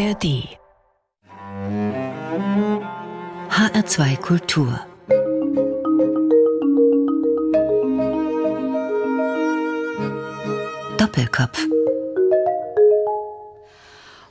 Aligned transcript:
ARD 0.00 0.48
HR2 3.50 4.16
Kultur 4.16 4.80
Doppelkopf 10.96 11.66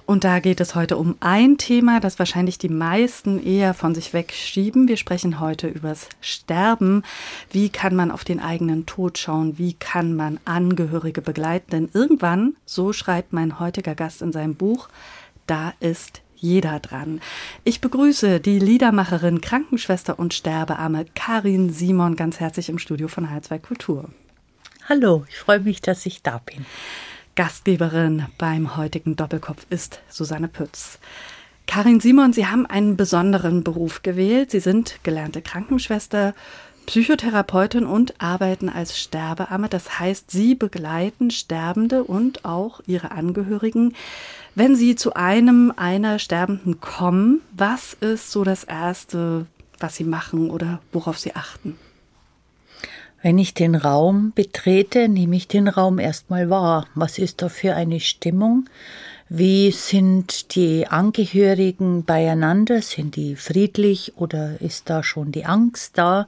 und 0.09 0.23
da 0.23 0.39
geht 0.39 0.59
es 0.59 0.73
heute 0.73 0.97
um 0.97 1.17
ein 1.19 1.59
Thema, 1.59 1.99
das 1.99 2.17
wahrscheinlich 2.17 2.57
die 2.57 2.67
meisten 2.67 3.39
eher 3.39 3.75
von 3.75 3.93
sich 3.93 4.11
wegschieben. 4.11 4.87
Wir 4.87 4.97
sprechen 4.97 5.39
heute 5.39 5.67
übers 5.67 6.09
Sterben. 6.19 7.03
Wie 7.51 7.69
kann 7.69 7.95
man 7.95 8.09
auf 8.09 8.23
den 8.23 8.39
eigenen 8.39 8.87
Tod 8.87 9.19
schauen? 9.19 9.59
Wie 9.59 9.73
kann 9.73 10.15
man 10.15 10.39
Angehörige 10.45 11.21
begleiten? 11.21 11.69
Denn 11.69 11.89
irgendwann, 11.93 12.55
so 12.65 12.91
schreibt 12.91 13.33
mein 13.33 13.59
heutiger 13.59 13.93
Gast 13.93 14.23
in 14.23 14.31
seinem 14.31 14.55
Buch, 14.55 14.89
da 15.49 15.73
ist 15.79 16.21
jeder 16.35 16.79
dran. 16.79 17.21
Ich 17.63 17.81
begrüße 17.81 18.39
die 18.39 18.59
Liedermacherin, 18.59 19.41
Krankenschwester 19.41 20.19
und 20.19 20.33
Sterbearme 20.33 21.05
Karin 21.15 21.69
Simon 21.71 22.15
ganz 22.15 22.39
herzlich 22.39 22.69
im 22.69 22.79
Studio 22.79 23.07
von 23.07 23.27
H2 23.27 23.59
Kultur. 23.59 24.09
Hallo, 24.87 25.25
ich 25.27 25.37
freue 25.37 25.59
mich, 25.59 25.81
dass 25.81 26.05
ich 26.05 26.23
da 26.23 26.39
bin. 26.39 26.65
Gastgeberin 27.35 28.25
beim 28.37 28.77
heutigen 28.77 29.15
Doppelkopf 29.15 29.65
ist 29.69 30.01
Susanne 30.09 30.47
Pütz. 30.47 30.99
Karin 31.67 31.99
Simon, 31.99 32.33
Sie 32.33 32.47
haben 32.47 32.65
einen 32.65 32.97
besonderen 32.97 33.63
Beruf 33.63 34.01
gewählt. 34.01 34.51
Sie 34.51 34.59
sind 34.59 34.99
gelernte 35.03 35.41
Krankenschwester, 35.41 36.33
Psychotherapeutin 36.85 37.85
und 37.85 38.19
arbeiten 38.19 38.69
als 38.69 38.99
Sterbeamme. 38.99 39.69
Das 39.69 39.99
heißt, 39.99 40.31
Sie 40.31 40.55
begleiten 40.55 41.31
Sterbende 41.31 42.03
und 42.03 42.45
auch 42.45 42.81
ihre 42.87 43.11
Angehörigen. 43.11 43.95
Wenn 44.55 44.75
Sie 44.75 44.95
zu 44.95 45.13
einem 45.13 45.71
einer 45.75 46.19
Sterbenden 46.19 46.81
kommen, 46.81 47.41
was 47.55 47.93
ist 47.93 48.31
so 48.31 48.43
das 48.43 48.63
Erste, 48.63 49.45
was 49.79 49.95
Sie 49.95 50.03
machen 50.03 50.49
oder 50.49 50.81
worauf 50.91 51.19
Sie 51.19 51.35
achten? 51.35 51.77
Wenn 53.21 53.37
ich 53.37 53.53
den 53.53 53.75
Raum 53.75 54.31
betrete, 54.33 55.09
nehme 55.09 55.35
ich 55.35 55.47
den 55.47 55.67
Raum 55.67 55.99
erstmal 55.99 56.49
wahr. 56.49 56.87
Was 56.95 57.17
ist 57.17 57.41
da 57.41 57.49
für 57.49 57.75
eine 57.75 57.99
Stimmung? 57.99 58.69
Wie 59.31 59.69
sind 59.69 60.55
die 60.55 60.87
Angehörigen 60.87 62.03
beieinander? 62.03 62.81
Sind 62.81 63.15
die 63.15 63.35
friedlich 63.35 64.13
oder 64.15 64.59
ist 64.59 64.89
da 64.89 65.03
schon 65.03 65.31
die 65.31 65.45
Angst 65.45 65.99
da? 65.99 66.27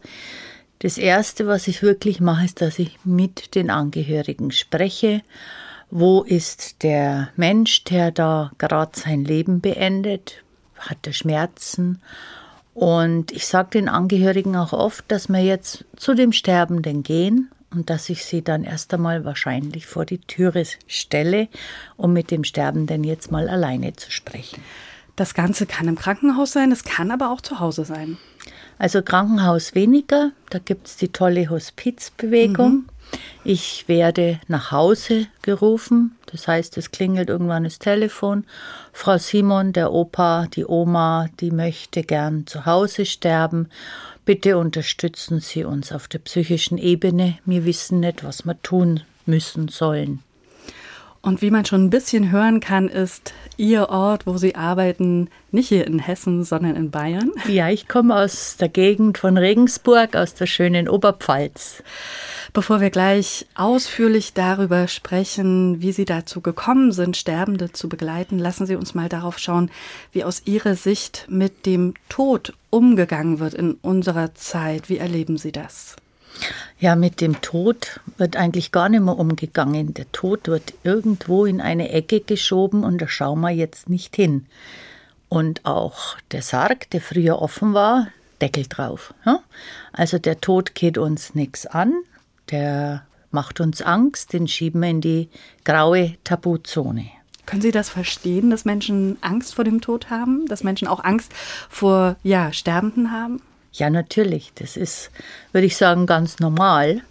Das 0.78 1.00
Erste, 1.00 1.48
was 1.48 1.68
ich 1.68 1.82
wirklich 1.82 2.20
mache, 2.20 2.46
ist, 2.46 2.62
dass 2.62 2.78
ich 2.78 3.00
mit 3.04 3.56
den 3.56 3.72
Angehörigen 3.72 4.52
spreche. 4.52 5.24
Wo 5.90 6.22
ist 6.22 6.84
der 6.84 7.30
Mensch, 7.36 7.84
der 7.86 8.12
da 8.12 8.52
gerade 8.60 8.92
sein 9.00 9.26
Leben 9.26 9.62
beendet? 9.62 10.44
Hat 10.78 11.00
er 11.08 11.14
Schmerzen? 11.14 12.04
Und 12.76 13.32
ich 13.32 13.48
sage 13.48 13.72
den 13.72 13.90
Angehörigen 13.90 14.56
auch 14.56 14.74
oft, 14.74 15.06
dass 15.08 15.28
wir 15.28 15.44
jetzt 15.44 15.86
zu 15.96 16.14
dem 16.14 16.34
Sterbenden 16.34 17.02
gehen 17.02 17.50
und 17.74 17.90
dass 17.90 18.10
ich 18.10 18.26
sie 18.26 18.44
dann 18.44 18.64
erst 18.64 18.94
einmal 18.94 19.26
wahrscheinlich 19.26 19.86
vor 19.86 20.06
die 20.06 20.20
Türe 20.20 20.66
stelle, 20.88 21.48
um 21.98 22.14
mit 22.14 22.32
dem 22.32 22.44
Sterbenden 22.44 23.04
jetzt 23.04 23.32
mal 23.32 23.50
alleine 23.50 23.94
zu 23.94 24.12
sprechen. 24.12 24.62
Das 25.16 25.34
Ganze 25.34 25.66
kann 25.66 25.88
im 25.88 25.98
Krankenhaus 25.98 26.52
sein, 26.52 26.72
es 26.72 26.84
kann 26.84 27.12
aber 27.12 27.32
auch 27.32 27.42
zu 27.42 27.60
Hause 27.60 27.86
sein. 27.86 28.18
Also 28.78 29.02
Krankenhaus 29.02 29.76
weniger, 29.76 30.32
da 30.50 30.60
gibt 30.60 30.88
es 30.88 30.98
die 30.98 31.10
tolle 31.10 31.50
Hospizbewegung. 31.50 32.72
Mhm. 32.72 32.86
Ich 33.44 33.88
werde 33.88 34.40
nach 34.48 34.72
Hause 34.72 35.28
gerufen, 35.42 36.16
das 36.32 36.48
heißt, 36.48 36.78
es 36.78 36.92
klingelt 36.92 37.30
irgendwann 37.30 37.66
das 37.66 37.78
Telefon. 37.78 38.46
Frau 38.94 39.18
Simon, 39.18 39.74
der 39.74 39.92
Opa, 39.92 40.48
die 40.48 40.66
Oma, 40.66 41.28
die 41.40 41.52
möchte 41.52 42.04
gern 42.04 42.48
zu 42.48 42.66
Hause 42.66 43.06
sterben. 43.06 43.70
Bitte 44.24 44.58
unterstützen 44.58 45.40
Sie 45.40 45.64
uns 45.64 45.92
auf 45.92 46.08
der 46.08 46.20
psychischen 46.20 46.78
Ebene. 46.78 47.40
Wir 47.46 47.66
wissen 47.66 48.02
nicht, 48.02 48.24
was 48.24 48.46
wir 48.46 48.62
tun 48.62 49.02
müssen 49.26 49.68
sollen. 49.68 50.22
Und 51.24 51.44
wie 51.44 51.52
man 51.52 51.66
schon 51.66 51.86
ein 51.86 51.90
bisschen 51.92 52.32
hören 52.32 52.60
kann, 52.62 52.88
ist 52.90 53.34
Ihr 53.56 53.90
Ort, 53.90 54.26
wo 54.26 54.38
Sie 54.38 54.56
arbeiten, 54.56 55.30
nicht 55.52 55.70
hier 55.70 55.86
in 55.86 56.00
Hessen, 56.00 56.44
sondern 56.44 56.76
in 56.76 56.90
Bayern. 56.90 57.32
Ja, 57.48 57.70
ich 57.70 57.88
komme 57.88 58.16
aus 58.16 58.58
der 58.58 58.70
Gegend 58.70 59.20
von 59.20 59.38
Regensburg, 59.38 60.16
aus 60.16 60.34
der 60.34 60.48
schönen 60.48 60.90
Oberpfalz. 60.90 61.84
Bevor 62.54 62.82
wir 62.82 62.90
gleich 62.90 63.46
ausführlich 63.54 64.34
darüber 64.34 64.88
sprechen, 64.88 65.80
wie 65.82 65.92
Sie 65.92 66.06
dazu 66.06 66.42
gekommen 66.42 66.92
sind, 66.92 67.16
Sterbende 67.18 67.72
zu 67.72 67.88
begleiten, 67.88 68.40
lassen 68.40 68.66
Sie 68.66 68.76
uns 68.76 68.96
mal 68.96 69.08
darauf 69.08 69.38
schauen, 69.38 69.70
wie 70.12 70.24
aus 70.24 70.42
Ihrer 70.46 70.76
Sicht 70.76 71.28
mit 71.30 71.68
dem 71.68 71.94
Tod 72.10 72.54
umgegangen 72.72 73.40
wird 73.40 73.54
in 73.54 73.74
unserer 73.76 74.34
Zeit. 74.34 74.90
Wie 74.90 74.98
erleben 74.98 75.38
Sie 75.38 75.52
das? 75.52 75.98
Ja, 76.80 76.96
mit 76.96 77.22
dem 77.22 77.42
Tod 77.42 78.00
wird 78.18 78.36
eigentlich 78.36 78.72
gar 78.72 78.90
nicht 78.90 79.04
mehr 79.04 79.18
umgegangen. 79.18 79.94
Der 79.94 80.12
Tod 80.12 80.48
wird 80.48 80.74
irgendwo 80.84 81.46
in 81.46 81.62
eine 81.62 81.90
Ecke 81.90 82.22
geschoben 82.22 82.84
und 82.84 83.00
da 83.00 83.08
schauen 83.08 83.42
wir 83.42 83.52
jetzt 83.52 83.90
nicht 83.90 84.16
hin. 84.16 84.48
Und 85.30 85.66
auch 85.66 86.18
der 86.32 86.42
Sarg, 86.42 86.90
der 86.90 87.02
früher 87.02 87.42
offen 87.42 87.74
war, 87.74 88.08
Deckel 88.42 88.66
drauf. 88.68 89.14
Also 89.94 90.18
der 90.18 90.42
Tod 90.42 90.76
geht 90.76 90.98
uns 90.98 91.36
nichts 91.36 91.68
an, 91.68 91.94
der 92.50 93.06
macht 93.30 93.62
uns 93.62 93.82
Angst, 93.82 94.34
den 94.34 94.48
schieben 94.48 94.82
wir 94.82 94.90
in 94.90 95.02
die 95.02 95.30
graue 95.64 96.16
Tabuzone. 96.24 97.06
Können 97.46 97.62
Sie 97.62 97.72
das 97.72 97.90
verstehen, 97.90 98.50
dass 98.50 98.66
Menschen 98.66 99.18
Angst 99.22 99.56
vor 99.56 99.64
dem 99.64 99.82
Tod 99.82 100.10
haben, 100.10 100.46
dass 100.48 100.64
Menschen 100.64 100.88
auch 100.88 101.04
Angst 101.04 101.32
vor 101.70 102.16
ja, 102.24 102.52
Sterbenden 102.54 103.12
haben? 103.12 103.42
Ja, 103.72 103.90
natürlich. 103.90 104.52
Das 104.56 104.76
ist, 104.76 105.12
würde 105.52 105.68
ich 105.68 105.78
sagen, 105.78 106.06
ganz 106.06 106.40
normal, 106.40 107.02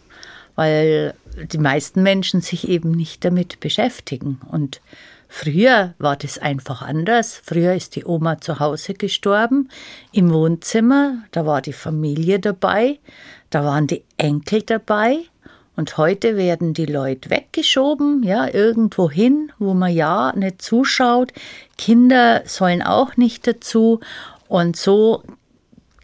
weil 0.57 1.15
die 1.37 1.59
meisten 1.59 2.03
Menschen 2.03 2.43
sich 2.43 2.69
eben 2.69 2.91
nicht 2.91 3.25
damit 3.25 3.61
beschäftigen. 3.61 4.41
Und 4.51 4.81
früher 5.29 5.95
war 5.99 6.17
das 6.17 6.39
einfach 6.39 6.83
anders. 6.83 7.41
Früher 7.43 7.75
ist 7.75 7.97
die 7.97 8.05
Oma 8.05 8.41
zu 8.41 8.61
Hause 8.61 8.95
gestorben, 8.95 9.71
im 10.13 10.33
Wohnzimmer, 10.33 11.23
da 11.31 11.47
war 11.47 11.63
die 11.63 11.73
Familie 11.73 12.41
dabei, 12.41 12.99
da 13.49 13.65
waren 13.65 13.87
die 13.87 14.05
Enkel 14.17 14.63
dabei. 14.63 15.19
Und 15.77 15.97
heute 15.97 16.37
werden 16.37 16.75
die 16.75 16.85
Leute 16.85 17.31
weggeschoben, 17.31 18.23
ja, 18.23 18.53
irgendwo 18.53 19.11
hin, 19.11 19.51
wo 19.59 19.73
man 19.73 19.95
ja 19.95 20.31
nicht 20.37 20.61
zuschaut. 20.61 21.33
Kinder 21.79 22.43
sollen 22.45 22.83
auch 22.83 23.17
nicht 23.17 23.47
dazu. 23.47 24.01
Und 24.47 24.77
so 24.77 25.23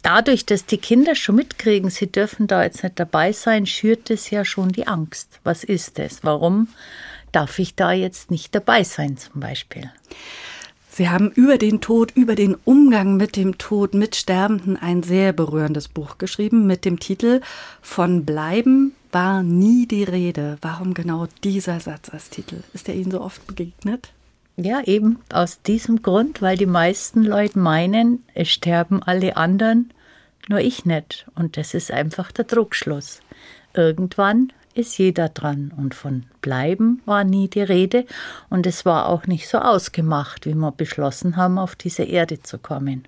dadurch, 0.07 0.45
dass 0.45 0.65
die 0.65 0.77
Kinder 0.77 1.15
schon 1.15 1.35
mitkriegen, 1.35 1.89
sie 1.89 2.07
dürfen 2.07 2.47
da 2.47 2.63
jetzt 2.63 2.81
nicht 2.81 2.97
dabei 2.97 3.33
sein, 3.33 3.65
schürt 3.65 4.09
es 4.09 4.29
ja 4.29 4.45
schon 4.45 4.69
die 4.69 4.87
Angst. 4.87 5.41
Was 5.43 5.65
ist 5.65 5.99
das? 5.99 6.23
Warum 6.23 6.69
darf 7.33 7.59
ich 7.59 7.75
da 7.75 7.91
jetzt 7.91 8.31
nicht 8.31 8.55
dabei 8.55 8.83
sein 8.83 9.17
zum 9.17 9.41
Beispiel? 9.41 9.91
Sie 10.89 11.09
haben 11.09 11.29
über 11.31 11.57
den 11.57 11.81
Tod, 11.81 12.11
über 12.15 12.35
den 12.35 12.55
Umgang 12.55 13.17
mit 13.17 13.35
dem 13.35 13.57
Tod, 13.57 13.93
mit 13.93 14.15
Sterbenden 14.15 14.77
ein 14.77 15.03
sehr 15.03 15.33
berührendes 15.33 15.89
Buch 15.89 16.17
geschrieben 16.17 16.65
mit 16.65 16.85
dem 16.85 16.99
Titel 16.99 17.41
Von 17.81 18.23
Bleiben 18.25 18.93
war 19.11 19.43
nie 19.43 19.87
die 19.87 20.05
Rede. 20.05 20.57
Warum 20.61 20.93
genau 20.93 21.27
dieser 21.43 21.81
Satz 21.81 22.09
als 22.09 22.29
Titel? 22.29 22.63
Ist 22.73 22.87
er 22.87 22.95
Ihnen 22.95 23.11
so 23.11 23.21
oft 23.21 23.45
begegnet? 23.45 24.09
Ja, 24.55 24.81
eben 24.85 25.19
aus 25.31 25.61
diesem 25.61 26.01
Grund, 26.01 26.41
weil 26.41 26.57
die 26.57 26.65
meisten 26.65 27.23
Leute 27.23 27.59
meinen, 27.59 28.23
es 28.33 28.49
sterben 28.49 29.03
alle 29.03 29.37
anderen, 29.37 29.91
nur 30.49 30.59
ich 30.59 30.85
nicht. 30.85 31.27
Und 31.35 31.57
das 31.57 31.73
ist 31.73 31.91
einfach 31.91 32.31
der 32.31 32.45
Druckschluss. 32.45 33.21
Irgendwann 33.73 34.51
ist 34.73 34.97
jeder 34.97 35.29
dran 35.29 35.73
und 35.75 35.95
von 35.95 36.25
bleiben 36.41 37.01
war 37.05 37.23
nie 37.23 37.47
die 37.47 37.61
Rede 37.61 38.05
und 38.49 38.67
es 38.67 38.85
war 38.85 39.09
auch 39.09 39.25
nicht 39.25 39.47
so 39.47 39.57
ausgemacht, 39.57 40.45
wie 40.45 40.53
wir 40.53 40.71
beschlossen 40.71 41.35
haben, 41.35 41.57
auf 41.57 41.75
diese 41.75 42.03
Erde 42.03 42.41
zu 42.43 42.59
kommen. 42.59 43.07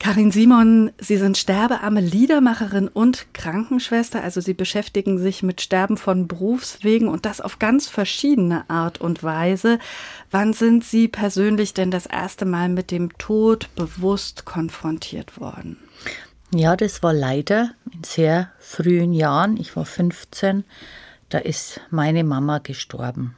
Karin 0.00 0.30
Simon, 0.30 0.92
Sie 0.98 1.16
sind 1.16 1.38
sterbearme 1.38 2.02
Liedermacherin 2.02 2.88
und 2.88 3.32
Krankenschwester, 3.32 4.22
also 4.22 4.42
Sie 4.42 4.52
beschäftigen 4.52 5.18
sich 5.18 5.42
mit 5.42 5.62
Sterben 5.62 5.96
von 5.96 6.28
Berufswegen 6.28 7.08
und 7.08 7.24
das 7.24 7.40
auf 7.40 7.58
ganz 7.58 7.88
verschiedene 7.88 8.68
Art 8.68 9.00
und 9.00 9.22
Weise. 9.22 9.78
Wann 10.30 10.52
sind 10.52 10.84
Sie 10.84 11.08
persönlich 11.08 11.72
denn 11.72 11.90
das 11.90 12.04
erste 12.04 12.44
Mal 12.44 12.68
mit 12.68 12.90
dem 12.90 13.16
Tod 13.16 13.74
bewusst 13.76 14.44
konfrontiert 14.44 15.40
worden? 15.40 15.78
Ja, 16.56 16.76
das 16.76 17.02
war 17.02 17.12
leider 17.12 17.72
in 17.92 18.04
sehr 18.04 18.52
frühen 18.60 19.12
Jahren. 19.12 19.56
Ich 19.56 19.74
war 19.74 19.84
15, 19.84 20.64
da 21.28 21.38
ist 21.38 21.80
meine 21.90 22.22
Mama 22.22 22.58
gestorben 22.58 23.34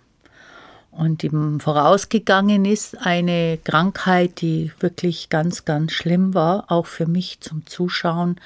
und 0.96 1.22
ihm 1.22 1.60
vorausgegangen 1.60 2.64
ist 2.64 2.98
eine 2.98 3.58
Krankheit, 3.62 4.40
die 4.40 4.72
wirklich 4.80 5.28
ganz, 5.28 5.64
ganz 5.64 5.92
schlimm 5.92 6.34
war, 6.34 6.64
auch 6.68 6.86
für 6.86 7.06
mich 7.06 7.40
zum 7.40 7.66
Zuschauen, 7.66 8.40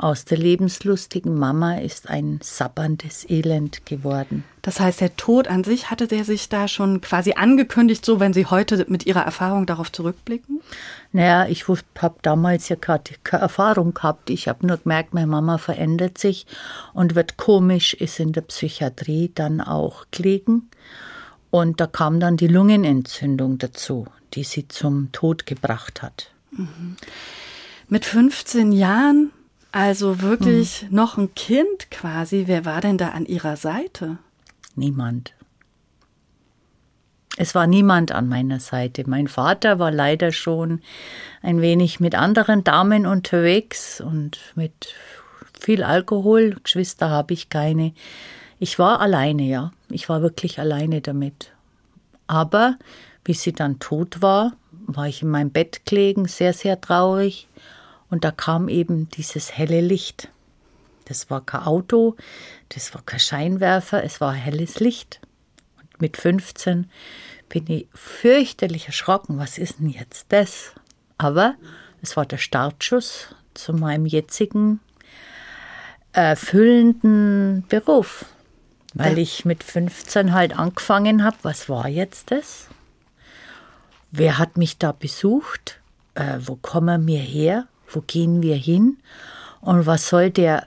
Aus 0.00 0.24
der 0.24 0.38
lebenslustigen 0.38 1.38
Mama 1.38 1.76
ist 1.76 2.08
ein 2.08 2.38
sabberndes 2.42 3.28
Elend 3.28 3.84
geworden. 3.84 4.44
Das 4.62 4.80
heißt, 4.80 5.02
der 5.02 5.14
Tod 5.16 5.46
an 5.46 5.62
sich 5.62 5.90
hatte 5.90 6.06
der 6.06 6.24
sich 6.24 6.48
da 6.48 6.68
schon 6.68 7.02
quasi 7.02 7.34
angekündigt, 7.34 8.06
so 8.06 8.18
wenn 8.18 8.32
Sie 8.32 8.46
heute 8.46 8.86
mit 8.88 9.04
Ihrer 9.04 9.20
Erfahrung 9.20 9.66
darauf 9.66 9.92
zurückblicken? 9.92 10.62
Naja, 11.12 11.46
ich 11.48 11.66
habe 11.68 12.14
damals 12.22 12.70
ja 12.70 12.76
keine 12.76 13.02
Erfahrung 13.30 13.92
gehabt. 13.92 14.30
Ich 14.30 14.48
habe 14.48 14.66
nur 14.66 14.78
gemerkt, 14.78 15.12
meine 15.12 15.26
Mama 15.26 15.58
verändert 15.58 16.16
sich 16.16 16.46
und 16.94 17.14
wird 17.14 17.36
komisch, 17.36 17.92
ist 17.92 18.20
in 18.20 18.32
der 18.32 18.42
Psychiatrie 18.42 19.30
dann 19.34 19.60
auch 19.60 20.06
gelegen. 20.10 20.70
Und 21.50 21.80
da 21.80 21.86
kam 21.86 22.20
dann 22.20 22.36
die 22.36 22.46
Lungenentzündung 22.46 23.58
dazu, 23.58 24.06
die 24.34 24.44
sie 24.44 24.68
zum 24.68 25.10
Tod 25.12 25.46
gebracht 25.46 26.02
hat. 26.02 26.30
Mhm. 26.52 26.96
Mit 27.88 28.04
15 28.04 28.72
Jahren 28.72 29.32
also 29.72 30.20
wirklich 30.20 30.82
hm. 30.82 30.94
noch 30.94 31.16
ein 31.16 31.34
Kind 31.34 31.90
quasi. 31.90 32.44
Wer 32.46 32.64
war 32.64 32.80
denn 32.80 32.98
da 32.98 33.10
an 33.10 33.26
ihrer 33.26 33.56
Seite? 33.56 34.18
Niemand. 34.74 35.34
Es 37.36 37.54
war 37.54 37.66
niemand 37.66 38.12
an 38.12 38.28
meiner 38.28 38.60
Seite. 38.60 39.08
Mein 39.08 39.28
Vater 39.28 39.78
war 39.78 39.92
leider 39.92 40.32
schon 40.32 40.80
ein 41.42 41.60
wenig 41.60 42.00
mit 42.00 42.14
anderen 42.14 42.64
Damen 42.64 43.06
unterwegs 43.06 44.00
und 44.00 44.40
mit 44.56 44.94
viel 45.58 45.84
Alkohol. 45.84 46.56
Geschwister 46.62 47.08
habe 47.08 47.32
ich 47.32 47.48
keine. 47.48 47.92
Ich 48.58 48.78
war 48.78 49.00
alleine, 49.00 49.44
ja. 49.44 49.70
Ich 49.90 50.08
war 50.08 50.22
wirklich 50.22 50.58
alleine 50.58 51.00
damit. 51.00 51.52
Aber 52.26 52.78
wie 53.24 53.34
sie 53.34 53.52
dann 53.52 53.78
tot 53.78 54.22
war, 54.22 54.52
war 54.70 55.08
ich 55.08 55.22
in 55.22 55.28
meinem 55.28 55.50
Bett 55.50 55.84
gelegen, 55.84 56.26
sehr, 56.26 56.52
sehr 56.52 56.80
traurig. 56.80 57.48
Und 58.08 58.24
da 58.24 58.30
kam 58.30 58.68
eben 58.68 59.08
dieses 59.10 59.56
helle 59.56 59.80
Licht. 59.80 60.28
Das 61.04 61.28
war 61.28 61.44
kein 61.44 61.62
Auto, 61.62 62.16
das 62.68 62.94
war 62.94 63.02
kein 63.02 63.20
Scheinwerfer, 63.20 64.04
es 64.04 64.20
war 64.20 64.32
helles 64.32 64.78
Licht. 64.78 65.20
Und 65.76 66.00
mit 66.00 66.16
15 66.16 66.88
bin 67.48 67.64
ich 67.68 67.88
fürchterlich 67.92 68.86
erschrocken. 68.86 69.38
Was 69.38 69.58
ist 69.58 69.80
denn 69.80 69.88
jetzt 69.88 70.26
das? 70.28 70.72
Aber 71.18 71.56
es 72.00 72.16
war 72.16 72.26
der 72.26 72.38
Startschuss 72.38 73.34
zu 73.54 73.72
meinem 73.72 74.06
jetzigen 74.06 74.80
erfüllenden 76.12 77.64
Beruf. 77.68 78.24
Weil 78.94 79.18
ich 79.18 79.44
mit 79.44 79.62
15 79.62 80.32
halt 80.32 80.58
angefangen 80.58 81.22
habe, 81.24 81.36
was 81.42 81.68
war 81.68 81.88
jetzt 81.88 82.30
das? 82.30 82.66
Wer 84.10 84.38
hat 84.38 84.56
mich 84.56 84.78
da 84.78 84.92
besucht? 84.92 85.80
Äh, 86.14 86.38
wo 86.40 86.56
kommen 86.56 87.06
wir 87.06 87.20
her? 87.20 87.66
Wo 87.88 88.00
gehen 88.00 88.42
wir 88.42 88.56
hin? 88.56 88.98
Und 89.60 89.86
was 89.86 90.08
soll 90.08 90.30
der 90.30 90.66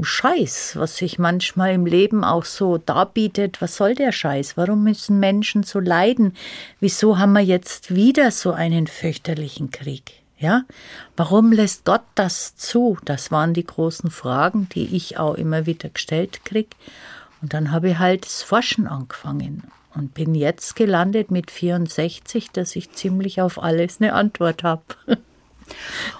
Scheiß, 0.00 0.76
was 0.76 0.96
sich 0.96 1.18
manchmal 1.18 1.72
im 1.72 1.86
Leben 1.86 2.22
auch 2.22 2.44
so 2.44 2.78
darbietet, 2.78 3.60
was 3.62 3.76
soll 3.76 3.94
der 3.94 4.12
Scheiß? 4.12 4.56
Warum 4.56 4.84
müssen 4.84 5.18
Menschen 5.18 5.62
so 5.62 5.80
leiden? 5.80 6.36
Wieso 6.80 7.18
haben 7.18 7.32
wir 7.32 7.40
jetzt 7.42 7.94
wieder 7.94 8.30
so 8.30 8.52
einen 8.52 8.86
fürchterlichen 8.86 9.70
Krieg? 9.70 10.22
Ja? 10.38 10.64
Warum 11.16 11.52
lässt 11.52 11.84
Gott 11.84 12.04
das 12.14 12.56
zu? 12.56 12.98
Das 13.04 13.30
waren 13.30 13.54
die 13.54 13.66
großen 13.66 14.10
Fragen, 14.10 14.68
die 14.74 14.94
ich 14.94 15.18
auch 15.18 15.34
immer 15.34 15.66
wieder 15.66 15.88
gestellt 15.88 16.44
krieg. 16.44 16.76
Und 17.42 17.54
dann 17.54 17.70
habe 17.70 17.90
ich 17.90 17.98
halt 17.98 18.24
das 18.24 18.42
Forschen 18.42 18.86
angefangen 18.86 19.62
und 19.94 20.14
bin 20.14 20.34
jetzt 20.34 20.76
gelandet 20.76 21.30
mit 21.30 21.50
64, 21.50 22.50
dass 22.50 22.76
ich 22.76 22.92
ziemlich 22.92 23.40
auf 23.40 23.62
alles 23.62 24.00
eine 24.00 24.12
Antwort 24.12 24.62
habe. 24.62 24.82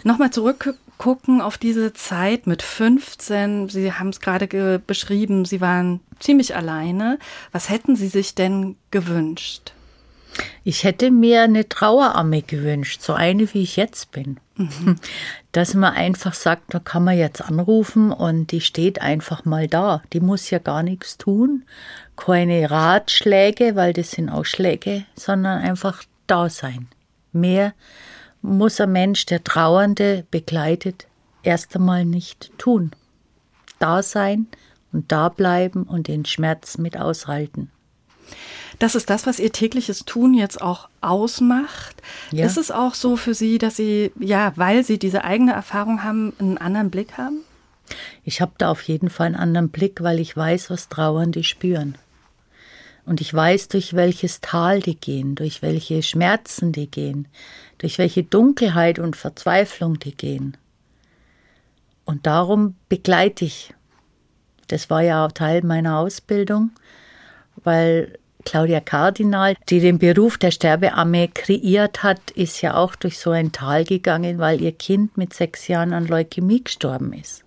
Nochmal 0.03 0.31
zurückgucken 0.31 1.41
auf 1.41 1.59
diese 1.59 1.93
Zeit 1.93 2.47
mit 2.47 2.63
15. 2.63 3.69
Sie 3.69 3.93
haben 3.93 4.09
es 4.09 4.21
gerade 4.21 4.79
beschrieben, 4.79 5.45
Sie 5.45 5.61
waren 5.61 6.01
ziemlich 6.19 6.57
alleine. 6.57 7.19
Was 7.53 7.69
hätten 7.69 7.97
Sie 7.97 8.09
sich 8.09 8.35
denn 8.35 8.77
gewünscht? 8.91 9.73
Ich 10.65 10.85
hätte 10.85 11.11
mir 11.11 11.43
eine 11.43 11.69
Traueramme 11.69 12.43
gewünscht, 12.43 13.03
so 13.03 13.13
eine 13.13 13.53
wie 13.55 13.63
ich 13.63 13.77
jetzt 13.77 14.11
bin. 14.13 14.39
Mhm. 14.57 14.97
Dass 15.53 15.75
man 15.75 15.95
einfach 15.95 16.35
sagt, 16.35 16.75
da 16.75 16.79
kann 16.79 17.05
man 17.05 17.17
jetzt 17.17 17.43
anrufen 17.43 18.13
und 18.13 18.53
die 18.53 18.61
steht 18.61 19.01
einfach 19.01 19.45
mal 19.45 19.69
da. 19.69 20.03
Die 20.13 20.21
muss 20.21 20.51
ja 20.51 20.59
gar 20.59 20.83
nichts 20.83 21.19
tun, 21.19 21.65
keine 22.17 22.71
Ratschläge, 22.71 23.77
weil 23.77 23.93
das 23.93 24.13
sind 24.13 24.29
auch 24.29 24.45
Schläge, 24.45 25.05
sondern 25.15 25.61
einfach 25.61 26.03
da 26.27 26.49
sein. 26.49 26.89
Mehr 27.33 27.75
muss 28.43 28.81
ein 28.81 28.93
Mensch, 28.93 29.27
der 29.27 29.45
Trauernde 29.45 30.25
begleitet, 30.31 31.07
erst 31.43 31.77
einmal 31.77 32.05
nicht 32.05 32.51
tun. 32.59 32.93
Da 33.79 34.03
sein 34.03 34.47
und 34.93 35.13
da 35.13 35.29
bleiben 35.29 35.83
und 35.83 36.09
den 36.09 36.25
Schmerz 36.25 36.79
mit 36.79 36.97
aushalten. 36.97 37.71
Das 38.79 38.95
ist 38.95 39.09
das, 39.09 39.27
was 39.27 39.39
Ihr 39.39 39.53
tägliches 39.53 40.05
Tun 40.05 40.35
jetzt 40.35 40.61
auch 40.61 40.89
ausmacht. 41.01 42.03
Ja. 42.31 42.45
Ist 42.45 42.59
es 42.59 42.71
auch 42.71 42.95
so 42.95 43.17
für 43.17 43.35
Sie, 43.35 43.59
dass 43.59 43.77
Sie, 43.77 44.13
ja, 44.19 44.53
weil 44.57 44.85
Sie 44.85 44.99
diese 44.99 45.25
eigene 45.25 45.53
Erfahrung 45.53 46.05
haben, 46.05 46.35
einen 46.39 46.59
anderen 46.59 46.91
Blick 46.91 47.17
haben? 47.17 47.41
Ich 48.25 48.41
habe 48.41 48.53
da 48.59 48.71
auf 48.71 48.83
jeden 48.83 49.11
Fall 49.11 49.29
einen 49.29 49.37
anderen 49.37 49.69
Blick, 49.71 50.03
weil 50.03 50.21
ich 50.21 50.37
weiß, 50.37 50.71
was 50.71 50.89
Trauernde 50.89 51.45
spüren. 51.45 51.97
Und 53.05 53.21
ich 53.21 53.33
weiß, 53.33 53.69
durch 53.69 53.95
welches 53.95 54.41
Tal 54.41 54.81
die 54.81 54.97
gehen, 54.97 55.37
durch 55.37 55.63
welche 55.63 56.03
Schmerzen 56.03 56.73
die 56.73 56.91
gehen, 56.91 57.29
durch 57.79 57.99
welche 57.99 58.25
Dunkelheit 58.25 58.99
und 58.99 59.15
Verzweiflung 59.15 60.01
die 60.01 60.17
gehen. 60.17 60.57
Und 62.05 62.27
darum 62.27 62.75
begleite 62.89 63.45
ich. 63.45 63.73
Das 64.67 64.91
war 64.91 65.03
ja 65.03 65.25
auch 65.25 65.33
Teil 65.33 65.63
meiner 65.63 65.99
Ausbildung, 65.99 66.73
weil 67.63 68.19
Claudia 68.47 68.81
Kardinal, 68.81 69.57
die 69.69 69.81
den 69.81 69.99
Beruf 69.99 70.39
der 70.39 70.53
Sterbeamme 70.53 71.29
kreiert 71.29 72.03
hat, 72.03 72.31
ist 72.31 72.63
ja 72.63 72.77
auch 72.77 72.95
durch 72.95 73.19
so 73.19 73.31
ein 73.33 73.53
Tal 73.53 73.85
gegangen, 73.85 74.39
weil 74.39 74.63
ihr 74.63 74.73
Kind 74.73 75.19
mit 75.19 75.35
sechs 75.35 75.69
Jahren 75.69 75.93
an 75.93 76.07
Leukämie 76.07 76.63
gestorben 76.65 77.13
ist. 77.13 77.45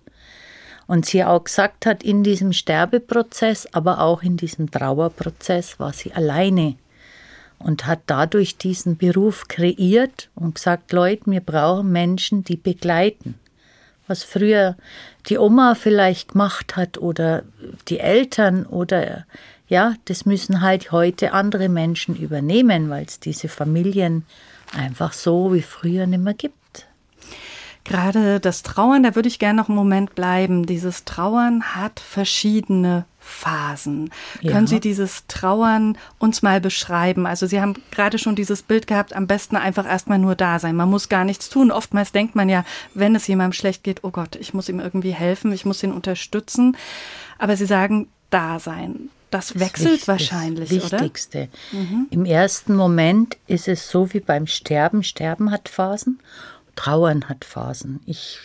Und 0.86 1.06
sie 1.06 1.24
auch 1.24 1.42
gesagt 1.42 1.86
hat, 1.86 2.02
in 2.02 2.22
diesem 2.22 2.52
Sterbeprozess, 2.52 3.66
aber 3.72 4.00
auch 4.00 4.22
in 4.22 4.36
diesem 4.36 4.70
Trauerprozess 4.70 5.80
war 5.80 5.92
sie 5.92 6.12
alleine 6.12 6.76
und 7.58 7.86
hat 7.86 8.00
dadurch 8.06 8.58
diesen 8.58 8.96
Beruf 8.96 9.48
kreiert 9.48 10.28
und 10.34 10.56
gesagt, 10.56 10.92
Leute, 10.92 11.30
wir 11.30 11.40
brauchen 11.40 11.92
Menschen, 11.92 12.44
die 12.44 12.56
begleiten. 12.56 13.36
Was 14.06 14.24
früher 14.24 14.76
die 15.28 15.38
Oma 15.38 15.76
vielleicht 15.76 16.32
gemacht 16.32 16.76
hat 16.76 16.98
oder 16.98 17.44
die 17.88 18.00
Eltern 18.00 18.66
oder 18.66 19.24
ja, 19.70 19.94
das 20.04 20.26
müssen 20.26 20.60
halt 20.60 20.90
heute 20.90 21.32
andere 21.32 21.68
Menschen 21.68 22.16
übernehmen, 22.16 22.90
weil 22.90 23.04
es 23.06 23.20
diese 23.20 23.48
Familien 23.48 24.26
einfach 24.76 25.12
so 25.12 25.54
wie 25.54 25.62
früher 25.62 26.06
nicht 26.06 26.22
mehr 26.22 26.34
gibt. 26.34 26.56
Gerade 27.84 28.40
das 28.40 28.62
Trauern, 28.62 29.04
da 29.04 29.14
würde 29.14 29.28
ich 29.28 29.38
gerne 29.38 29.60
noch 29.60 29.68
einen 29.68 29.76
Moment 29.76 30.14
bleiben. 30.14 30.66
Dieses 30.66 31.04
Trauern 31.04 31.74
hat 31.74 32.00
verschiedene 32.00 33.04
Phasen. 33.20 34.10
Ja. 34.40 34.52
Können 34.52 34.66
Sie 34.66 34.80
dieses 34.80 35.26
Trauern 35.28 35.96
uns 36.18 36.42
mal 36.42 36.60
beschreiben? 36.60 37.24
Also 37.24 37.46
Sie 37.46 37.60
haben 37.60 37.74
gerade 37.92 38.18
schon 38.18 38.34
dieses 38.34 38.62
Bild 38.62 38.88
gehabt, 38.88 39.14
am 39.14 39.28
besten 39.28 39.56
einfach 39.56 39.86
erstmal 39.86 40.18
nur 40.18 40.34
da 40.34 40.58
sein. 40.58 40.74
Man 40.74 40.90
muss 40.90 41.08
gar 41.08 41.24
nichts 41.24 41.48
tun. 41.48 41.70
Oftmals 41.70 42.10
denkt 42.10 42.34
man 42.34 42.48
ja, 42.48 42.64
wenn 42.94 43.14
es 43.14 43.26
jemandem 43.28 43.52
schlecht 43.52 43.84
geht, 43.84 44.02
oh 44.02 44.10
Gott, 44.10 44.34
ich 44.34 44.52
muss 44.52 44.68
ihm 44.68 44.80
irgendwie 44.80 45.12
helfen, 45.12 45.52
ich 45.52 45.64
muss 45.64 45.82
ihn 45.82 45.92
unterstützen. 45.92 46.76
Aber 47.38 47.56
Sie 47.56 47.66
sagen, 47.66 48.08
da 48.30 48.58
sein. 48.58 49.10
Das 49.30 49.58
wechselt 49.58 50.00
das 50.00 50.08
wahrscheinlich, 50.08 50.70
Wichtigste. 50.70 50.96
oder? 50.96 51.04
Wichtigste. 51.04 51.48
Mhm. 51.72 52.06
Im 52.10 52.24
ersten 52.24 52.74
Moment 52.74 53.36
ist 53.46 53.68
es 53.68 53.88
so 53.88 54.12
wie 54.12 54.20
beim 54.20 54.46
Sterben. 54.46 55.02
Sterben 55.02 55.50
hat 55.50 55.68
Phasen 55.68 56.18
Trauern 56.80 57.28
hat 57.28 57.44
Phasen. 57.44 58.00
Ich 58.06 58.38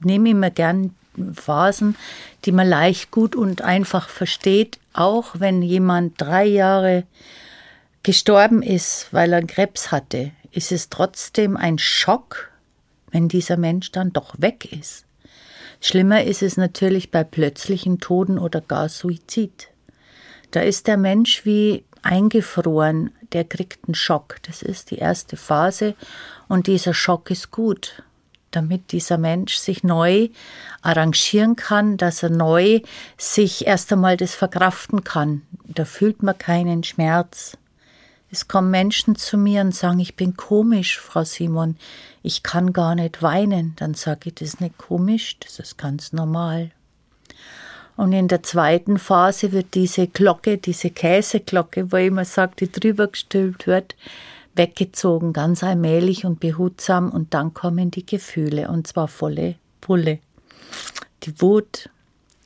nehme 0.00 0.30
immer 0.30 0.50
gern 0.50 0.96
Phasen, 1.34 1.96
die 2.44 2.50
man 2.50 2.68
leicht, 2.68 3.12
gut 3.12 3.36
und 3.36 3.62
einfach 3.62 4.08
versteht, 4.08 4.80
auch 4.92 5.38
wenn 5.38 5.62
jemand 5.62 6.20
drei 6.20 6.44
Jahre 6.44 7.04
gestorben 8.02 8.62
ist, 8.62 9.06
weil 9.12 9.32
er 9.32 9.44
Krebs 9.44 9.92
hatte, 9.92 10.32
ist 10.50 10.72
es 10.72 10.88
trotzdem 10.88 11.56
ein 11.56 11.78
Schock, 11.78 12.50
wenn 13.12 13.28
dieser 13.28 13.56
Mensch 13.56 13.92
dann 13.92 14.12
doch 14.12 14.34
weg 14.38 14.72
ist. 14.72 15.04
Schlimmer 15.80 16.24
ist 16.24 16.42
es 16.42 16.56
natürlich 16.56 17.12
bei 17.12 17.22
plötzlichen 17.22 18.00
Toten 18.00 18.38
oder 18.40 18.60
gar 18.60 18.88
Suizid. 18.88 19.68
Da 20.50 20.60
ist 20.60 20.86
der 20.86 20.96
Mensch 20.96 21.44
wie 21.44 21.84
eingefroren, 22.02 23.10
der 23.32 23.44
kriegt 23.44 23.86
einen 23.86 23.94
Schock. 23.94 24.36
Das 24.42 24.62
ist 24.62 24.90
die 24.90 24.96
erste 24.96 25.36
Phase 25.36 25.94
und 26.48 26.66
dieser 26.66 26.94
Schock 26.94 27.30
ist 27.30 27.50
gut, 27.50 28.02
damit 28.50 28.92
dieser 28.92 29.18
Mensch 29.18 29.56
sich 29.56 29.84
neu 29.84 30.28
arrangieren 30.80 31.56
kann, 31.56 31.96
dass 31.96 32.22
er 32.22 32.30
neu 32.30 32.80
sich 33.18 33.66
erst 33.66 33.92
einmal 33.92 34.16
das 34.16 34.34
verkraften 34.34 35.04
kann. 35.04 35.42
Da 35.66 35.84
fühlt 35.84 36.22
man 36.22 36.38
keinen 36.38 36.82
Schmerz. 36.82 37.58
Es 38.30 38.46
kommen 38.46 38.70
Menschen 38.70 39.16
zu 39.16 39.38
mir 39.38 39.62
und 39.62 39.74
sagen, 39.74 40.00
ich 40.00 40.14
bin 40.14 40.36
komisch, 40.36 40.98
Frau 40.98 41.24
Simon, 41.24 41.76
ich 42.22 42.42
kann 42.42 42.74
gar 42.74 42.94
nicht 42.94 43.22
weinen. 43.22 43.74
Dann 43.76 43.94
sage 43.94 44.28
ich, 44.28 44.34
das 44.34 44.48
ist 44.48 44.60
nicht 44.60 44.76
komisch, 44.76 45.38
das 45.40 45.58
ist 45.58 45.78
ganz 45.78 46.12
normal. 46.12 46.70
Und 47.98 48.12
in 48.12 48.28
der 48.28 48.44
zweiten 48.44 48.96
Phase 48.96 49.50
wird 49.50 49.74
diese 49.74 50.06
Glocke, 50.06 50.56
diese 50.56 50.88
Käseglocke, 50.88 51.90
wo 51.90 51.96
immer 51.96 52.24
sagt, 52.24 52.60
die 52.60 52.70
drüber 52.70 53.08
gestülpt 53.08 53.66
wird, 53.66 53.96
weggezogen, 54.54 55.32
ganz 55.32 55.64
allmählich 55.64 56.24
und 56.24 56.38
behutsam. 56.38 57.10
Und 57.10 57.34
dann 57.34 57.54
kommen 57.54 57.90
die 57.90 58.06
Gefühle, 58.06 58.68
und 58.68 58.86
zwar 58.86 59.08
volle 59.08 59.56
Pulle. 59.80 60.20
Die 61.24 61.40
Wut, 61.40 61.90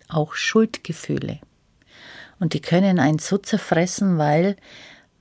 auch 0.08 0.32
Schuldgefühle. 0.32 1.38
Und 2.40 2.54
die 2.54 2.60
können 2.60 2.98
einen 2.98 3.18
so 3.18 3.36
zerfressen, 3.36 4.16
weil 4.16 4.56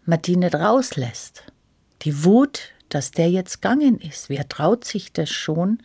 man 0.06 0.22
die 0.22 0.38
nicht 0.38 0.56
rauslässt. 0.56 1.44
Die 2.04 2.24
Wut, 2.24 2.70
dass 2.88 3.12
der 3.12 3.30
jetzt 3.30 3.62
gegangen 3.62 4.00
ist. 4.00 4.30
Wer 4.30 4.48
traut 4.48 4.86
sich 4.86 5.12
das 5.12 5.30
schon 5.30 5.80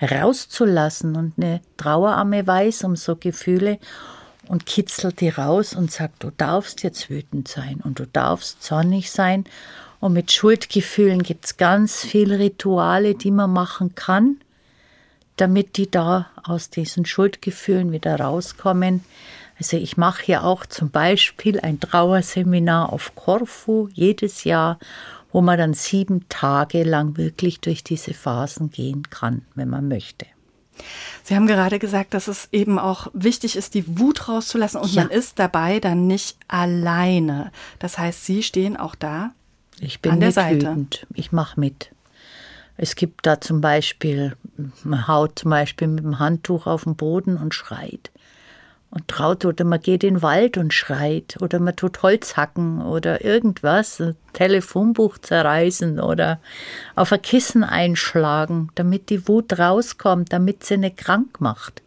rauszulassen? 0.00 1.16
Und 1.16 1.34
eine 1.36 1.60
Trauerarme 1.76 2.46
weiß 2.46 2.84
um 2.84 2.96
so 2.96 3.16
Gefühle 3.16 3.78
und 4.48 4.66
kitzelt 4.66 5.20
die 5.20 5.28
raus 5.28 5.74
und 5.74 5.92
sagt, 5.92 6.24
du 6.24 6.30
darfst 6.36 6.82
jetzt 6.82 7.10
wütend 7.10 7.48
sein 7.48 7.80
und 7.84 7.98
du 7.98 8.06
darfst 8.06 8.62
zornig 8.62 9.10
sein. 9.10 9.44
Und 10.00 10.14
mit 10.14 10.32
Schuldgefühlen 10.32 11.22
gibt 11.22 11.44
es 11.44 11.56
ganz 11.56 12.00
viele 12.00 12.38
Rituale, 12.38 13.14
die 13.14 13.30
man 13.30 13.52
machen 13.52 13.94
kann, 13.94 14.36
damit 15.36 15.76
die 15.76 15.90
da 15.90 16.30
aus 16.42 16.70
diesen 16.70 17.04
Schuldgefühlen 17.04 17.92
wieder 17.92 18.18
rauskommen. 18.18 19.04
Also 19.58 19.76
ich 19.76 19.98
mache 19.98 20.24
hier 20.24 20.42
auch 20.44 20.64
zum 20.64 20.90
Beispiel 20.90 21.60
ein 21.60 21.78
Trauerseminar 21.78 22.92
auf 22.92 23.14
Korfu 23.14 23.88
jedes 23.92 24.44
Jahr, 24.44 24.78
wo 25.32 25.40
man 25.40 25.58
dann 25.58 25.74
sieben 25.74 26.28
Tage 26.28 26.82
lang 26.82 27.16
wirklich 27.16 27.60
durch 27.60 27.84
diese 27.84 28.14
Phasen 28.14 28.70
gehen 28.70 29.02
kann, 29.10 29.42
wenn 29.54 29.68
man 29.68 29.88
möchte. 29.88 30.26
Sie 31.24 31.36
haben 31.36 31.46
gerade 31.46 31.78
gesagt, 31.78 32.14
dass 32.14 32.26
es 32.26 32.48
eben 32.52 32.78
auch 32.78 33.08
wichtig 33.12 33.56
ist, 33.56 33.74
die 33.74 33.98
Wut 33.98 34.28
rauszulassen 34.28 34.80
und 34.80 34.92
ja. 34.92 35.02
man 35.02 35.10
ist 35.10 35.38
dabei 35.38 35.78
dann 35.78 36.06
nicht 36.06 36.38
alleine. 36.48 37.52
Das 37.78 37.98
heißt, 37.98 38.24
Sie 38.24 38.42
stehen 38.42 38.76
auch 38.76 38.94
da 38.94 39.32
ich 39.80 40.00
bin 40.00 40.12
an 40.12 40.20
der 40.20 40.28
mitwütend. 40.28 40.94
Seite. 40.94 41.06
Ich 41.14 41.32
mache 41.32 41.58
mit. 41.58 41.90
Es 42.76 42.94
gibt 42.94 43.26
da 43.26 43.40
zum 43.40 43.60
Beispiel, 43.60 44.36
man 44.84 45.06
haut 45.06 45.38
zum 45.38 45.50
Beispiel 45.50 45.88
mit 45.88 46.04
dem 46.04 46.18
Handtuch 46.18 46.66
auf 46.66 46.84
den 46.84 46.96
Boden 46.96 47.36
und 47.36 47.54
schreit 47.54 48.10
und 48.90 49.06
traut 49.06 49.44
oder 49.44 49.64
man 49.64 49.80
geht 49.80 50.02
in 50.02 50.14
den 50.14 50.22
Wald 50.22 50.56
und 50.56 50.74
schreit 50.74 51.36
oder 51.40 51.60
man 51.60 51.76
tut 51.76 52.02
Holz 52.02 52.36
hacken 52.36 52.82
oder 52.82 53.24
irgendwas, 53.24 54.00
ein 54.00 54.16
Telefonbuch 54.32 55.18
zerreißen 55.18 56.00
oder 56.00 56.40
auf 56.96 57.12
ein 57.12 57.22
Kissen 57.22 57.62
einschlagen, 57.62 58.70
damit 58.74 59.10
die 59.10 59.28
Wut 59.28 59.58
rauskommt, 59.58 60.32
damit 60.32 60.64
sie 60.64 60.76
nicht 60.76 60.96
krank 60.96 61.40
macht. 61.40 61.82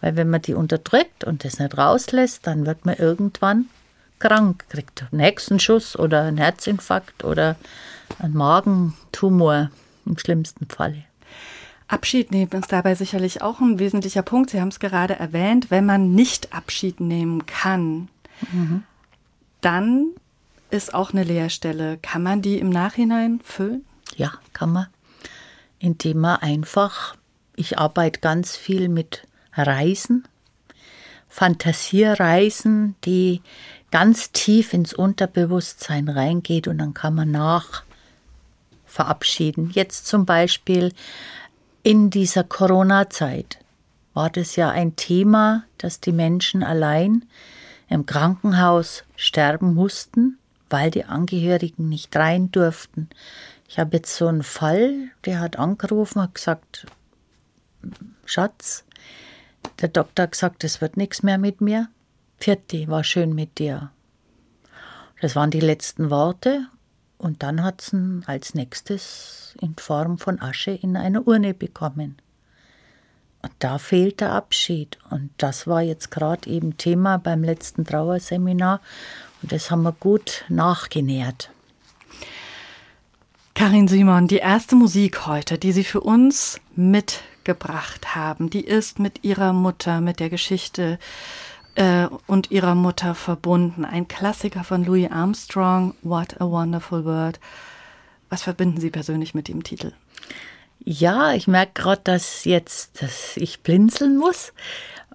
Weil 0.00 0.16
wenn 0.16 0.28
man 0.28 0.42
die 0.42 0.54
unterdrückt 0.54 1.24
und 1.24 1.44
das 1.44 1.58
nicht 1.58 1.78
rauslässt, 1.78 2.46
dann 2.46 2.66
wird 2.66 2.84
man 2.84 2.96
irgendwann 2.96 3.66
krank, 4.18 4.64
kriegt 4.68 5.04
einen 5.10 5.20
Hexenschuss 5.20 5.96
oder 5.96 6.22
einen 6.22 6.38
Herzinfarkt 6.38 7.24
oder 7.24 7.56
einen 8.18 8.34
Magentumor 8.34 9.70
im 10.04 10.18
schlimmsten 10.18 10.66
Falle. 10.66 11.04
Abschied 11.88 12.32
nehmen 12.32 12.50
ist 12.52 12.72
dabei 12.72 12.94
sicherlich 12.94 13.42
auch 13.42 13.60
ein 13.60 13.78
wesentlicher 13.78 14.22
Punkt. 14.22 14.50
Sie 14.50 14.60
haben 14.60 14.68
es 14.68 14.80
gerade 14.80 15.16
erwähnt, 15.16 15.70
wenn 15.70 15.86
man 15.86 16.14
nicht 16.14 16.52
Abschied 16.52 17.00
nehmen 17.00 17.46
kann, 17.46 18.08
mhm. 18.52 18.82
dann 19.60 20.08
ist 20.70 20.94
auch 20.94 21.12
eine 21.12 21.22
Leerstelle. 21.22 21.98
Kann 21.98 22.22
man 22.22 22.42
die 22.42 22.58
im 22.58 22.70
Nachhinein 22.70 23.40
füllen? 23.44 23.84
Ja, 24.16 24.32
kann 24.52 24.72
man. 24.72 24.86
Indem 25.78 26.20
man 26.20 26.36
einfach, 26.36 27.16
ich 27.54 27.78
arbeite 27.78 28.20
ganz 28.20 28.56
viel 28.56 28.88
mit 28.88 29.26
Reisen, 29.52 30.26
Fantasiereisen, 31.28 32.96
die 33.04 33.42
ganz 33.90 34.32
tief 34.32 34.72
ins 34.72 34.92
Unterbewusstsein 34.92 36.08
reingeht 36.08 36.66
und 36.66 36.78
dann 36.78 36.94
kann 36.94 37.14
man 37.14 37.30
nach 37.30 37.84
verabschieden. 38.86 39.70
Jetzt 39.72 40.06
zum 40.06 40.24
Beispiel 40.24 40.92
in 41.86 42.10
dieser 42.10 42.42
Corona-Zeit 42.42 43.60
war 44.12 44.28
das 44.28 44.56
ja 44.56 44.70
ein 44.70 44.96
Thema, 44.96 45.62
dass 45.78 46.00
die 46.00 46.10
Menschen 46.10 46.64
allein 46.64 47.24
im 47.88 48.06
Krankenhaus 48.06 49.04
sterben 49.14 49.72
mussten, 49.72 50.36
weil 50.68 50.90
die 50.90 51.04
Angehörigen 51.04 51.88
nicht 51.88 52.16
rein 52.16 52.50
durften. 52.50 53.08
Ich 53.68 53.78
habe 53.78 53.98
jetzt 53.98 54.16
so 54.16 54.26
einen 54.26 54.42
Fall, 54.42 55.10
der 55.26 55.38
hat 55.38 55.60
angerufen, 55.60 56.22
hat 56.22 56.34
gesagt, 56.34 56.88
Schatz, 58.24 58.84
der 59.80 59.88
Doktor 59.88 60.24
hat 60.24 60.32
gesagt, 60.32 60.64
es 60.64 60.80
wird 60.80 60.96
nichts 60.96 61.22
mehr 61.22 61.38
mit 61.38 61.60
mir. 61.60 61.88
Vierte, 62.38 62.88
war 62.88 63.04
schön 63.04 63.32
mit 63.32 63.60
dir. 63.60 63.92
Das 65.20 65.36
waren 65.36 65.52
die 65.52 65.60
letzten 65.60 66.10
Worte 66.10 66.66
und 67.18 67.42
dann 67.42 67.62
hat 67.62 67.82
es 67.82 67.92
ihn 67.92 68.22
als 68.26 68.54
nächstes 68.54 69.54
in 69.60 69.74
Form 69.76 70.18
von 70.18 70.40
Asche 70.40 70.72
in 70.72 70.96
eine 70.96 71.22
Urne 71.22 71.54
bekommen. 71.54 72.16
Und 73.42 73.52
da 73.58 73.78
fehlt 73.78 74.20
der 74.20 74.32
Abschied. 74.32 74.98
Und 75.10 75.30
das 75.38 75.66
war 75.66 75.80
jetzt 75.82 76.10
gerade 76.10 76.48
eben 76.50 76.76
Thema 76.78 77.18
beim 77.18 77.44
letzten 77.44 77.84
Trauerseminar. 77.84 78.80
Und 79.40 79.52
das 79.52 79.70
haben 79.70 79.82
wir 79.82 79.92
gut 79.92 80.44
nachgenährt. 80.48 81.50
Karin 83.54 83.88
Simon, 83.88 84.26
die 84.26 84.38
erste 84.38 84.76
Musik 84.76 85.26
heute, 85.26 85.58
die 85.58 85.72
Sie 85.72 85.84
für 85.84 86.00
uns 86.00 86.60
mitgebracht 86.74 88.14
haben, 88.14 88.50
die 88.50 88.64
ist 88.64 88.98
mit 88.98 89.24
Ihrer 89.24 89.52
Mutter, 89.52 90.00
mit 90.00 90.20
der 90.20 90.28
Geschichte 90.28 90.98
äh, 91.76 92.08
und 92.26 92.50
ihrer 92.50 92.74
Mutter 92.74 93.14
verbunden. 93.14 93.84
Ein 93.84 94.08
Klassiker 94.08 94.64
von 94.64 94.84
Louis 94.84 95.10
Armstrong, 95.10 95.94
What 96.02 96.40
a 96.40 96.46
Wonderful 96.46 97.04
World. 97.04 97.38
Was 98.28 98.42
verbinden 98.42 98.80
Sie 98.80 98.90
persönlich 98.90 99.34
mit 99.34 99.48
dem 99.48 99.62
Titel? 99.62 99.92
Ja, 100.80 101.32
ich 101.32 101.46
merke 101.46 101.72
gerade, 101.74 102.00
dass 102.04 102.44
jetzt 102.44 103.02
dass 103.02 103.36
ich 103.36 103.62
blinzeln 103.62 104.16
muss. 104.16 104.52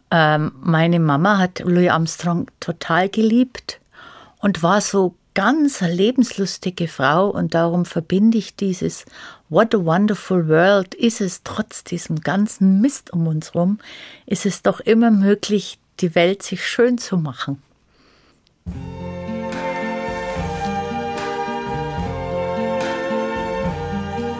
Ähm, 0.09 0.51
meine 0.61 0.99
Mama 0.99 1.37
hat 1.37 1.59
Louis 1.59 1.89
Armstrong 1.89 2.47
total 2.59 3.09
geliebt 3.09 3.79
und 4.39 4.63
war 4.63 4.81
so 4.81 5.15
ganz 5.33 5.81
lebenslustige 5.81 6.87
Frau 6.87 7.29
und 7.29 7.53
darum 7.53 7.85
verbinde 7.85 8.37
ich 8.37 8.55
dieses 8.55 9.05
What 9.49 9.73
a 9.73 9.83
Wonderful 9.85 10.47
World. 10.47 10.93
Ist 10.93 11.21
es 11.21 11.43
trotz 11.43 11.83
diesem 11.83 12.19
ganzen 12.19 12.81
Mist 12.81 13.13
um 13.13 13.27
uns 13.27 13.53
herum, 13.53 13.79
ist 14.25 14.45
es 14.45 14.61
doch 14.61 14.81
immer 14.81 15.09
möglich, 15.09 15.79
die 15.99 16.15
Welt 16.15 16.41
sich 16.43 16.65
schön 16.65 16.97
zu 16.97 17.17
machen. 17.17 17.61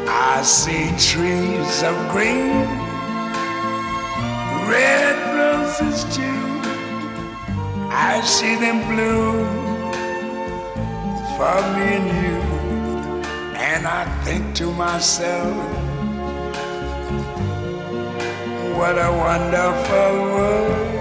I 0.08 0.44
see 0.44 0.90
trees 0.98 1.84
of 1.84 1.96
green, 2.12 2.66
red 4.68 5.18
roses 5.38 6.04
too. 6.16 6.42
I 7.92 8.22
see 8.26 8.56
them 8.56 8.80
bloom 8.88 9.46
for 11.38 11.62
me 11.76 11.88
and 12.00 12.10
you. 12.24 12.40
And 13.56 13.86
I 13.86 14.06
think 14.24 14.56
to 14.56 14.72
myself, 14.72 15.56
what 18.76 18.98
a 18.98 19.12
wonderful 19.12 20.12
world. 20.34 21.01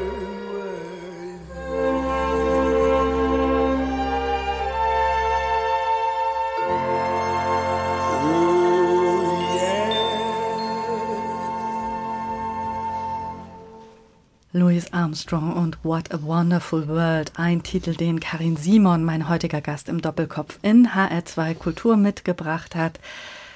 Louis 14.61 14.93
Armstrong 14.93 15.53
und 15.53 15.83
What 15.83 16.13
a 16.13 16.21
Wonderful 16.21 16.87
World, 16.87 17.31
ein 17.35 17.63
Titel, 17.63 17.95
den 17.95 18.19
Karin 18.19 18.57
Simon, 18.57 19.03
mein 19.03 19.27
heutiger 19.27 19.59
Gast 19.59 19.89
im 19.89 20.03
Doppelkopf 20.03 20.59
in 20.61 20.89
HR2 20.89 21.55
Kultur 21.55 21.97
mitgebracht 21.97 22.75
hat. 22.75 22.99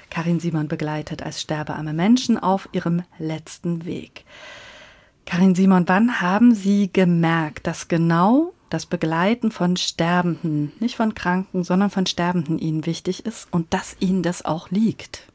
Karin 0.09 0.39
Simon 0.39 0.67
begleitet 0.67 1.21
als 1.21 1.41
sterbearme 1.41 1.93
Menschen 1.93 2.39
auf 2.39 2.67
ihrem 2.71 3.03
letzten 3.19 3.85
Weg. 3.85 4.25
Karin 5.27 5.53
Simon, 5.53 5.87
wann 5.87 6.21
haben 6.21 6.55
Sie 6.55 6.91
gemerkt, 6.91 7.67
dass 7.67 7.87
genau 7.87 8.55
das 8.71 8.87
Begleiten 8.87 9.51
von 9.51 9.77
Sterbenden, 9.77 10.71
nicht 10.79 10.95
von 10.95 11.13
Kranken, 11.13 11.63
sondern 11.63 11.91
von 11.91 12.07
Sterbenden 12.07 12.57
Ihnen 12.57 12.87
wichtig 12.87 13.27
ist 13.27 13.47
und 13.51 13.75
dass 13.75 13.95
Ihnen 13.99 14.23
das 14.23 14.43
auch 14.43 14.71
liegt? 14.71 15.27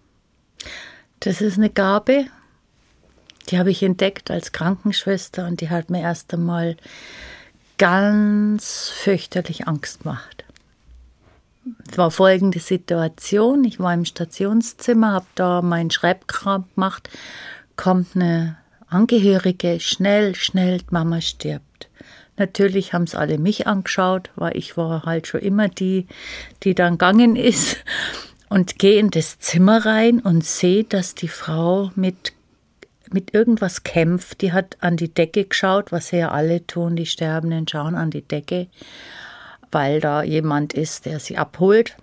Das 1.21 1.41
ist 1.41 1.59
eine 1.59 1.71
Gabe, 1.71 2.27
die 3.51 3.59
habe 3.59 3.71
ich 3.71 3.83
entdeckt 3.83 4.31
als 4.31 4.53
Krankenschwester 4.53 5.47
und 5.47 5.61
die 5.61 5.71
hat 5.71 5.91
mir 5.91 6.03
erst 6.03 6.33
einmal 6.33 6.77
ganz 7.79 8.91
fürchterlich 8.95 9.67
Angst 9.67 10.03
gemacht. 10.03 10.45
Es 11.91 11.99
war 11.99 12.11
folgende 12.11 12.61
Situation. 12.61 13.65
Ich 13.65 13.81
war 13.81 13.93
im 13.95 14.05
Stationszimmer, 14.05 15.13
habe 15.13 15.27
da 15.35 15.63
meinen 15.63 15.91
Schreibkram 15.91 16.65
gemacht, 16.75 17.11
kommt 17.77 18.15
eine 18.15 18.57
Angehörige, 18.89 19.79
schnell, 19.81 20.35
schnell, 20.35 20.81
Mama 20.91 21.21
stirbt. 21.21 21.89
Natürlich 22.37 22.93
haben 22.93 23.05
es 23.05 23.15
alle 23.15 23.39
mich 23.39 23.67
angeschaut, 23.67 24.31
weil 24.35 24.57
ich 24.57 24.77
war 24.77 25.05
halt 25.05 25.27
schon 25.27 25.41
immer 25.41 25.69
die, 25.69 26.07
die 26.63 26.75
dann 26.75 26.95
gegangen 26.95 27.37
ist. 27.37 27.77
Und 28.49 28.81
gehe 28.81 28.99
in 28.99 29.11
das 29.11 29.39
Zimmer 29.39 29.87
rein 29.87 30.19
und 30.19 30.45
sehe, 30.45 30.83
dass 30.83 31.15
die 31.15 31.29
Frau 31.29 31.93
mit 31.95 32.33
mit 33.13 33.35
irgendwas 33.35 33.83
kämpft. 33.83 34.41
Die 34.41 34.53
hat 34.53 34.77
an 34.81 34.97
die 34.97 35.13
Decke 35.13 35.45
geschaut, 35.45 35.93
was 35.93 36.11
ja 36.11 36.31
alle 36.31 36.67
tun, 36.67 36.97
die 36.97 37.07
Sterbenden 37.07 37.67
schauen 37.69 37.95
an 37.95 38.11
die 38.11 38.23
Decke, 38.23 38.69
weil 39.71 40.01
da 40.01 40.23
jemand 40.23 40.73
ist, 40.73 41.07
der 41.07 41.21
sie 41.21 41.39
abholt. 41.39 41.97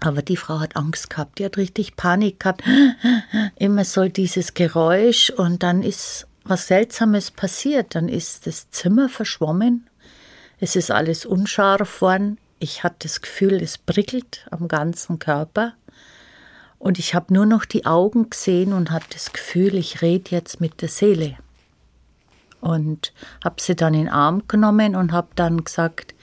Aber 0.00 0.22
die 0.22 0.36
Frau 0.36 0.60
hat 0.60 0.76
Angst 0.76 1.10
gehabt, 1.10 1.38
die 1.38 1.44
hat 1.44 1.58
richtig 1.58 1.96
Panik 1.96 2.40
gehabt. 2.40 2.62
Immer 3.56 3.84
soll 3.84 4.08
dieses 4.08 4.54
Geräusch 4.54 5.30
und 5.30 5.62
dann 5.62 5.82
ist 5.82 6.26
was 6.44 6.66
Seltsames 6.66 7.30
passiert. 7.30 7.94
Dann 7.94 8.08
ist 8.08 8.46
das 8.46 8.70
Zimmer 8.70 9.08
verschwommen. 9.08 9.88
Es 10.58 10.76
ist 10.76 10.90
alles 10.90 11.26
unscharf 11.26 12.00
worden. 12.00 12.38
Ich 12.58 12.82
hatte 12.82 12.96
das 13.00 13.20
Gefühl, 13.22 13.62
es 13.62 13.78
prickelt 13.78 14.46
am 14.50 14.68
ganzen 14.68 15.18
Körper. 15.18 15.74
Und 16.80 16.98
ich 16.98 17.14
habe 17.14 17.32
nur 17.32 17.44
noch 17.44 17.66
die 17.66 17.84
Augen 17.84 18.30
gesehen 18.30 18.72
und 18.72 18.90
habe 18.90 19.04
das 19.12 19.34
Gefühl, 19.34 19.76
ich 19.76 20.00
rede 20.00 20.30
jetzt 20.30 20.62
mit 20.62 20.80
der 20.80 20.88
Seele. 20.88 21.36
Und 22.62 23.12
habe 23.44 23.60
sie 23.60 23.76
dann 23.76 23.92
in 23.92 24.06
den 24.06 24.08
Arm 24.08 24.44
genommen 24.48 24.96
und 24.96 25.12
habe 25.12 25.28
dann 25.34 25.62
gesagt, 25.62 26.14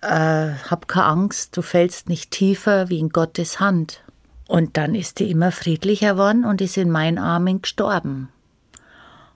äh, 0.00 0.54
hab 0.70 0.88
keine 0.88 1.04
Angst, 1.04 1.58
du 1.58 1.62
fällst 1.62 2.08
nicht 2.08 2.30
tiefer 2.30 2.88
wie 2.88 2.98
in 2.98 3.10
Gottes 3.10 3.60
Hand. 3.60 4.02
Und 4.48 4.78
dann 4.78 4.94
ist 4.94 5.20
die 5.20 5.30
immer 5.30 5.52
friedlicher 5.52 6.14
geworden 6.14 6.46
und 6.46 6.62
ist 6.62 6.78
in 6.78 6.90
meinen 6.90 7.18
Armen 7.18 7.60
gestorben. 7.60 8.30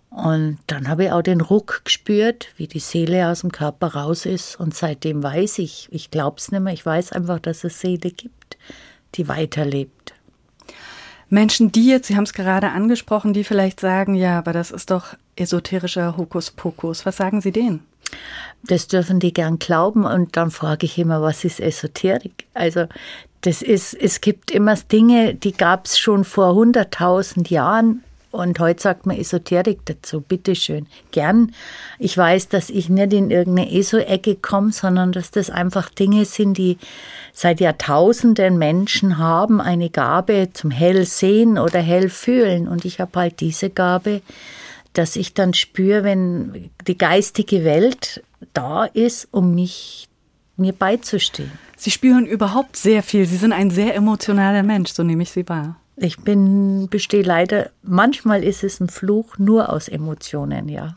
Und 0.08 0.58
dann 0.68 0.88
habe 0.88 1.04
ich 1.04 1.12
auch 1.12 1.22
den 1.22 1.42
Ruck 1.42 1.82
gespürt, 1.84 2.48
wie 2.56 2.66
die 2.66 2.80
Seele 2.80 3.28
aus 3.28 3.42
dem 3.42 3.52
Körper 3.52 3.88
raus 3.88 4.24
ist. 4.24 4.58
Und 4.58 4.74
seitdem 4.74 5.22
weiß 5.22 5.58
ich, 5.58 5.88
ich 5.90 6.10
glaube 6.10 6.38
es 6.38 6.50
nicht 6.50 6.62
mehr, 6.62 6.72
ich 6.72 6.86
weiß 6.86 7.12
einfach, 7.12 7.40
dass 7.40 7.62
es 7.62 7.78
Seele 7.78 8.10
gibt, 8.10 8.56
die 9.16 9.28
weiterlebt. 9.28 10.13
Menschen, 11.34 11.72
die 11.72 11.88
jetzt, 11.88 12.06
Sie 12.06 12.16
haben 12.16 12.24
es 12.24 12.32
gerade 12.32 12.70
angesprochen, 12.70 13.32
die 13.34 13.44
vielleicht 13.44 13.80
sagen, 13.80 14.14
ja, 14.14 14.38
aber 14.38 14.52
das 14.52 14.70
ist 14.70 14.90
doch 14.90 15.14
esoterischer 15.36 16.16
Hokuspokus. 16.16 17.04
Was 17.04 17.16
sagen 17.16 17.40
Sie 17.40 17.50
denen? 17.50 17.84
Das 18.62 18.86
dürfen 18.86 19.18
die 19.18 19.34
gern 19.34 19.58
glauben 19.58 20.04
und 20.04 20.36
dann 20.36 20.50
frage 20.50 20.86
ich 20.86 20.96
immer, 20.96 21.20
was 21.20 21.44
ist 21.44 21.60
Esoterik? 21.60 22.46
Also 22.54 22.86
das 23.40 23.60
ist, 23.60 23.94
es 23.94 24.20
gibt 24.20 24.52
immer 24.52 24.76
Dinge, 24.76 25.34
die 25.34 25.52
gab 25.52 25.86
es 25.86 25.98
schon 25.98 26.24
vor 26.24 26.52
100.000 26.52 27.50
Jahren 27.50 28.04
und 28.34 28.58
heute 28.58 28.82
sagt 28.82 29.06
man 29.06 29.16
Esoterik 29.16 29.80
dazu, 29.84 30.20
bitteschön, 30.20 30.86
gern. 31.12 31.52
Ich 31.98 32.18
weiß, 32.18 32.48
dass 32.48 32.68
ich 32.68 32.88
nicht 32.88 33.12
in 33.12 33.30
irgendeine 33.30 33.72
ESO-Ecke 33.72 34.34
komme, 34.36 34.72
sondern 34.72 35.12
dass 35.12 35.30
das 35.30 35.50
einfach 35.50 35.88
Dinge 35.88 36.24
sind, 36.24 36.58
die 36.58 36.78
seit 37.32 37.60
Jahrtausenden 37.60 38.58
Menschen 38.58 39.18
haben, 39.18 39.60
eine 39.60 39.88
Gabe 39.88 40.48
zum 40.52 40.70
Hellsehen 40.70 41.58
oder 41.58 41.80
Hellfühlen. 41.80 42.66
Und 42.66 42.84
ich 42.84 43.00
habe 43.00 43.20
halt 43.20 43.40
diese 43.40 43.70
Gabe, 43.70 44.20
dass 44.94 45.16
ich 45.16 45.34
dann 45.34 45.54
spüre, 45.54 46.02
wenn 46.02 46.70
die 46.86 46.98
geistige 46.98 47.64
Welt 47.64 48.22
da 48.52 48.84
ist, 48.84 49.28
um 49.30 49.54
mich 49.54 50.08
mir 50.56 50.72
beizustehen. 50.72 51.52
Sie 51.76 51.90
spüren 51.90 52.26
überhaupt 52.26 52.76
sehr 52.76 53.02
viel. 53.02 53.26
Sie 53.26 53.36
sind 53.36 53.52
ein 53.52 53.70
sehr 53.70 53.94
emotionaler 53.94 54.62
Mensch, 54.62 54.92
so 54.92 55.02
nehme 55.02 55.22
ich 55.22 55.30
Sie 55.30 55.48
wahr. 55.48 55.76
Ich 55.96 56.18
bin, 56.18 56.88
bestehe 56.88 57.22
leider, 57.22 57.70
manchmal 57.82 58.42
ist 58.42 58.64
es 58.64 58.80
ein 58.80 58.88
Fluch 58.88 59.38
nur 59.38 59.72
aus 59.72 59.88
Emotionen, 59.88 60.68
ja. 60.68 60.96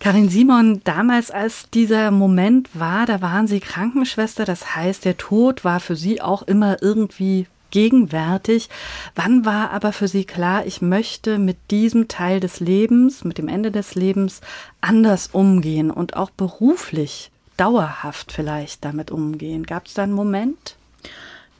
Karin 0.00 0.28
Simon, 0.28 0.80
damals 0.84 1.32
als 1.32 1.68
dieser 1.70 2.12
Moment 2.12 2.68
war, 2.72 3.04
da 3.04 3.20
waren 3.20 3.48
Sie 3.48 3.58
Krankenschwester, 3.58 4.44
das 4.44 4.76
heißt, 4.76 5.04
der 5.04 5.16
Tod 5.16 5.64
war 5.64 5.80
für 5.80 5.96
Sie 5.96 6.22
auch 6.22 6.42
immer 6.42 6.80
irgendwie 6.80 7.48
gegenwärtig. 7.72 8.70
Wann 9.16 9.44
war 9.44 9.72
aber 9.72 9.92
für 9.92 10.06
Sie 10.06 10.24
klar, 10.24 10.64
ich 10.66 10.80
möchte 10.80 11.38
mit 11.38 11.56
diesem 11.72 12.06
Teil 12.06 12.38
des 12.38 12.60
Lebens, 12.60 13.24
mit 13.24 13.38
dem 13.38 13.48
Ende 13.48 13.72
des 13.72 13.96
Lebens 13.96 14.40
anders 14.80 15.30
umgehen 15.32 15.90
und 15.90 16.16
auch 16.16 16.30
beruflich 16.30 17.32
dauerhaft 17.56 18.30
vielleicht 18.30 18.84
damit 18.84 19.10
umgehen? 19.10 19.64
Gab 19.66 19.86
es 19.86 19.94
da 19.94 20.04
einen 20.04 20.12
Moment? 20.12 20.77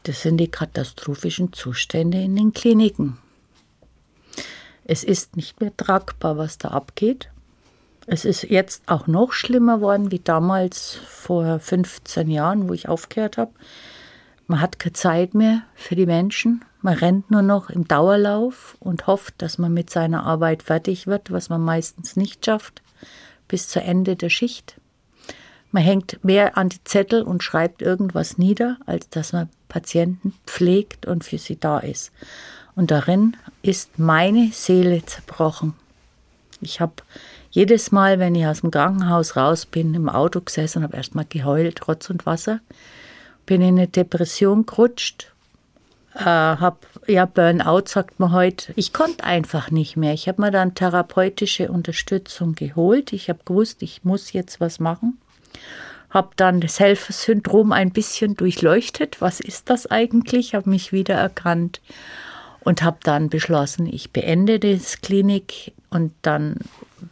Das 0.09 0.23
sind 0.23 0.39
die 0.39 0.49
katastrophischen 0.51 1.53
Zustände 1.53 2.19
in 2.19 2.35
den 2.35 2.55
Kliniken. 2.55 3.19
Es 4.85 5.05
ist 5.05 5.37
nicht 5.37 5.61
mehr 5.61 5.77
tragbar, 5.77 6.39
was 6.39 6.57
da 6.57 6.69
abgeht. 6.69 7.29
Es 8.07 8.25
ist 8.25 8.45
jetzt 8.45 8.85
auch 8.87 9.07
noch 9.07 9.35
schlimmer 9.35 9.83
worden 9.83 10.11
wie 10.11 10.19
damals 10.19 10.95
vor 10.95 11.59
15 11.59 12.31
Jahren, 12.31 12.71
wo 12.71 12.73
ich 12.73 12.89
aufgehört 12.89 13.37
habe. 13.37 13.51
Man 14.47 14.63
hat 14.63 14.79
keine 14.79 14.95
Zeit 14.95 15.35
mehr 15.35 15.61
für 15.75 15.95
die 15.95 16.07
Menschen. 16.07 16.65
Man 16.81 16.95
rennt 16.95 17.31
nur 17.31 17.43
noch 17.43 17.69
im 17.69 17.87
Dauerlauf 17.87 18.79
und 18.81 19.07
hofft, 19.07 19.35
dass 19.43 19.59
man 19.59 19.75
mit 19.75 19.91
seiner 19.91 20.25
Arbeit 20.25 20.63
fertig 20.63 21.07
wird, 21.07 21.31
was 21.31 21.51
man 21.51 21.61
meistens 21.61 22.17
nicht 22.17 22.47
schafft, 22.47 22.81
bis 23.47 23.69
zu 23.69 23.83
Ende 23.83 24.17
der 24.17 24.31
Schicht. 24.31 24.81
Man 25.71 25.83
hängt 25.83 26.25
mehr 26.25 26.57
an 26.57 26.71
die 26.71 26.83
Zettel 26.85 27.21
und 27.21 27.43
schreibt 27.43 27.83
irgendwas 27.83 28.39
nieder, 28.39 28.79
als 28.87 29.11
dass 29.11 29.35
man 29.35 29.51
Patienten 29.69 30.35
pflegt 30.47 31.07
und 31.07 31.25
für 31.25 31.39
sie 31.39 31.59
da 31.59 31.79
ist. 31.79 32.13
Und 32.75 32.91
darin 32.91 33.37
ist 33.63 33.99
meine 33.99 34.51
Seele 34.53 35.05
zerbrochen. 35.05 35.75
Ich 36.61 36.81
habe 36.81 36.95
jedes 37.51 37.93
Mal, 37.93 38.19
wenn 38.19 38.35
ich 38.35 38.47
aus 38.47 38.61
dem 38.61 38.71
Krankenhaus 38.71 39.37
raus 39.37 39.67
bin, 39.67 39.95
im 39.95 40.09
Auto 40.09 40.41
gesessen 40.41 40.83
habe 40.83 40.97
erstmal 40.97 41.25
geheult, 41.29 41.89
Rotz 41.89 42.11
und 42.11 42.27
Wasser, 42.27 42.61
bin 43.47 43.63
in 43.63 43.79
eine 43.79 43.89
Depression 43.89 44.67
gerutscht, 44.67 45.33
äh, 46.15 46.25
habe, 46.25 46.79
ja, 47.07 47.27
Burnout 47.27 47.87
sagt 47.87 48.19
man 48.21 48.33
heute, 48.33 48.73
ich 48.77 48.93
konnte 48.93 49.25
einfach 49.25 49.71
nicht 49.71 49.97
mehr. 49.97 50.13
Ich 50.15 50.29
habe 50.29 50.43
mir 50.43 50.51
dann 50.51 50.75
therapeutische 50.75 51.71
Unterstützung 51.71 52.55
geholt. 52.55 53.13
Ich 53.13 53.29
habe 53.29 53.41
gewusst, 53.45 53.83
ich 53.83 54.05
muss 54.05 54.33
jetzt 54.33 54.61
was 54.61 54.81
machen 54.81 55.19
habe 56.11 56.31
dann 56.37 56.61
das 56.61 56.81
Helfersyndrom 56.81 57.73
ein 57.73 57.91
bisschen 57.91 58.35
durchleuchtet. 58.35 59.21
Was 59.21 59.41
ist 59.41 59.69
das 59.71 59.87
eigentlich? 59.87 60.55
Habe 60.55 60.71
mich 60.71 60.93
wiedererkannt 60.93 61.81
und 62.61 62.83
habe 62.83 62.99
dann 63.03 63.29
beschlossen, 63.29 63.87
ich 63.87 64.11
beende 64.11 64.59
das 64.59 65.01
Klinik 65.01 65.73
und 65.91 66.13
dann 66.23 66.57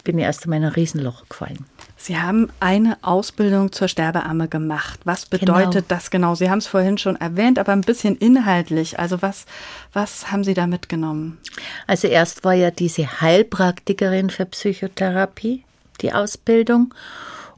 bin 0.04 0.18
ich 0.18 0.24
erst 0.24 0.46
in 0.46 0.52
ein 0.52 0.64
Riesenloch 0.64 1.28
gefallen. 1.28 1.64
Sie 1.96 2.18
haben 2.18 2.50
eine 2.60 2.98
Ausbildung 3.02 3.72
zur 3.72 3.88
Sterbeamme 3.88 4.48
gemacht. 4.48 5.00
Was 5.04 5.26
bedeutet 5.26 5.72
Genau. 5.72 5.84
das 5.88 6.10
genau? 6.10 6.34
Sie 6.34 6.50
haben 6.50 6.58
es 6.58 6.66
vorhin 6.66 6.98
schon 6.98 7.16
erwähnt, 7.16 7.58
aber 7.58 7.72
ein 7.72 7.80
bisschen 7.80 8.16
inhaltlich. 8.16 8.98
Also 8.98 9.22
was, 9.22 9.46
was 9.92 10.30
haben 10.30 10.44
Sie 10.44 10.54
da 10.54 10.66
mitgenommen? 10.66 11.38
Also 11.86 12.06
erst 12.08 12.44
war 12.44 12.54
ja 12.54 12.70
diese 12.70 13.20
Heilpraktikerin 13.20 14.30
für 14.30 14.44
Psychotherapie, 14.44 15.64
die 16.00 16.12
Ausbildung. 16.12 16.92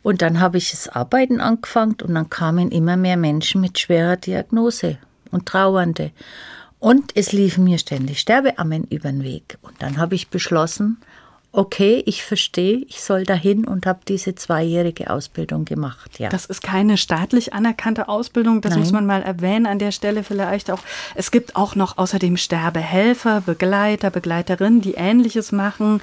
Und 0.03 0.23
dann 0.23 0.41
habe 0.41 0.59
ich 0.59 0.71
das 0.71 0.89
Arbeiten 0.89 1.41
angefangen 1.41 1.97
und 2.03 2.15
dann 2.15 2.31
kamen 2.31 2.71
immer 2.71 2.97
mehr 2.97 3.17
Menschen 3.17 3.61
mit 3.61 3.79
schwerer 3.79 4.17
Diagnose 4.17 4.99
und 5.31 5.47
Trauernde. 5.47 6.13
Und 6.79 7.17
es 7.17 7.33
liefen 7.33 7.65
mir 7.65 7.79
ständig 7.79 8.21
Sterbeammen 8.21 8.85
über 8.85 9.11
den 9.11 9.25
Weg. 9.25 9.59
Und 9.63 9.83
dann 9.83 9.99
habe 9.99 10.15
ich 10.15 10.29
beschlossen, 10.29 10.99
okay, 11.59 12.05
ich 12.07 12.23
verstehe, 12.23 12.85
ich 12.87 13.03
soll 13.03 13.25
dahin 13.25 13.65
und 13.65 13.85
habe 13.85 13.99
diese 14.07 14.37
zweijährige 14.37 15.11
Ausbildung 15.11 15.65
gemacht. 15.65 16.21
Ja. 16.21 16.29
Das 16.29 16.47
ist 16.47 16.63
keine 16.63 16.97
staatlich 16.97 17.53
anerkannte 17.53 18.09
Ausbildung, 18.09 18.61
das 18.61 18.71
Nein. 18.71 18.81
muss 18.81 18.93
man 18.93 19.07
mal 19.07 19.23
erwähnen 19.23 19.67
an 19.67 19.81
der 19.81 19.91
Stelle 19.91 20.23
vielleicht 20.23 20.71
auch. 20.71 20.79
Es 21.17 21.33
gibt 21.33 21.57
auch 21.57 21.75
noch 21.75 21.99
außerdem 21.99 22.37
Sterbehelfer, 22.37 23.41
Begleiter, 23.41 24.11
Begleiterinnen, 24.11 24.83
die 24.83 24.95
Ähnliches 24.95 25.51
machen, 25.51 26.01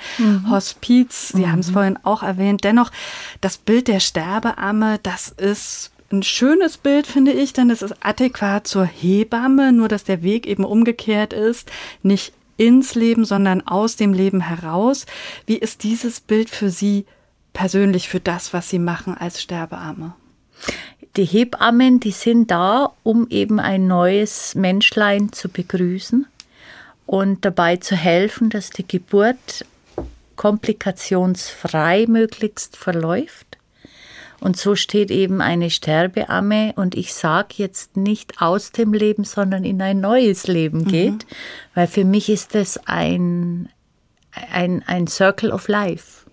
Hospiz, 0.50 1.30
Sie 1.30 1.48
haben 1.48 1.60
es 1.60 1.70
vorhin 1.70 1.98
auch 2.04 2.22
erwähnt. 2.22 2.66
Dennoch, 2.66 2.92
das 3.40 3.58
Bild 3.58 3.88
der 3.88 4.02
Sterbeamme, 4.02 5.00
das 5.04 5.30
ist 5.30 5.92
ein 6.12 6.22
schönes 6.22 6.78
Bild, 6.78 7.08
finde 7.08 7.32
ich, 7.32 7.54
denn 7.54 7.70
es 7.70 7.82
ist 7.82 7.96
adäquat 8.02 8.68
zur 8.68 8.84
Hebamme, 8.84 9.72
nur 9.72 9.88
dass 9.88 10.04
der 10.04 10.22
Weg 10.22 10.48
eben 10.48 10.66
umgekehrt 10.66 11.32
ist, 11.32 11.72
nicht 12.04 12.34
ins 12.58 12.96
Leben, 12.96 13.26
sondern 13.26 13.66
aus 13.66 13.96
dem 13.96 14.14
Leben 14.14 14.42
heraus. 14.42 15.06
Wie 15.46 15.58
ist 15.58 15.84
dieses 15.84 16.20
Bild 16.20 16.50
für 16.50 16.70
Sie 16.70 17.06
persönlich, 17.54 18.10
für 18.10 18.20
das, 18.20 18.54
was 18.54 18.70
Sie 18.70 18.80
machen 18.80 19.16
als 19.18 19.42
Sterbearme? 19.42 20.14
Die 21.16 21.26
Hebammen, 21.26 22.00
die 22.00 22.12
sind 22.12 22.52
da, 22.52 22.92
um 23.04 23.28
eben 23.30 23.60
ein 23.60 23.88
neues 23.88 24.56
Menschlein 24.56 25.32
zu 25.32 25.48
begrüßen 25.48 26.28
und 27.06 27.46
dabei 27.46 27.78
zu 27.78 27.96
helfen, 27.96 28.50
dass 28.50 28.70
die 28.70 28.88
Geburt 28.88 29.66
komplikationsfrei 30.36 32.06
möglichst 32.08 32.76
verläuft. 32.76 33.55
Und 34.46 34.58
so 34.58 34.76
steht 34.76 35.10
eben 35.10 35.42
eine 35.42 35.72
Sterbeamme 35.72 36.74
und 36.76 36.94
ich 36.94 37.16
sage 37.16 37.56
jetzt 37.58 37.98
nicht 37.98 38.44
aus 38.44 38.72
dem 38.72 38.94
Leben, 38.94 39.24
sondern 39.24 39.64
in 39.64 39.82
ein 39.82 40.00
neues 40.00 40.46
Leben 40.46 40.86
geht, 40.86 41.26
weil 41.74 41.88
für 41.88 42.06
mich 42.06 42.30
ist 42.30 42.54
das 42.54 42.80
ein, 42.86 43.70
ein, 44.52 44.84
ein 44.86 45.08
Circle 45.08 45.52
of 45.52 45.68
Life. 45.68 46.28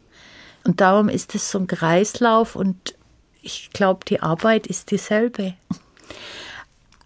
Und 0.63 0.83
darum 0.83 1.09
ist 1.09 1.35
es 1.35 1.51
so 1.51 1.61
ein 1.61 1.67
Kreislauf 1.67 2.55
und 2.55 2.95
ich 3.41 3.71
glaube, 3.73 4.05
die 4.07 4.21
Arbeit 4.21 4.67
ist 4.67 4.91
dieselbe. 4.91 5.55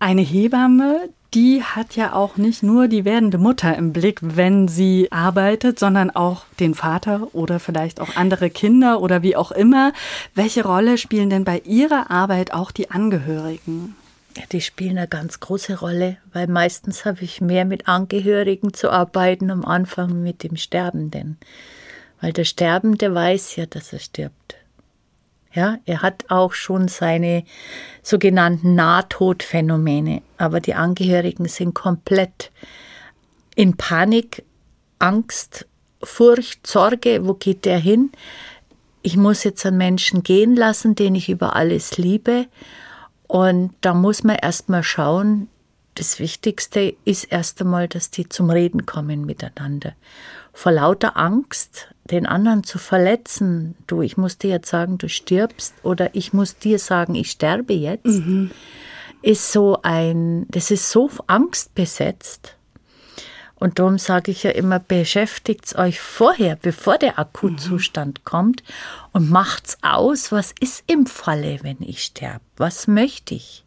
Eine 0.00 0.22
Hebamme, 0.22 1.10
die 1.34 1.62
hat 1.62 1.96
ja 1.96 2.12
auch 2.12 2.36
nicht 2.36 2.62
nur 2.62 2.88
die 2.88 3.04
werdende 3.04 3.38
Mutter 3.38 3.76
im 3.76 3.92
Blick, 3.92 4.20
wenn 4.22 4.68
sie 4.68 5.08
arbeitet, 5.10 5.78
sondern 5.78 6.10
auch 6.10 6.44
den 6.60 6.74
Vater 6.74 7.28
oder 7.34 7.60
vielleicht 7.60 8.00
auch 8.00 8.16
andere 8.16 8.50
Kinder 8.50 9.00
oder 9.00 9.22
wie 9.22 9.36
auch 9.36 9.52
immer. 9.52 9.92
Welche 10.34 10.64
Rolle 10.64 10.98
spielen 10.98 11.30
denn 11.30 11.44
bei 11.44 11.60
Ihrer 11.64 12.10
Arbeit 12.10 12.52
auch 12.52 12.70
die 12.70 12.90
Angehörigen? 12.90 13.96
Ja, 14.36 14.42
die 14.52 14.60
spielen 14.60 14.98
eine 14.98 15.08
ganz 15.08 15.40
große 15.40 15.78
Rolle, 15.78 16.18
weil 16.32 16.46
meistens 16.46 17.04
habe 17.04 17.22
ich 17.22 17.40
mehr 17.40 17.64
mit 17.64 17.88
Angehörigen 17.88 18.74
zu 18.74 18.90
arbeiten 18.90 19.50
am 19.50 19.64
Anfang 19.64 20.22
mit 20.22 20.42
dem 20.42 20.56
Sterbenden. 20.56 21.38
Weil 22.20 22.32
der 22.32 22.44
Sterbende 22.44 23.14
weiß 23.14 23.56
ja, 23.56 23.66
dass 23.66 23.92
er 23.92 23.98
stirbt. 23.98 24.56
Ja, 25.56 25.78
er 25.86 26.02
hat 26.02 26.26
auch 26.28 26.52
schon 26.52 26.86
seine 26.86 27.42
sogenannten 28.02 28.74
Nahtodphänomene, 28.74 30.20
aber 30.36 30.60
die 30.60 30.74
Angehörigen 30.74 31.48
sind 31.48 31.74
komplett 31.74 32.52
in 33.54 33.78
Panik, 33.78 34.44
Angst, 34.98 35.66
Furcht, 36.02 36.66
Sorge, 36.66 37.26
wo 37.26 37.32
geht 37.32 37.64
der 37.64 37.78
hin? 37.78 38.12
Ich 39.00 39.16
muss 39.16 39.44
jetzt 39.44 39.64
einen 39.64 39.78
Menschen 39.78 40.22
gehen 40.22 40.54
lassen, 40.54 40.94
den 40.94 41.14
ich 41.14 41.30
über 41.30 41.56
alles 41.56 41.96
liebe. 41.96 42.48
Und 43.26 43.72
da 43.80 43.94
muss 43.94 44.24
man 44.24 44.36
erst 44.36 44.68
mal 44.68 44.82
schauen, 44.82 45.48
das 45.94 46.20
Wichtigste 46.20 46.94
ist 47.06 47.24
erst 47.24 47.62
einmal, 47.62 47.88
dass 47.88 48.10
die 48.10 48.28
zum 48.28 48.50
Reden 48.50 48.84
kommen 48.84 49.24
miteinander. 49.24 49.94
Vor 50.52 50.72
lauter 50.72 51.16
Angst, 51.16 51.88
den 52.06 52.26
anderen 52.26 52.64
zu 52.64 52.78
verletzen, 52.78 53.74
du, 53.86 54.02
ich 54.02 54.16
muss 54.16 54.38
dir 54.38 54.50
jetzt 54.50 54.70
sagen, 54.70 54.98
du 54.98 55.08
stirbst, 55.08 55.74
oder 55.82 56.14
ich 56.14 56.32
muss 56.32 56.56
dir 56.56 56.78
sagen, 56.78 57.14
ich 57.14 57.30
sterbe 57.30 57.74
jetzt, 57.74 58.06
ist 59.22 59.52
so 59.52 59.78
ein, 59.82 60.46
das 60.48 60.70
ist 60.70 60.90
so 60.90 61.10
angstbesetzt. 61.26 62.56
Und 63.58 63.78
darum 63.78 63.98
sage 63.98 64.30
ich 64.30 64.42
ja 64.42 64.50
immer, 64.50 64.78
beschäftigt 64.78 65.76
euch 65.76 65.98
vorher, 66.00 66.56
bevor 66.56 66.98
der 66.98 67.18
Akutzustand 67.18 68.24
kommt 68.24 68.62
und 69.12 69.30
macht's 69.30 69.78
aus, 69.82 70.30
was 70.30 70.54
ist 70.60 70.84
im 70.86 71.06
Falle, 71.06 71.58
wenn 71.62 71.80
ich 71.80 72.04
sterbe? 72.04 72.44
Was 72.56 72.86
möchte 72.86 73.34
ich? 73.34 73.65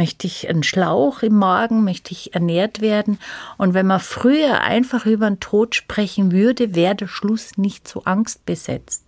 Möchte 0.00 0.26
ich 0.26 0.48
einen 0.48 0.62
Schlauch 0.62 1.22
im 1.22 1.34
Magen? 1.36 1.84
Möchte 1.84 2.12
ich 2.12 2.34
ernährt 2.34 2.80
werden? 2.80 3.18
Und 3.58 3.74
wenn 3.74 3.86
man 3.86 4.00
früher 4.00 4.62
einfach 4.62 5.04
über 5.04 5.28
den 5.28 5.40
Tod 5.40 5.74
sprechen 5.74 6.32
würde, 6.32 6.74
wäre 6.74 6.94
der 6.94 7.06
Schluss 7.06 7.58
nicht 7.58 7.86
so 7.86 8.04
angstbesetzt. 8.04 9.04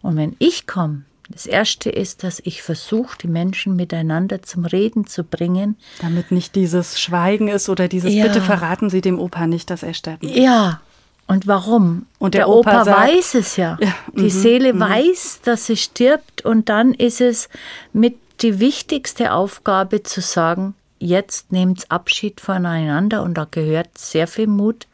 Und 0.00 0.16
wenn 0.16 0.34
ich 0.38 0.66
komme, 0.66 1.02
das 1.28 1.44
Erste 1.44 1.90
ist, 1.90 2.22
dass 2.24 2.40
ich 2.42 2.62
versuche, 2.62 3.18
die 3.18 3.28
Menschen 3.28 3.76
miteinander 3.76 4.40
zum 4.42 4.64
Reden 4.64 5.06
zu 5.06 5.24
bringen. 5.24 5.76
Damit 6.00 6.30
nicht 6.30 6.54
dieses 6.54 6.98
Schweigen 6.98 7.48
ist 7.48 7.68
oder 7.68 7.86
dieses 7.86 8.10
Ja. 8.14 8.24
Bitte 8.26 8.40
verraten 8.40 8.88
Sie 8.88 9.02
dem 9.02 9.18
Opa 9.18 9.46
nicht, 9.46 9.68
dass 9.68 9.82
er 9.82 9.92
sterben 9.92 10.22
wird. 10.26 10.36
Ja, 10.38 10.80
und 11.26 11.46
warum? 11.46 12.06
Und 12.18 12.32
der 12.32 12.40
der, 12.46 12.48
Opa 12.48 12.70
Opa, 12.70 12.84
sagt- 12.86 13.08
weiß 13.10 13.34
es 13.34 13.56
ja. 13.58 13.76
Ja, 13.78 13.94
Die 14.14 14.30
Seele 14.30 14.78
weiß, 14.80 15.40
dass 15.44 15.66
sie 15.66 15.76
stirbt 15.76 16.42
und 16.46 16.70
dann 16.70 16.94
ist 16.94 17.20
es 17.20 17.50
mit 17.92 18.16
die 18.40 18.60
wichtigste 18.60 19.32
Aufgabe 19.32 20.02
zu 20.02 20.20
sagen, 20.20 20.74
jetzt 20.98 21.52
nehmt 21.52 21.90
Abschied 21.90 22.40
voneinander 22.40 23.22
und 23.22 23.34
da 23.34 23.46
gehört 23.50 23.98
sehr 23.98 24.26
viel 24.26 24.46
Mut. 24.46 24.86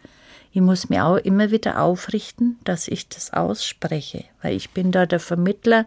Ich 0.53 0.61
muss 0.61 0.88
mir 0.88 1.07
auch 1.07 1.16
immer 1.16 1.50
wieder 1.50 1.81
aufrichten, 1.81 2.59
dass 2.64 2.88
ich 2.88 3.09
das 3.09 3.33
ausspreche, 3.33 4.24
weil 4.42 4.57
ich 4.57 4.70
bin 4.70 4.90
da 4.90 5.07
der 5.07 5.20
Vermittler 5.20 5.87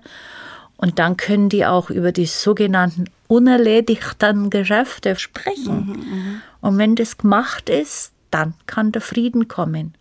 und 0.78 1.00
dann 1.00 1.18
können 1.18 1.50
die 1.50 1.66
auch 1.66 1.90
über 1.90 2.12
die 2.12 2.26
sogenannten 2.26 3.06
unerledigten 3.28 4.50
Geschäfte 4.50 5.16
sprechen. 5.16 6.42
Und 6.62 6.78
wenn 6.78 6.96
das 6.96 7.18
gemacht 7.18 7.70
ist, 7.70 8.14
dann 8.32 8.54
kann 8.66 8.92
der 8.92 9.02
Frieden 9.02 9.48
kommen. 9.48 9.94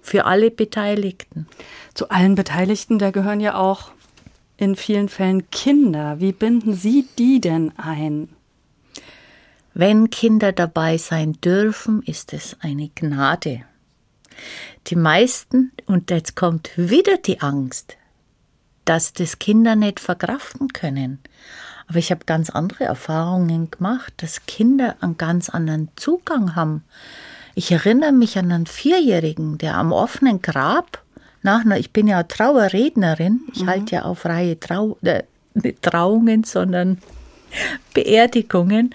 Für 0.00 0.26
alle 0.26 0.50
Beteiligten. 0.50 1.46
Zu 1.94 2.10
allen 2.10 2.34
Beteiligten, 2.34 2.98
da 2.98 3.10
gehören 3.10 3.40
ja 3.40 3.54
auch 3.54 3.90
in 4.56 4.76
vielen 4.76 5.08
Fällen 5.08 5.50
Kinder. 5.50 6.20
Wie 6.20 6.32
binden 6.32 6.74
Sie 6.74 7.08
die 7.18 7.40
denn 7.40 7.72
ein? 7.76 8.28
Wenn 9.72 10.10
Kinder 10.10 10.52
dabei 10.52 10.98
sein 10.98 11.32
dürfen, 11.40 12.02
ist 12.02 12.32
es 12.32 12.56
eine 12.60 12.90
Gnade. 12.94 13.62
Die 14.86 14.96
meisten, 14.96 15.72
und 15.86 16.10
jetzt 16.10 16.36
kommt 16.36 16.70
wieder 16.76 17.16
die 17.16 17.40
Angst, 17.40 17.96
dass 18.84 19.12
das 19.12 19.38
Kinder 19.38 19.74
nicht 19.76 19.98
verkraften 19.98 20.68
können. 20.68 21.18
Aber 21.86 21.98
ich 21.98 22.10
habe 22.10 22.24
ganz 22.24 22.50
andere 22.50 22.84
Erfahrungen 22.84 23.70
gemacht, 23.70 24.12
dass 24.18 24.46
Kinder 24.46 24.96
einen 25.00 25.18
ganz 25.18 25.48
anderen 25.48 25.88
Zugang 25.96 26.54
haben. 26.54 26.84
Ich 27.54 27.70
erinnere 27.70 28.12
mich 28.12 28.38
an 28.38 28.50
einen 28.50 28.66
Vierjährigen, 28.66 29.58
der 29.58 29.76
am 29.76 29.92
offenen 29.92 30.42
Grab, 30.42 31.03
nach 31.44 31.64
ich 31.76 31.92
bin 31.92 32.08
ja 32.08 32.22
Trauerrednerin, 32.22 33.40
ich 33.52 33.66
halte 33.66 33.96
ja 33.96 34.02
auf 34.02 34.24
Reihe 34.24 34.58
Trau, 34.58 34.98
äh, 35.02 35.22
nicht 35.54 35.82
Trauungen, 35.82 36.44
sondern 36.44 36.98
Beerdigungen. 37.94 38.94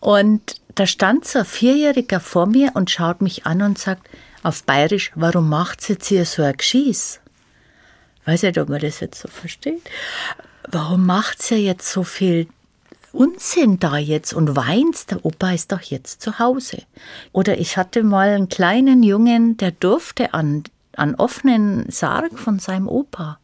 Und 0.00 0.56
da 0.74 0.86
stand 0.86 1.26
so 1.26 1.40
ein 1.40 1.44
Vierjähriger 1.44 2.20
vor 2.20 2.46
mir 2.46 2.72
und 2.74 2.90
schaut 2.90 3.20
mich 3.20 3.46
an 3.46 3.62
und 3.62 3.78
sagt 3.78 4.08
auf 4.42 4.64
Bayerisch, 4.64 5.12
warum 5.14 5.48
macht 5.48 5.88
jetzt 5.88 6.06
hier 6.06 6.24
so 6.24 6.42
ein 6.42 6.56
Geschieß? 6.56 7.20
Weiß 8.24 8.42
nicht, 8.42 8.58
ob 8.58 8.68
man 8.68 8.80
das 8.80 9.00
jetzt 9.00 9.20
so 9.20 9.28
versteht. 9.28 9.82
Warum 10.68 11.06
macht 11.06 11.42
sie 11.42 11.56
jetzt 11.56 11.90
so 11.90 12.04
viel 12.04 12.46
Unsinn 13.12 13.78
da 13.78 13.98
jetzt 13.98 14.32
und 14.32 14.56
weint? 14.56 15.10
Der 15.10 15.24
Opa 15.24 15.52
ist 15.52 15.72
doch 15.72 15.82
jetzt 15.82 16.22
zu 16.22 16.38
Hause. 16.38 16.82
Oder 17.32 17.58
ich 17.58 17.76
hatte 17.76 18.02
mal 18.02 18.30
einen 18.30 18.48
kleinen 18.48 19.02
Jungen, 19.02 19.56
der 19.56 19.72
durfte 19.72 20.34
an, 20.34 20.64
an 20.96 21.14
offenen 21.14 21.90
Sarg 21.90 22.38
von 22.38 22.58
seinem 22.58 22.88
Opa. 22.88 23.38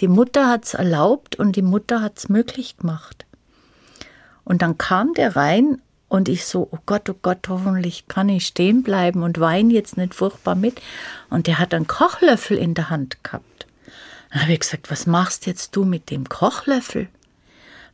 Die 0.00 0.08
Mutter 0.08 0.48
hat's 0.48 0.74
erlaubt 0.74 1.36
und 1.36 1.56
die 1.56 1.62
Mutter 1.62 2.00
hat's 2.02 2.28
möglich 2.28 2.76
gemacht. 2.76 3.26
Und 4.44 4.62
dann 4.62 4.78
kam 4.78 5.12
der 5.14 5.36
rein 5.36 5.80
und 6.08 6.28
ich 6.28 6.46
so, 6.46 6.68
oh 6.70 6.78
Gott, 6.86 7.10
oh 7.10 7.16
Gott, 7.20 7.48
hoffentlich 7.48 8.08
kann 8.08 8.28
ich 8.28 8.46
stehen 8.46 8.82
bleiben 8.82 9.22
und 9.22 9.40
weine 9.40 9.74
jetzt 9.74 9.96
nicht 9.96 10.14
furchtbar 10.14 10.54
mit. 10.54 10.80
Und 11.28 11.46
der 11.46 11.58
hat 11.58 11.74
einen 11.74 11.86
Kochlöffel 11.86 12.56
in 12.56 12.74
der 12.74 12.88
Hand 12.88 13.22
gehabt. 13.22 13.66
Dann 14.30 14.42
habe 14.42 14.52
ich 14.52 14.60
gesagt, 14.60 14.90
was 14.90 15.06
machst 15.06 15.46
jetzt 15.46 15.76
du 15.76 15.84
mit 15.84 16.10
dem 16.10 16.28
Kochlöffel? 16.28 17.08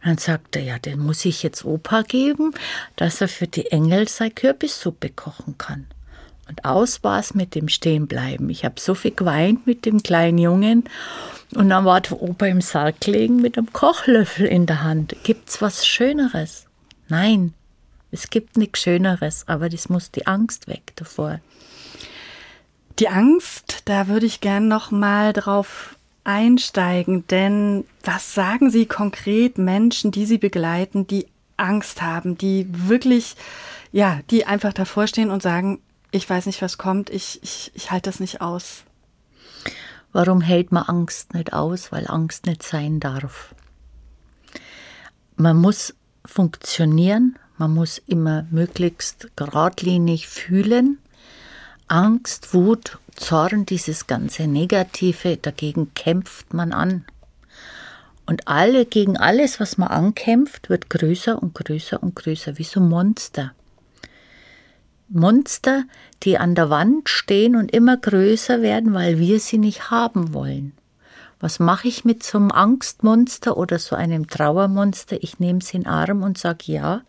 Dann 0.04 0.18
sagt 0.18 0.54
er, 0.57 0.62
ja, 0.62 0.78
den 0.78 1.00
muss 1.00 1.24
ich 1.24 1.42
jetzt 1.42 1.64
Opa 1.64 2.02
geben, 2.02 2.52
dass 2.96 3.20
er 3.20 3.28
für 3.28 3.46
die 3.46 3.70
Engel 3.70 4.07
seine 4.07 4.33
Kürbissuppe 4.33 5.09
kochen 5.09 5.57
kann. 5.57 5.87
Und 6.48 6.64
aus 6.64 7.02
war 7.02 7.18
es 7.18 7.35
mit 7.35 7.54
dem 7.54 7.68
Stehenbleiben. 7.68 8.50
Ich 8.50 8.64
habe 8.64 8.78
so 8.78 8.94
viel 8.94 9.12
geweint 9.12 9.66
mit 9.66 9.87
dem 9.87 10.02
kleinen 10.02 10.38
Jungen. 10.38 10.85
Und 11.54 11.70
dann 11.70 11.85
war 11.85 12.00
der 12.00 12.20
Opa 12.20 12.46
im 12.46 12.61
Sarg 12.61 13.00
gelegen 13.00 13.37
mit 13.37 13.57
einem 13.57 13.72
Kochlöffel 13.72 14.46
in 14.46 14.66
der 14.66 14.83
Hand. 14.83 15.16
Gibt's 15.24 15.62
was 15.62 15.87
Schöneres? 15.87 16.66
Nein, 17.09 17.54
es 18.11 18.30
gibt 18.30 18.57
nichts 18.57 18.80
Schöneres, 18.80 19.44
aber 19.46 19.68
das 19.68 19.88
muss 19.88 20.11
die 20.11 20.26
Angst 20.26 20.68
weg 20.68 20.92
davor. 20.96 21.40
Die 22.98 23.09
Angst, 23.09 23.83
da 23.87 24.09
würde 24.09 24.26
ich 24.26 24.40
gern 24.40 24.68
noch 24.68 24.90
mal 24.90 25.33
drauf 25.33 25.96
einsteigen, 26.22 27.26
denn 27.28 27.85
was 28.02 28.35
sagen 28.35 28.70
Sie 28.70 28.87
konkret 28.87 29.59
Menschen, 29.59 30.11
die 30.11 30.26
Sie 30.26 30.38
begleiten, 30.38 31.07
die 31.07 31.26
Angst 31.57 32.02
haben, 32.02 32.38
die 32.38 32.66
wirklich, 32.70 33.37
ja, 33.92 34.20
die 34.30 34.46
einfach 34.46 34.72
davor 34.72 35.07
stehen 35.07 35.30
und 35.30 35.42
sagen, 35.42 35.80
ich 36.14 36.31
weiß 36.31 36.46
nicht, 36.46 36.62
was 36.62 36.79
kommt, 36.79 37.11
ich, 37.11 37.42
ich, 37.42 37.72
ich 37.74 37.90
halte 37.90 38.09
das 38.09 38.20
nicht 38.20 38.40
aus. 38.40 38.85
Warum 40.12 40.40
hält 40.40 40.70
man 40.70 40.85
Angst 40.85 41.35
nicht 41.35 41.53
aus? 41.53 41.90
Weil 41.90 42.07
Angst 42.07 42.46
nicht 42.46 42.62
sein 42.62 43.00
darf. 43.00 43.53
Man 45.35 45.57
muss 45.57 45.94
funktionieren, 46.24 47.37
man 47.59 47.74
muss 47.74 47.98
immer 48.07 48.46
möglichst 48.53 49.29
geradlinig 49.35 50.29
fühlen. 50.29 50.98
Angst, 51.88 52.55
Wut, 52.55 52.98
Zorn, 53.16 53.66
dieses 53.66 54.07
ganze 54.07 54.46
Negative, 54.46 55.37
dagegen 55.37 55.94
kämpft 55.94 56.55
man 56.55 56.72
an. 56.72 57.05
Und 58.24 58.46
alle, 58.46 58.87
gegen 58.87 59.16
alles, 59.16 59.59
was 59.59 59.79
man 59.79 59.88
ankämpft, 59.88 60.70
wird 60.70 60.90
größer 60.90 61.42
und 61.42 61.57
größer 61.57 62.00
und 62.00 62.14
größer, 62.14 62.57
wie 62.59 62.64
so 62.64 62.81
Monster. 62.81 63.53
Monster, 65.09 65.85
die 66.23 66.38
an 66.38 66.55
der 66.55 66.71
Wand 66.71 67.09
stehen 67.09 67.57
und 67.57 67.73
immer 67.73 67.97
größer 67.97 68.62
werden, 68.62 68.95
weil 68.95 69.19
wir 69.19 69.40
sie 69.40 69.59
nicht 69.59 69.90
haben 69.90 70.33
wollen. 70.33 70.73
Was 71.40 71.59
mache 71.59 71.88
ich 71.88 72.05
mit 72.05 72.23
so 72.23 72.38
einem 72.38 72.51
Angstmonster 72.51 73.57
oder 73.57 73.79
so 73.79 73.97
einem 73.97 74.29
Trauermonster? 74.29 75.23
Ich 75.23 75.40
nehme 75.40 75.61
sie 75.61 75.77
in 75.77 75.83
den 75.83 75.90
Arm 75.90 76.23
und 76.23 76.38
sage, 76.38 76.73
ja, 76.73 77.03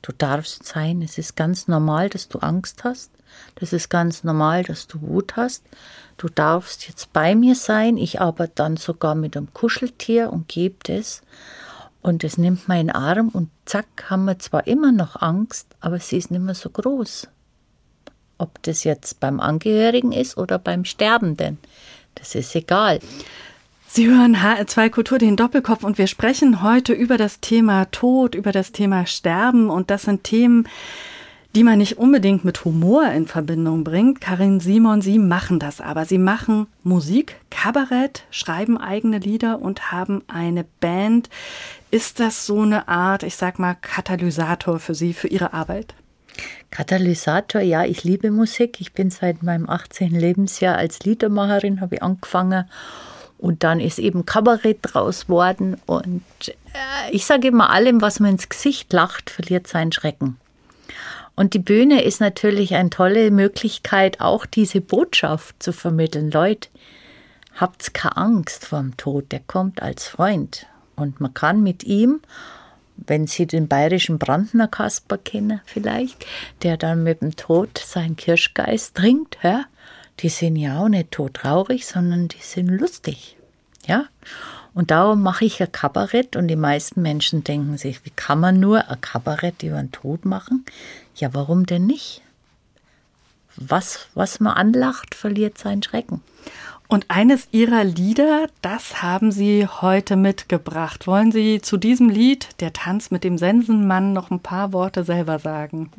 du 0.00 0.12
darfst 0.16 0.64
sein. 0.64 1.02
Es 1.02 1.18
ist 1.18 1.36
ganz 1.36 1.68
normal, 1.68 2.08
dass 2.08 2.28
du 2.28 2.38
Angst 2.38 2.84
hast. 2.84 3.10
Das 3.56 3.72
ist 3.72 3.90
ganz 3.90 4.24
normal, 4.24 4.62
dass 4.62 4.86
du 4.86 5.02
Wut 5.02 5.36
hast. 5.36 5.64
Du 6.16 6.28
darfst 6.28 6.88
jetzt 6.88 7.12
bei 7.12 7.34
mir 7.34 7.54
sein. 7.54 7.96
Ich 7.96 8.20
arbeite 8.20 8.52
dann 8.54 8.76
sogar 8.76 9.14
mit 9.14 9.36
einem 9.36 9.52
Kuscheltier 9.52 10.32
und 10.32 10.48
gebe 10.48 10.76
das. 10.84 11.22
Und 12.04 12.22
es 12.22 12.36
nimmt 12.36 12.68
meinen 12.68 12.90
Arm 12.90 13.30
und 13.30 13.48
zack, 13.64 13.86
haben 14.10 14.26
wir 14.26 14.38
zwar 14.38 14.66
immer 14.66 14.92
noch 14.92 15.22
Angst, 15.22 15.68
aber 15.80 15.98
sie 15.98 16.18
ist 16.18 16.30
nicht 16.30 16.42
mehr 16.42 16.54
so 16.54 16.68
groß. 16.68 17.28
Ob 18.36 18.62
das 18.62 18.84
jetzt 18.84 19.20
beim 19.20 19.40
Angehörigen 19.40 20.12
ist 20.12 20.36
oder 20.36 20.58
beim 20.58 20.84
Sterbenden, 20.84 21.56
das 22.14 22.34
ist 22.34 22.54
egal. 22.54 23.00
Sie 23.88 24.06
hören 24.06 24.36
HR2 24.36 24.90
Kultur, 24.90 25.16
den 25.18 25.36
Doppelkopf, 25.36 25.82
und 25.82 25.96
wir 25.96 26.06
sprechen 26.06 26.62
heute 26.62 26.92
über 26.92 27.16
das 27.16 27.40
Thema 27.40 27.86
Tod, 27.86 28.34
über 28.34 28.52
das 28.52 28.72
Thema 28.72 29.06
Sterben. 29.06 29.70
Und 29.70 29.88
das 29.88 30.02
sind 30.02 30.24
Themen, 30.24 30.68
die 31.54 31.62
man 31.62 31.78
nicht 31.78 31.96
unbedingt 31.96 32.44
mit 32.44 32.64
Humor 32.66 33.06
in 33.12 33.28
Verbindung 33.28 33.84
bringt. 33.84 34.20
Karin 34.20 34.58
Simon, 34.60 35.00
Sie 35.00 35.18
machen 35.18 35.60
das 35.60 35.80
aber. 35.80 36.04
Sie 36.04 36.18
machen 36.18 36.66
Musik, 36.82 37.36
Kabarett, 37.48 38.24
schreiben 38.30 38.76
eigene 38.76 39.20
Lieder 39.20 39.62
und 39.62 39.92
haben 39.92 40.22
eine 40.26 40.64
Band. 40.80 41.30
Ist 41.94 42.18
das 42.18 42.44
so 42.44 42.62
eine 42.62 42.88
Art, 42.88 43.22
ich 43.22 43.36
sag 43.36 43.60
mal, 43.60 43.76
Katalysator 43.80 44.80
für 44.80 44.96
Sie, 44.96 45.14
für 45.14 45.28
Ihre 45.28 45.52
Arbeit? 45.52 45.94
Katalysator, 46.72 47.60
ja, 47.60 47.84
ich 47.84 48.02
liebe 48.02 48.32
Musik. 48.32 48.80
Ich 48.80 48.94
bin 48.94 49.12
seit 49.12 49.44
meinem 49.44 49.70
18. 49.70 50.10
Lebensjahr 50.10 50.76
als 50.76 51.04
Liedermacherin, 51.04 51.80
habe 51.80 51.94
ich 51.94 52.02
angefangen. 52.02 52.68
Und 53.38 53.62
dann 53.62 53.78
ist 53.78 54.00
eben 54.00 54.26
Kabarett 54.26 54.78
draus 54.82 55.28
worden. 55.28 55.80
Und 55.86 56.24
äh, 56.48 57.12
ich 57.12 57.26
sage 57.26 57.46
immer, 57.46 57.70
allem, 57.70 58.02
was 58.02 58.18
man 58.18 58.32
ins 58.32 58.48
Gesicht 58.48 58.92
lacht, 58.92 59.30
verliert 59.30 59.68
seinen 59.68 59.92
Schrecken. 59.92 60.36
Und 61.36 61.54
die 61.54 61.60
Bühne 61.60 62.02
ist 62.02 62.20
natürlich 62.20 62.74
eine 62.74 62.90
tolle 62.90 63.30
Möglichkeit, 63.30 64.20
auch 64.20 64.46
diese 64.46 64.80
Botschaft 64.80 65.62
zu 65.62 65.72
vermitteln. 65.72 66.32
Leute, 66.32 66.70
habt 67.54 67.94
keine 67.94 68.16
Angst 68.16 68.66
vor 68.66 68.80
dem 68.80 68.96
Tod, 68.96 69.30
der 69.30 69.42
kommt 69.46 69.80
als 69.80 70.08
Freund. 70.08 70.66
Und 70.96 71.20
man 71.20 71.34
kann 71.34 71.62
mit 71.62 71.84
ihm 71.84 72.20
wenn 72.96 73.26
Sie 73.26 73.46
den 73.46 73.68
bayerischen 73.68 74.18
Brandner 74.18 74.68
Kasper 74.68 75.18
kennen 75.18 75.60
vielleicht, 75.64 76.26
der 76.62 76.76
dann 76.76 77.02
mit 77.02 77.22
dem 77.22 77.36
Tod 77.36 77.78
seinen 77.78 78.16
Kirschgeist 78.16 78.94
trinkt, 78.94 79.38
ja, 79.42 79.64
die 80.20 80.28
sind 80.28 80.56
ja 80.56 80.78
auch 80.78 80.88
nicht 80.88 81.10
todtraurig, 81.10 81.86
sondern 81.86 82.28
die 82.28 82.40
sind 82.40 82.68
lustig, 82.68 83.36
ja. 83.86 84.06
Und 84.74 84.90
darum 84.90 85.22
mache 85.22 85.44
ich 85.44 85.62
ein 85.62 85.70
Kabarett 85.70 86.34
und 86.34 86.48
die 86.48 86.56
meisten 86.56 87.00
Menschen 87.00 87.44
denken 87.44 87.78
sich, 87.78 88.04
wie 88.04 88.10
kann 88.10 88.40
man 88.40 88.58
nur 88.58 88.88
ein 88.88 89.00
Kabarett 89.00 89.62
über 89.62 89.76
den 89.76 89.92
Tod 89.92 90.24
machen? 90.24 90.64
Ja, 91.14 91.32
warum 91.32 91.64
denn 91.64 91.86
nicht? 91.86 92.22
Was, 93.56 94.08
was 94.14 94.40
man 94.40 94.54
anlacht, 94.54 95.14
verliert 95.14 95.58
seinen 95.58 95.84
Schrecken. 95.84 96.22
Und 96.94 97.06
eines 97.08 97.48
Ihrer 97.50 97.82
Lieder, 97.82 98.46
das 98.62 99.02
haben 99.02 99.32
Sie 99.32 99.66
heute 99.66 100.14
mitgebracht. 100.14 101.08
Wollen 101.08 101.32
Sie 101.32 101.60
zu 101.60 101.76
diesem 101.76 102.08
Lied, 102.08 102.46
der 102.60 102.72
Tanz 102.72 103.10
mit 103.10 103.24
dem 103.24 103.36
Sensenmann, 103.36 104.12
noch 104.12 104.30
ein 104.30 104.38
paar 104.38 104.72
Worte 104.72 105.02
selber 105.02 105.40
sagen? 105.40 105.90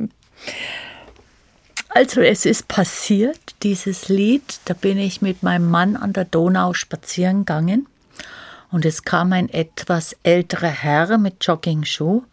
Also 1.89 2.21
es 2.21 2.45
ist 2.45 2.69
passiert, 2.69 3.55
dieses 3.61 4.07
Lied, 4.07 4.61
da 4.63 4.73
bin 4.73 4.97
ich 4.97 5.21
mit 5.21 5.43
meinem 5.43 5.69
Mann 5.69 5.97
an 5.97 6.13
der 6.13 6.23
Donau 6.23 6.71
spazieren 6.71 7.39
gegangen 7.39 7.87
und 8.71 8.85
es 8.85 9.03
kam 9.03 9.33
ein 9.33 9.49
etwas 9.49 10.15
älterer 10.23 10.69
Herr 10.69 11.17
mit 11.17 11.45
Jogging-Schuh, 11.45 12.23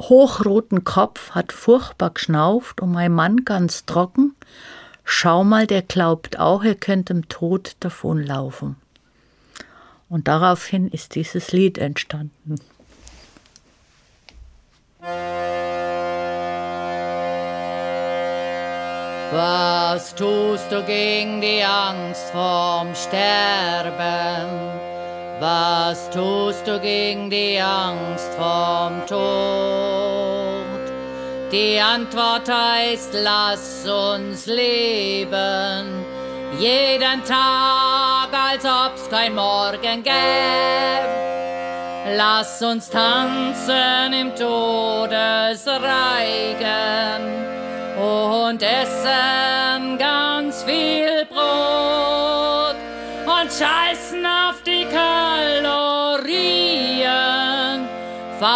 hochroten 0.00 0.84
Kopf, 0.84 1.32
hat 1.32 1.50
furchtbar 1.50 2.10
geschnauft 2.10 2.80
und 2.80 2.92
mein 2.92 3.12
Mann 3.12 3.44
ganz 3.44 3.84
trocken 3.84 4.36
Schau 5.04 5.44
mal, 5.44 5.66
der 5.66 5.82
glaubt 5.82 6.38
auch, 6.38 6.64
er 6.64 6.74
könnte 6.74 7.12
dem 7.12 7.28
Tod 7.28 7.76
davonlaufen. 7.80 8.76
Und 10.08 10.28
daraufhin 10.28 10.88
ist 10.88 11.14
dieses 11.14 11.52
Lied 11.52 11.78
entstanden. 11.78 12.56
Was 19.32 20.14
tust 20.14 20.70
du 20.70 20.82
gegen 20.84 21.40
die 21.40 21.62
Angst 21.62 22.30
vorm 22.30 22.94
Sterben? 22.94 24.48
Was 25.40 26.08
tust 26.10 26.66
du 26.66 26.80
gegen 26.80 27.28
die 27.30 27.60
Angst 27.60 28.32
vorm 28.34 29.04
Tod? 29.06 30.03
Die 31.54 31.78
Antwort 31.80 32.50
heißt, 32.50 33.10
lass 33.12 33.86
uns 33.86 34.46
leben, 34.46 36.04
jeden 36.58 37.24
Tag, 37.24 38.28
als 38.32 38.64
ob's 38.64 39.08
kein 39.08 39.36
Morgen 39.36 40.02
gäbe. 40.02 41.06
Lass 42.16 42.60
uns 42.60 42.90
tanzen 42.90 44.12
im 44.12 44.34
Todesreigen 44.34 45.78
und 48.02 48.60
essen 48.60 49.96
ganz 49.96 50.64
viel 50.64 51.24
Brot 51.26 52.74
und 53.26 53.48
scheißen 53.48 54.03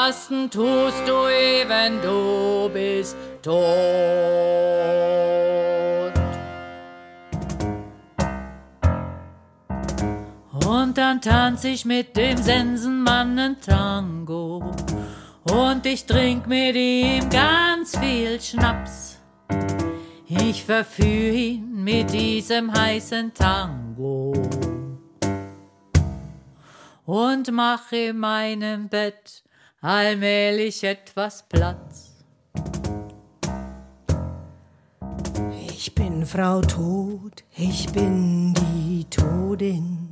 Fasten 0.09 0.49
tust 0.49 1.07
du, 1.07 1.12
wenn 1.12 2.01
du 2.01 2.71
bist 2.73 3.14
tot. 3.42 3.53
Und 10.66 10.97
dann 10.97 11.21
tanz 11.21 11.64
ich 11.64 11.85
mit 11.85 12.16
dem 12.16 12.38
Sensenmann 12.38 13.38
ein 13.38 13.61
Tango. 13.61 14.73
Und 15.44 15.85
ich 15.85 16.07
trink 16.07 16.47
mit 16.47 16.75
ihm 16.75 17.29
ganz 17.29 17.99
viel 17.99 18.40
Schnaps. 18.40 19.18
Ich 20.27 20.64
verführe 20.64 21.35
ihn 21.35 21.85
mit 21.85 22.11
diesem 22.14 22.73
heißen 22.73 23.35
Tango. 23.35 24.33
Und 27.05 27.53
mach 27.53 27.92
in 27.92 28.16
meinem 28.16 28.88
Bett 28.88 29.42
allmählich 29.80 30.82
etwas 30.84 31.44
Platz. 31.48 32.12
Ich 35.68 35.94
bin 35.94 36.26
Frau 36.26 36.60
Tod, 36.60 37.44
ich 37.56 37.90
bin 37.92 38.52
die 38.54 39.06
Todin. 39.08 40.10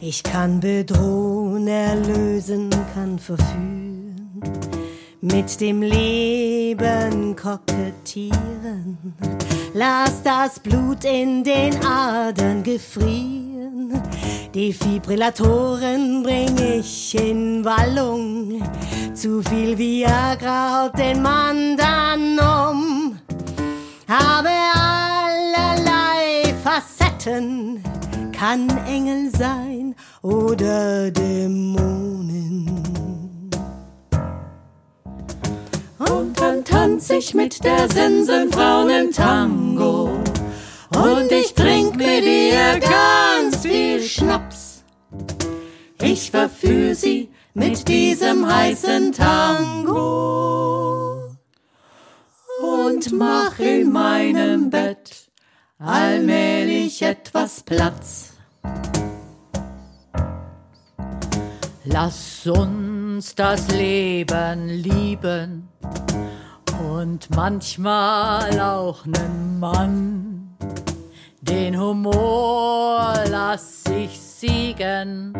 Ich 0.00 0.22
kann 0.22 0.60
bedrohen, 0.60 1.68
erlösen, 1.68 2.70
kann 2.94 3.18
verführen, 3.18 4.40
mit 5.20 5.60
dem 5.60 5.82
Leben 5.82 7.36
kokettieren. 7.36 8.98
Lass 9.74 10.22
das 10.22 10.60
Blut 10.60 11.04
in 11.04 11.44
den 11.44 11.74
Adern 11.84 12.62
gefrieren. 12.62 13.53
Defibrillatoren 14.54 16.22
bring 16.22 16.56
ich 16.58 17.14
in 17.14 17.64
Wallung. 17.64 18.62
Zu 19.14 19.42
viel 19.42 19.76
Viagra 19.76 20.84
haut 20.84 20.98
den 20.98 21.22
Mann 21.22 21.76
dann 21.76 22.38
um. 22.38 23.18
Habe 24.08 24.50
allerlei 24.74 26.54
Facetten, 26.62 27.82
kann 28.32 28.68
Engel 28.86 29.30
sein 29.36 29.96
oder 30.22 31.10
Dämonen. 31.10 32.70
Und 35.98 36.40
dann 36.40 36.64
tanz 36.64 37.10
ich 37.10 37.34
mit 37.34 37.64
der 37.64 37.90
Sensenfrauen 37.90 38.90
im 38.90 39.10
Tango. 39.10 40.10
Und 40.96 41.32
ich 41.32 41.54
trink 41.54 41.96
mit 41.96 42.24
ihr 42.24 42.78
ganz 42.80 43.58
viel 43.58 44.02
Schnaps. 44.02 44.84
Ich 46.00 46.30
verführe 46.30 46.94
sie 46.94 47.30
mit 47.54 47.88
diesem 47.88 48.46
heißen 48.46 49.12
Tango. 49.12 49.94
Und 52.62 53.12
mach 53.12 53.58
in 53.58 53.92
meinem 53.92 54.70
Bett 54.70 55.30
allmählich 55.78 57.02
etwas 57.02 57.62
Platz. 57.62 58.34
Lass 61.84 62.46
uns 62.46 63.34
das 63.34 63.68
Leben 63.68 64.68
lieben 64.68 65.68
und 66.90 67.28
manchmal 67.34 68.58
auch 68.60 69.04
nen 69.04 69.60
Mann. 69.60 70.33
Den 71.44 71.78
Humor 71.78 73.12
lass 73.28 73.84
ich 73.94 74.18
siegen 74.18 75.34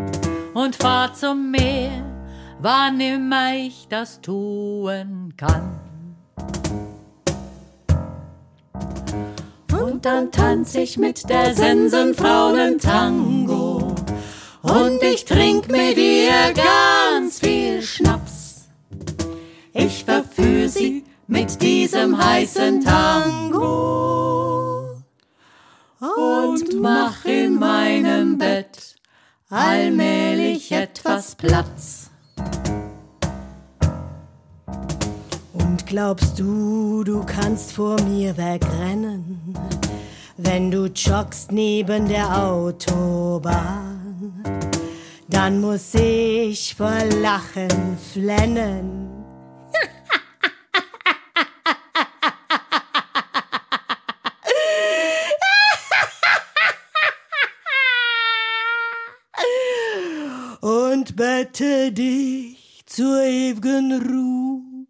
und 0.52 0.76
fahr 0.76 1.14
zum 1.14 1.50
Meer, 1.50 2.04
wann 2.60 3.00
immer 3.00 3.54
ich 3.54 3.86
das 3.88 4.20
tun 4.20 5.32
kann. 5.38 5.80
Und 9.72 10.04
dann 10.04 10.30
tanz 10.30 10.74
ich 10.74 10.98
mit 10.98 11.26
der 11.30 11.54
Sensenfrauen 11.54 12.78
Tango. 12.78 13.94
Und 14.60 15.02
ich 15.02 15.24
trink 15.24 15.70
mit 15.70 15.96
ihr 15.96 16.52
ganz 16.54 17.40
viel 17.40 17.80
Schnaps. 17.80 18.68
Ich 19.72 20.04
verführ 20.04 20.68
sie 20.68 21.04
mit 21.26 21.62
diesem 21.62 22.22
heißen 22.22 22.84
Tango. 22.84 24.43
Und 26.04 26.80
mach 26.82 27.24
in 27.24 27.58
meinem 27.58 28.36
Bett 28.36 28.96
allmählich 29.48 30.70
etwas 30.70 31.34
Platz. 31.34 32.10
Und 35.52 35.86
glaubst 35.86 36.38
du, 36.38 37.04
du 37.04 37.24
kannst 37.24 37.72
vor 37.72 37.98
mir 38.02 38.36
wegrennen, 38.36 39.54
wenn 40.36 40.70
du 40.70 40.86
joggst 40.86 41.52
neben 41.52 42.06
der 42.08 42.44
Autobahn? 42.44 43.94
Dann 45.28 45.60
muss 45.60 45.94
ich 45.94 46.74
vor 46.74 46.98
Lachen 47.22 47.96
flennen. 48.12 49.03
Und 61.14 61.16
bette 61.16 61.92
dich 61.92 62.82
zur 62.86 63.22
ewigen 63.22 63.92
Ruhe. 64.02 64.86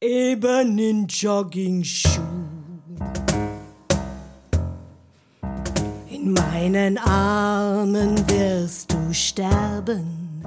Eben 0.00 0.78
in 0.78 1.06
Jogging-Schuh. 1.08 2.20
In 6.08 6.32
meinen 6.32 6.98
Armen 6.98 8.16
wirst 8.28 8.92
du 8.92 9.12
sterben. 9.12 10.44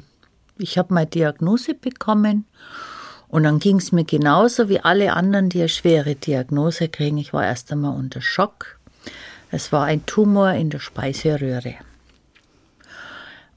Ich 0.58 0.78
habe 0.78 0.94
meine 0.94 1.08
Diagnose 1.08 1.74
bekommen 1.74 2.46
und 3.28 3.44
dann 3.44 3.60
ging 3.60 3.78
es 3.78 3.92
mir 3.92 4.04
genauso 4.04 4.70
wie 4.70 4.80
alle 4.80 5.14
anderen, 5.14 5.50
die 5.50 5.60
eine 5.60 5.70
schwere 5.70 6.16
Diagnose 6.16 6.90
kriegen. 6.90 7.18
Ich 7.18 7.32
war 7.32 7.46
erst 7.46 7.72
einmal 7.72 7.96
unter 7.96 8.22
Schock. 8.22 8.80
Es 9.52 9.72
war 9.72 9.86
ein 9.86 10.06
Tumor 10.06 10.52
in 10.52 10.70
der 10.70 10.80
Speiseröhre. 10.80 11.76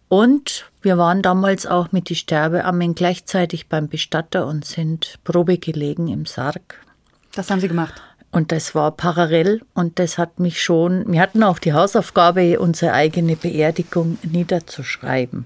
Und 0.08 0.70
wir 0.82 0.98
waren 0.98 1.22
damals 1.22 1.66
auch 1.66 1.90
mit 1.92 2.10
die 2.10 2.16
Sterbeammen 2.16 2.94
gleichzeitig 2.94 3.68
beim 3.68 3.88
Bestatter 3.88 4.46
und 4.46 4.66
sind 4.66 5.18
Probe 5.24 5.56
gelegen 5.56 6.08
im 6.08 6.26
Sarg. 6.26 6.84
Das 7.34 7.50
haben 7.50 7.60
Sie 7.60 7.68
gemacht. 7.68 7.94
Und 8.32 8.50
das 8.50 8.74
war 8.74 8.92
parallel 8.92 9.60
und 9.74 9.98
das 9.98 10.16
hat 10.16 10.40
mich 10.40 10.62
schon, 10.62 11.04
wir 11.12 11.20
hatten 11.20 11.42
auch 11.42 11.58
die 11.58 11.74
Hausaufgabe, 11.74 12.58
unsere 12.58 12.94
eigene 12.94 13.36
Beerdigung 13.36 14.18
niederzuschreiben. 14.22 15.44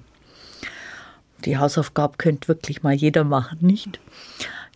Die 1.44 1.58
Hausaufgabe 1.58 2.16
könnte 2.16 2.46
wirklich 2.46 2.84
mal 2.84 2.94
jeder 2.94 3.24
machen, 3.24 3.58
nicht? 3.60 3.98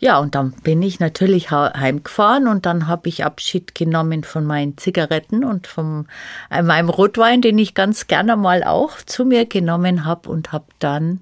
Ja, 0.01 0.19
und 0.19 0.35
dann 0.35 0.53
bin 0.53 0.83
ich 0.83 0.99
natürlich 0.99 1.51
heimgefahren 1.51 2.49
und 2.49 2.67
dann 2.67 2.89
habe 2.89 3.09
ich 3.09 3.25
Abschied 3.25 3.75
genommen 3.75 4.25
von 4.25 4.45
meinen 4.45 4.77
Zigaretten 4.77 5.45
und 5.45 5.67
von 5.67 6.09
äh, 6.51 6.63
meinem 6.63 6.89
Rotwein, 6.89 7.43
den 7.43 7.59
ich 7.59 7.75
ganz 7.75 8.07
gerne 8.07 8.37
mal 8.37 8.65
auch 8.65 8.97
zu 9.05 9.25
mir 9.25 9.47
genommen 9.47 10.05
habe 10.05 10.31
und 10.31 10.53
habe 10.53 10.65
dann 10.79 11.21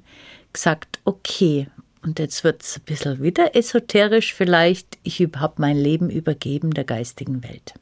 gesagt, 0.52 1.00
okay, 1.04 1.66
und 2.08 2.18
jetzt 2.18 2.42
wird 2.42 2.62
es 2.62 2.78
ein 2.78 2.84
bisschen 2.84 3.22
wieder 3.22 3.54
esoterisch 3.54 4.32
vielleicht, 4.32 4.96
ich 5.02 5.20
habe 5.36 5.54
mein 5.58 5.76
Leben 5.76 6.08
übergeben 6.08 6.72
der 6.72 6.84
geistigen 6.84 7.42
Welt. 7.44 7.74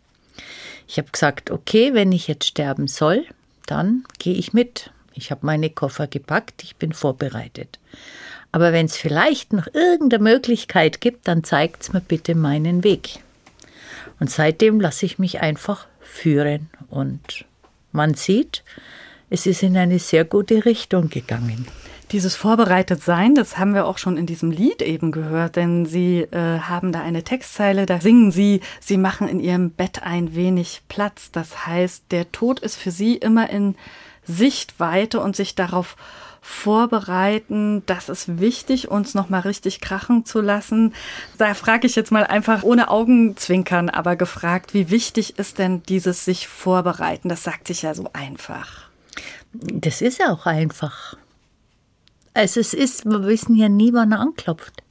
Ich 0.88 0.98
habe 0.98 1.08
gesagt, 1.12 1.52
okay, 1.52 1.94
wenn 1.94 2.10
ich 2.10 2.26
jetzt 2.26 2.46
sterben 2.46 2.88
soll, 2.88 3.24
dann 3.66 4.02
gehe 4.18 4.34
ich 4.34 4.52
mit. 4.52 4.90
Ich 5.14 5.30
habe 5.30 5.46
meine 5.46 5.70
Koffer 5.70 6.08
gepackt, 6.08 6.64
ich 6.64 6.74
bin 6.74 6.92
vorbereitet. 6.92 7.78
Aber 8.50 8.72
wenn 8.72 8.86
es 8.86 8.96
vielleicht 8.96 9.52
noch 9.52 9.68
irgendeine 9.72 10.24
Möglichkeit 10.24 11.00
gibt, 11.00 11.28
dann 11.28 11.44
zeigt 11.44 11.94
mir 11.94 12.00
bitte 12.00 12.34
meinen 12.34 12.82
Weg. 12.82 13.20
Und 14.18 14.28
seitdem 14.28 14.80
lasse 14.80 15.06
ich 15.06 15.20
mich 15.20 15.40
einfach 15.40 15.86
führen. 16.00 16.68
Und 16.90 17.44
man 17.92 18.14
sieht, 18.14 18.64
es 19.30 19.46
ist 19.46 19.62
in 19.62 19.76
eine 19.76 20.00
sehr 20.00 20.24
gute 20.24 20.64
Richtung 20.64 21.10
gegangen. 21.10 21.68
Dieses 22.12 22.36
vorbereitet 22.36 23.02
sein, 23.02 23.34
das 23.34 23.58
haben 23.58 23.74
wir 23.74 23.86
auch 23.86 23.98
schon 23.98 24.16
in 24.16 24.26
diesem 24.26 24.52
Lied 24.52 24.80
eben 24.80 25.10
gehört, 25.10 25.56
denn 25.56 25.86
Sie 25.86 26.20
äh, 26.20 26.60
haben 26.60 26.92
da 26.92 27.00
eine 27.00 27.24
Textzeile, 27.24 27.84
da 27.84 28.00
singen 28.00 28.30
Sie, 28.30 28.60
Sie 28.80 28.96
machen 28.96 29.26
in 29.26 29.40
Ihrem 29.40 29.70
Bett 29.70 30.04
ein 30.04 30.36
wenig 30.36 30.82
Platz. 30.86 31.32
Das 31.32 31.66
heißt, 31.66 32.04
der 32.12 32.30
Tod 32.30 32.60
ist 32.60 32.76
für 32.76 32.92
Sie 32.92 33.16
immer 33.16 33.50
in 33.50 33.74
Sichtweite 34.24 35.20
und 35.20 35.34
sich 35.34 35.56
darauf 35.56 35.96
vorbereiten. 36.40 37.82
Das 37.86 38.08
ist 38.08 38.38
wichtig, 38.38 38.88
uns 38.88 39.14
nochmal 39.14 39.40
richtig 39.40 39.80
krachen 39.80 40.24
zu 40.24 40.40
lassen. 40.40 40.94
Da 41.38 41.54
frage 41.54 41.88
ich 41.88 41.96
jetzt 41.96 42.12
mal 42.12 42.24
einfach 42.24 42.62
ohne 42.62 42.88
Augenzwinkern, 42.88 43.90
aber 43.90 44.14
gefragt, 44.14 44.74
wie 44.74 44.90
wichtig 44.90 45.40
ist 45.40 45.58
denn 45.58 45.82
dieses 45.82 46.24
sich 46.24 46.46
vorbereiten? 46.46 47.28
Das 47.28 47.42
sagt 47.42 47.66
sich 47.66 47.82
ja 47.82 47.94
so 47.94 48.10
einfach. 48.12 48.88
Das 49.52 50.02
ist 50.02 50.20
ja 50.20 50.32
auch 50.32 50.46
einfach. 50.46 51.16
Also 52.36 52.60
es 52.60 52.74
ist, 52.74 53.04
wir 53.06 53.24
wissen 53.24 53.56
ja 53.56 53.68
nie, 53.68 53.92
wann 53.92 54.12
er 54.12 54.20
anklopft. 54.20 54.82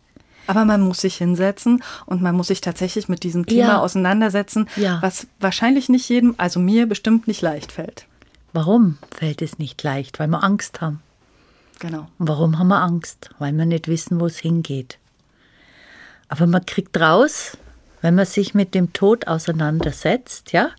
Aber 0.48 0.66
man 0.66 0.82
muss 0.82 1.00
sich 1.02 1.16
hinsetzen 1.18 1.84
und 2.06 2.22
man 2.22 2.36
muss 2.36 2.48
sich 2.48 2.62
tatsächlich 2.62 3.08
mit 3.10 3.24
diesem 3.24 3.46
Thema 3.46 3.68
Ja. 3.68 3.80
auseinandersetzen, 3.82 4.68
Ja. 4.76 5.02
was 5.02 5.28
wahrscheinlich 5.40 5.90
nicht 5.90 6.08
jedem, 6.10 6.36
also 6.38 6.60
mir 6.60 6.88
bestimmt 6.88 7.28
nicht 7.28 7.42
leicht 7.42 7.72
fällt. 7.72 8.06
Warum 8.54 8.98
fällt 9.12 9.42
es 9.42 9.58
nicht 9.60 9.82
leicht? 9.84 10.20
Weil 10.20 10.28
wir 10.28 10.44
Angst 10.44 10.82
haben. 10.82 11.02
Genau. 11.80 12.08
Und 12.20 12.28
warum 12.30 12.58
haben 12.60 12.68
wir 12.70 12.82
Angst? 12.82 13.30
Weil 13.40 13.54
wir 13.54 13.66
nicht 13.66 13.88
wissen, 13.88 14.20
wo 14.20 14.28
es 14.28 14.38
hingeht. 14.38 14.98
Aber 16.30 16.48
man 16.48 16.66
kriegt 16.66 16.98
raus, 17.00 17.58
wenn 18.02 18.16
man 18.16 18.26
sich 18.26 18.54
mit 18.54 18.74
dem 18.76 18.94
Tod 18.94 19.28
auseinandersetzt, 19.28 20.52
ja, 20.54 20.70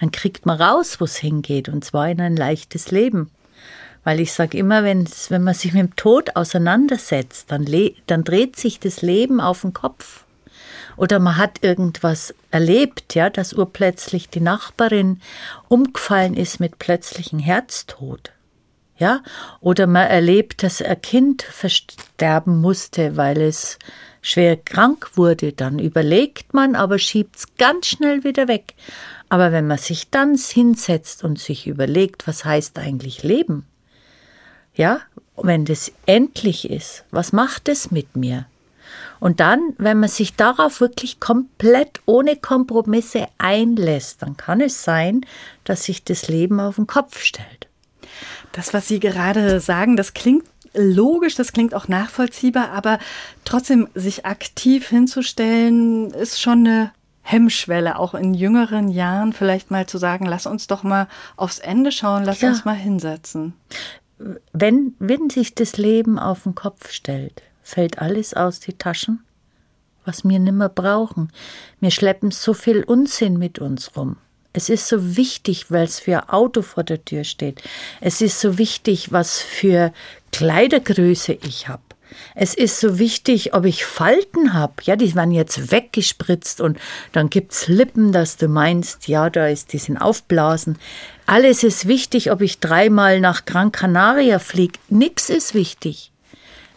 dann 0.00 0.10
kriegt 0.12 0.46
man 0.46 0.60
raus, 0.60 1.00
wo 1.00 1.04
es 1.04 1.16
hingeht, 1.16 1.68
und 1.68 1.84
zwar 1.84 2.08
in 2.10 2.20
ein 2.20 2.36
leichtes 2.36 2.90
Leben. 2.90 3.30
Weil 4.06 4.20
ich 4.20 4.32
sage 4.32 4.56
immer, 4.56 4.84
wenn's, 4.84 5.32
wenn 5.32 5.42
man 5.42 5.54
sich 5.54 5.72
mit 5.72 5.82
dem 5.82 5.96
Tod 5.96 6.36
auseinandersetzt, 6.36 7.50
dann, 7.50 7.66
dann 8.06 8.22
dreht 8.22 8.54
sich 8.54 8.78
das 8.78 9.02
Leben 9.02 9.40
auf 9.40 9.62
den 9.62 9.72
Kopf. 9.72 10.24
Oder 10.96 11.18
man 11.18 11.36
hat 11.36 11.64
irgendwas 11.64 12.32
erlebt, 12.52 13.16
ja, 13.16 13.30
dass 13.30 13.52
urplötzlich 13.52 14.28
die 14.28 14.38
Nachbarin 14.38 15.20
umgefallen 15.66 16.34
ist 16.34 16.60
mit 16.60 16.78
plötzlichem 16.78 17.40
Herztod. 17.40 18.30
Ja, 18.96 19.24
oder 19.58 19.88
man 19.88 20.06
erlebt, 20.06 20.62
dass 20.62 20.80
ein 20.80 21.02
Kind 21.02 21.42
versterben 21.42 22.60
musste, 22.60 23.16
weil 23.16 23.40
es 23.40 23.76
schwer 24.22 24.56
krank 24.56 25.16
wurde, 25.16 25.52
dann 25.52 25.80
überlegt 25.80 26.54
man, 26.54 26.76
aber 26.76 27.00
schiebt 27.00 27.38
es 27.38 27.56
ganz 27.56 27.88
schnell 27.88 28.22
wieder 28.22 28.46
weg. 28.46 28.74
Aber 29.28 29.50
wenn 29.50 29.66
man 29.66 29.78
sich 29.78 30.10
dann 30.10 30.36
hinsetzt 30.36 31.24
und 31.24 31.40
sich 31.40 31.66
überlegt, 31.66 32.28
was 32.28 32.44
heißt 32.44 32.78
eigentlich 32.78 33.24
Leben? 33.24 33.66
Ja, 34.76 35.00
wenn 35.36 35.64
das 35.64 35.92
endlich 36.06 36.70
ist, 36.70 37.04
was 37.10 37.32
macht 37.32 37.68
es 37.68 37.90
mit 37.90 38.16
mir? 38.16 38.46
Und 39.18 39.40
dann, 39.40 39.60
wenn 39.78 39.98
man 39.98 40.08
sich 40.08 40.34
darauf 40.34 40.80
wirklich 40.80 41.20
komplett 41.20 42.00
ohne 42.06 42.36
Kompromisse 42.36 43.26
einlässt, 43.38 44.22
dann 44.22 44.36
kann 44.36 44.60
es 44.60 44.84
sein, 44.84 45.22
dass 45.64 45.84
sich 45.84 46.04
das 46.04 46.28
Leben 46.28 46.60
auf 46.60 46.76
den 46.76 46.86
Kopf 46.86 47.20
stellt. 47.22 47.66
Das, 48.52 48.72
was 48.74 48.88
Sie 48.88 49.00
gerade 49.00 49.60
sagen, 49.60 49.96
das 49.96 50.14
klingt 50.14 50.44
logisch, 50.74 51.34
das 51.34 51.52
klingt 51.52 51.74
auch 51.74 51.88
nachvollziehbar, 51.88 52.70
aber 52.70 52.98
trotzdem 53.44 53.88
sich 53.94 54.26
aktiv 54.26 54.88
hinzustellen, 54.88 56.10
ist 56.12 56.40
schon 56.40 56.66
eine 56.66 56.92
Hemmschwelle, 57.22 57.98
auch 57.98 58.14
in 58.14 58.34
jüngeren 58.34 58.88
Jahren 58.88 59.32
vielleicht 59.32 59.70
mal 59.70 59.86
zu 59.86 59.98
sagen, 59.98 60.26
lass 60.26 60.46
uns 60.46 60.66
doch 60.68 60.82
mal 60.84 61.08
aufs 61.36 61.58
Ende 61.58 61.90
schauen, 61.90 62.24
lass 62.24 62.40
Ja. 62.40 62.50
uns 62.50 62.64
mal 62.64 62.74
hinsetzen. 62.76 63.54
Wenn, 64.52 64.94
wenn 64.98 65.30
sich 65.30 65.54
das 65.54 65.76
Leben 65.76 66.18
auf 66.18 66.44
den 66.44 66.54
Kopf 66.54 66.90
stellt, 66.90 67.42
fällt 67.62 67.98
alles 67.98 68.34
aus 68.34 68.60
die 68.60 68.72
Taschen, 68.72 69.24
was 70.04 70.24
wir 70.24 70.38
nimmer 70.38 70.68
brauchen. 70.68 71.32
Wir 71.80 71.90
schleppen 71.90 72.30
so 72.30 72.54
viel 72.54 72.82
Unsinn 72.84 73.38
mit 73.38 73.58
uns 73.58 73.96
rum. 73.96 74.16
Es 74.52 74.70
ist 74.70 74.88
so 74.88 75.16
wichtig, 75.16 75.70
weil 75.70 75.84
es 75.84 76.00
für 76.00 76.32
Auto 76.32 76.62
vor 76.62 76.82
der 76.82 77.04
Tür 77.04 77.24
steht. 77.24 77.62
Es 78.00 78.22
ist 78.22 78.40
so 78.40 78.56
wichtig, 78.56 79.12
was 79.12 79.38
für 79.38 79.92
Kleidergröße 80.32 81.34
ich 81.34 81.68
habe. 81.68 81.82
Es 82.34 82.54
ist 82.54 82.80
so 82.80 82.98
wichtig, 82.98 83.54
ob 83.54 83.64
ich 83.64 83.84
Falten 83.84 84.52
habe. 84.52 84.74
Ja, 84.82 84.96
die 84.96 85.14
werden 85.14 85.30
jetzt 85.30 85.70
weggespritzt 85.70 86.60
und 86.60 86.78
dann 87.12 87.30
gibt's 87.30 87.68
Lippen, 87.68 88.12
dass 88.12 88.36
du 88.36 88.48
meinst, 88.48 89.08
ja, 89.08 89.30
da 89.30 89.48
ist 89.48 89.72
die 89.72 89.78
sind 89.78 89.96
aufblasen. 89.96 90.78
Alles 91.26 91.62
ist 91.64 91.88
wichtig, 91.88 92.30
ob 92.30 92.40
ich 92.40 92.60
dreimal 92.60 93.20
nach 93.20 93.44
Gran 93.44 93.72
Canaria 93.72 94.38
fliege. 94.38 94.78
Nix 94.88 95.30
ist 95.30 95.54
wichtig. 95.54 96.12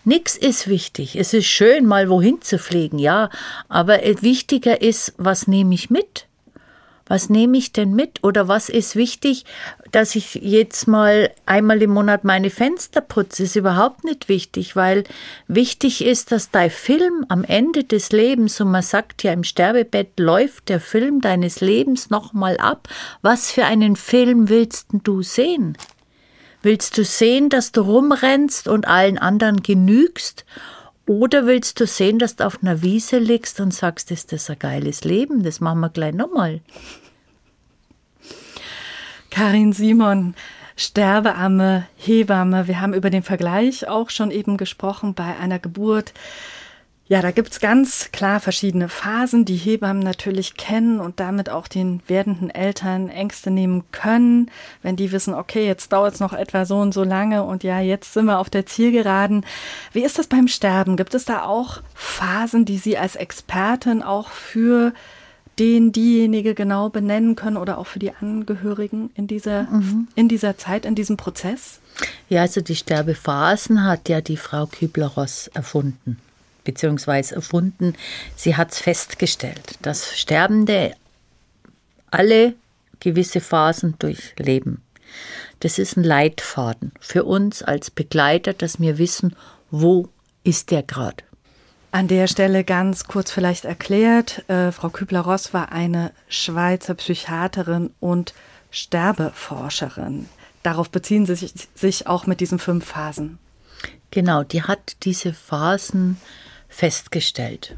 Nix 0.06 0.38
ist 0.38 0.68
wichtig. 0.68 1.18
Es 1.18 1.34
ist 1.34 1.46
schön, 1.46 1.86
mal 1.86 2.10
wohin 2.10 2.42
zu 2.42 2.58
fliegen, 2.58 3.00
ja. 3.00 3.30
Aber 3.68 4.04
äh, 4.04 4.22
wichtiger 4.22 4.82
ist, 4.82 5.14
was 5.18 5.48
nehme 5.48 5.76
ich 5.76 5.90
mit? 5.90 6.29
Was 7.10 7.30
nehme 7.30 7.58
ich 7.58 7.74
denn 7.74 7.94
mit? 7.94 8.24
Oder 8.24 8.48
was 8.48 8.70
ist 8.70 8.96
wichtig, 8.96 9.44
dass 9.92 10.16
ich 10.16 10.36
jetzt 10.36 10.88
mal 10.88 11.32
einmal 11.48 11.82
im 11.82 11.90
Monat 11.90 12.24
meine 12.24 12.52
Fenster 12.52 13.02
putze? 13.02 13.44
Ist 13.44 13.56
überhaupt 13.56 14.06
nicht 14.06 14.30
wichtig, 14.30 14.76
weil 14.76 15.04
wichtig 15.48 16.06
ist, 16.06 16.32
dass 16.32 16.52
dein 16.52 16.70
Film 16.70 17.26
am 17.28 17.44
Ende 17.44 17.84
des 17.84 18.12
Lebens, 18.12 18.62
und 18.62 18.70
man 18.70 18.84
sagt 18.84 19.24
ja 19.24 19.34
im 19.34 19.44
Sterbebett, 19.44 20.20
läuft 20.20 20.70
der 20.70 20.80
Film 20.80 21.20
deines 21.20 21.62
Lebens 21.62 22.12
nochmal 22.12 22.58
ab. 22.58 22.88
Was 23.24 23.52
für 23.52 23.66
einen 23.66 23.96
Film 23.96 24.48
willst 24.48 24.90
du 25.04 25.24
sehen? 25.24 25.78
Willst 26.62 26.98
du 26.98 27.04
sehen, 27.04 27.50
dass 27.50 27.72
du 27.72 27.82
rumrennst 27.82 28.68
und 28.68 28.88
allen 28.88 29.18
anderen 29.18 29.64
genügst? 29.64 30.46
Oder 31.10 31.48
willst 31.48 31.80
du 31.80 31.88
sehen, 31.88 32.20
dass 32.20 32.36
du 32.36 32.46
auf 32.46 32.62
einer 32.62 32.84
Wiese 32.84 33.18
liegst 33.18 33.60
und 33.60 33.74
sagst, 33.74 34.12
ist 34.12 34.32
das 34.32 34.48
ein 34.48 34.60
geiles 34.60 35.04
Leben? 35.04 35.42
Das 35.42 35.60
machen 35.60 35.80
wir 35.80 35.90
gleich 35.90 36.14
nochmal. 36.14 36.62
Karin 39.32 39.74
Simon, 39.74 40.36
Sterbeamme, 40.76 41.88
Hebamme. 41.98 42.68
Wir 42.68 42.80
haben 42.80 42.94
über 42.94 43.10
den 43.10 43.24
Vergleich 43.24 43.88
auch 43.88 44.12
schon 44.12 44.30
eben 44.30 44.56
gesprochen 44.56 45.16
bei 45.16 45.36
einer 45.36 45.58
Geburt. 45.58 46.14
Ja, 47.10 47.24
da 47.24 47.32
gibt's 47.32 47.60
ganz 47.60 48.12
klar 48.12 48.40
verschiedene 48.40 48.88
Phasen, 48.88 49.44
die 49.44 49.56
Hebammen 49.56 50.04
natürlich 50.04 50.58
kennen 50.58 51.00
und 51.00 51.20
damit 51.20 51.50
auch 51.50 51.68
den 51.68 52.04
werdenden 52.06 52.52
Eltern 52.52 53.10
Ängste 53.10 53.50
nehmen 53.50 53.84
können, 53.92 54.52
wenn 54.84 54.96
die 54.96 55.12
wissen, 55.12 55.34
okay, 55.34 55.66
jetzt 55.66 55.92
dauert's 55.92 56.20
noch 56.20 56.34
etwa 56.34 56.66
so 56.66 56.78
und 56.78 56.94
so 56.94 57.04
lange 57.04 57.42
und 57.44 57.64
ja, 57.64 57.80
jetzt 57.80 58.14
sind 58.14 58.26
wir 58.26 58.38
auf 58.38 58.52
der 58.52 58.68
Zielgeraden. 58.68 59.44
Wie 59.92 60.04
ist 60.04 60.20
das 60.20 60.28
beim 60.28 60.48
Sterben? 60.48 60.98
Gibt 60.98 61.16
es 61.16 61.26
da 61.26 61.46
auch 61.46 61.82
Phasen, 61.96 62.66
die 62.66 62.78
Sie 62.78 62.96
als 62.96 63.16
Expertin 63.16 64.04
auch 64.04 64.30
für 64.30 64.94
den 65.58 65.92
diejenige 65.92 66.54
genau 66.54 66.90
benennen 66.90 67.36
können 67.36 67.58
oder 67.58 67.80
auch 67.80 67.88
für 67.88 68.00
die 68.00 68.14
Angehörigen 68.14 69.10
in 69.16 69.26
dieser, 69.26 69.68
in 70.14 70.30
dieser 70.30 70.58
Zeit, 70.58 70.86
in 70.86 70.94
diesem 70.94 71.18
Prozess? 71.18 71.80
Ja, 72.30 72.42
also 72.42 72.62
die 72.62 72.76
Sterbephasen 72.76 73.84
hat 73.84 74.10
ja 74.10 74.22
die 74.22 74.38
Frau 74.38 74.68
Kübler-Ross 74.68 75.50
erfunden, 75.56 76.18
beziehungsweise 76.64 77.36
erfunden. 77.36 77.96
Sie 78.36 78.56
hat 78.56 78.72
es 78.72 78.80
festgestellt, 78.80 79.78
dass 79.82 80.18
Sterbende 80.18 80.94
alle 82.12 82.56
gewisse 83.00 83.42
Phasen 83.42 83.96
durchleben. 84.00 84.82
Das 85.60 85.80
ist 85.80 85.98
ein 85.98 86.04
Leitfaden 86.04 86.92
für 87.00 87.24
uns 87.24 87.64
als 87.64 87.92
Begleiter, 87.92 88.54
dass 88.54 88.80
wir 88.80 88.98
wissen, 88.98 89.36
wo 89.72 90.10
ist 90.44 90.72
der 90.72 90.84
gerade. 90.84 91.24
An 91.92 92.08
der 92.08 92.28
Stelle 92.28 92.64
ganz 92.64 93.06
kurz 93.06 93.32
vielleicht 93.32 93.66
erklärt, 93.66 94.48
äh, 94.48 94.72
Frau 94.72 94.90
Kübler-Ross 94.90 95.54
war 95.54 95.72
eine 95.72 96.12
Schweizer 96.28 96.94
Psychiaterin 96.94 97.90
und 98.00 98.34
Sterbeforscherin. 98.70 100.28
Darauf 100.62 100.92
beziehen 100.92 101.26
Sie 101.26 101.36
sich, 101.36 101.54
sich 101.74 102.08
auch 102.08 102.28
mit 102.28 102.42
diesen 102.42 102.60
fünf 102.60 102.86
Phasen. 102.86 103.40
Genau, 104.12 104.44
die 104.44 104.64
hat 104.64 104.98
diese 105.04 105.34
Phasen 105.34 106.18
festgestellt 106.70 107.76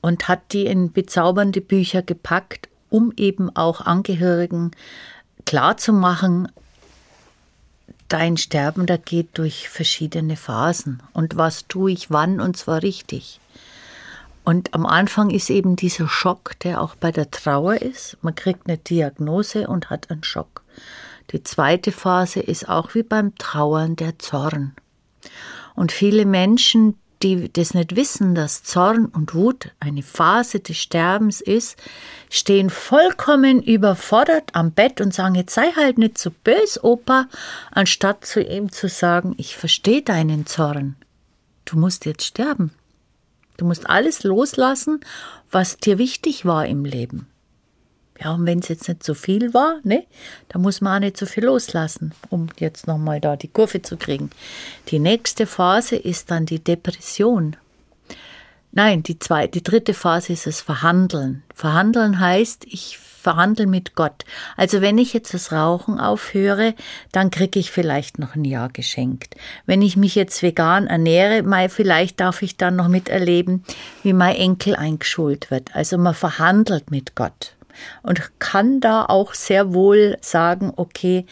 und 0.00 0.28
hat 0.28 0.52
die 0.52 0.66
in 0.66 0.92
bezaubernde 0.92 1.60
Bücher 1.60 2.00
gepackt, 2.00 2.68
um 2.88 3.12
eben 3.16 3.54
auch 3.54 3.82
Angehörigen 3.82 4.70
klarzumachen, 5.44 6.48
dein 8.08 8.36
Sterbender 8.36 8.98
geht 8.98 9.36
durch 9.36 9.68
verschiedene 9.68 10.36
Phasen 10.36 11.02
und 11.12 11.36
was 11.36 11.66
tue 11.66 11.90
ich 11.90 12.10
wann 12.10 12.40
und 12.40 12.56
zwar 12.56 12.82
richtig. 12.82 13.40
Und 14.44 14.74
am 14.74 14.86
Anfang 14.86 15.30
ist 15.30 15.50
eben 15.50 15.74
dieser 15.74 16.08
Schock, 16.08 16.52
der 16.60 16.80
auch 16.80 16.94
bei 16.94 17.10
der 17.10 17.32
Trauer 17.32 17.82
ist. 17.82 18.16
Man 18.22 18.36
kriegt 18.36 18.68
eine 18.68 18.78
Diagnose 18.78 19.66
und 19.66 19.90
hat 19.90 20.08
einen 20.08 20.22
Schock. 20.22 20.62
Die 21.32 21.42
zweite 21.42 21.90
Phase 21.90 22.38
ist 22.38 22.68
auch 22.68 22.94
wie 22.94 23.02
beim 23.02 23.34
Trauern 23.38 23.96
der 23.96 24.20
Zorn. 24.20 24.76
Und 25.74 25.90
viele 25.90 26.26
Menschen, 26.26 26.96
die 27.22 27.52
das 27.52 27.74
nicht 27.74 27.96
wissen, 27.96 28.34
dass 28.34 28.62
Zorn 28.62 29.06
und 29.06 29.34
Wut 29.34 29.70
eine 29.80 30.02
Phase 30.02 30.60
des 30.60 30.76
Sterbens 30.76 31.40
ist, 31.40 31.76
stehen 32.30 32.70
vollkommen 32.70 33.62
überfordert 33.62 34.50
am 34.54 34.72
Bett 34.72 35.00
und 35.00 35.14
sagen, 35.14 35.34
jetzt 35.34 35.54
sei 35.54 35.72
halt 35.72 35.98
nicht 35.98 36.18
so 36.18 36.30
bös, 36.44 36.82
Opa, 36.82 37.28
anstatt 37.70 38.24
zu 38.24 38.42
ihm 38.42 38.70
zu 38.70 38.88
sagen, 38.88 39.34
ich 39.38 39.56
verstehe 39.56 40.02
deinen 40.02 40.46
Zorn. 40.46 40.96
Du 41.64 41.78
musst 41.78 42.04
jetzt 42.04 42.24
sterben. 42.24 42.72
Du 43.56 43.64
musst 43.64 43.88
alles 43.88 44.22
loslassen, 44.22 45.00
was 45.50 45.78
dir 45.78 45.98
wichtig 45.98 46.44
war 46.44 46.66
im 46.66 46.84
Leben. 46.84 47.26
Ja, 48.22 48.34
und 48.34 48.46
wenn 48.46 48.60
es 48.60 48.68
jetzt 48.68 48.88
nicht 48.88 49.02
so 49.02 49.14
viel 49.14 49.52
war, 49.52 49.76
ne, 49.82 50.04
da 50.48 50.58
muss 50.58 50.80
man 50.80 50.96
auch 50.96 51.00
nicht 51.00 51.16
so 51.16 51.26
viel 51.26 51.44
loslassen, 51.44 52.12
um 52.30 52.48
jetzt 52.58 52.86
nochmal 52.86 53.20
da 53.20 53.36
die 53.36 53.48
Kurve 53.48 53.82
zu 53.82 53.96
kriegen. 53.96 54.30
Die 54.88 54.98
nächste 54.98 55.46
Phase 55.46 55.96
ist 55.96 56.30
dann 56.30 56.46
die 56.46 56.62
Depression. 56.62 57.56
Nein, 58.72 59.02
die 59.02 59.18
zweite, 59.18 59.52
die 59.52 59.62
dritte 59.62 59.94
Phase 59.94 60.32
ist 60.32 60.46
das 60.46 60.60
Verhandeln. 60.60 61.42
Verhandeln 61.54 62.20
heißt, 62.20 62.66
ich 62.66 62.98
verhandle 62.98 63.66
mit 63.66 63.96
Gott. 63.96 64.24
Also 64.56 64.80
wenn 64.82 64.98
ich 64.98 65.12
jetzt 65.12 65.34
das 65.34 65.50
Rauchen 65.50 65.98
aufhöre, 65.98 66.74
dann 67.10 67.30
kriege 67.30 67.58
ich 67.58 67.72
vielleicht 67.72 68.20
noch 68.20 68.36
ein 68.36 68.44
Jahr 68.44 68.68
geschenkt. 68.68 69.34
Wenn 69.64 69.82
ich 69.82 69.96
mich 69.96 70.14
jetzt 70.14 70.42
vegan 70.42 70.86
ernähre, 70.86 71.42
mal 71.42 71.68
vielleicht 71.68 72.20
darf 72.20 72.42
ich 72.42 72.56
dann 72.56 72.76
noch 72.76 72.86
miterleben, 72.86 73.64
wie 74.04 74.12
mein 74.12 74.36
Enkel 74.36 74.76
eingeschult 74.76 75.50
wird. 75.50 75.74
Also 75.74 75.98
man 75.98 76.14
verhandelt 76.14 76.92
mit 76.92 77.16
Gott 77.16 77.55
und 78.02 78.38
kann 78.38 78.80
da 78.80 79.04
auch 79.04 79.34
sehr 79.34 79.74
wohl 79.74 80.16
sagen, 80.20 80.72
okay, 80.76 81.26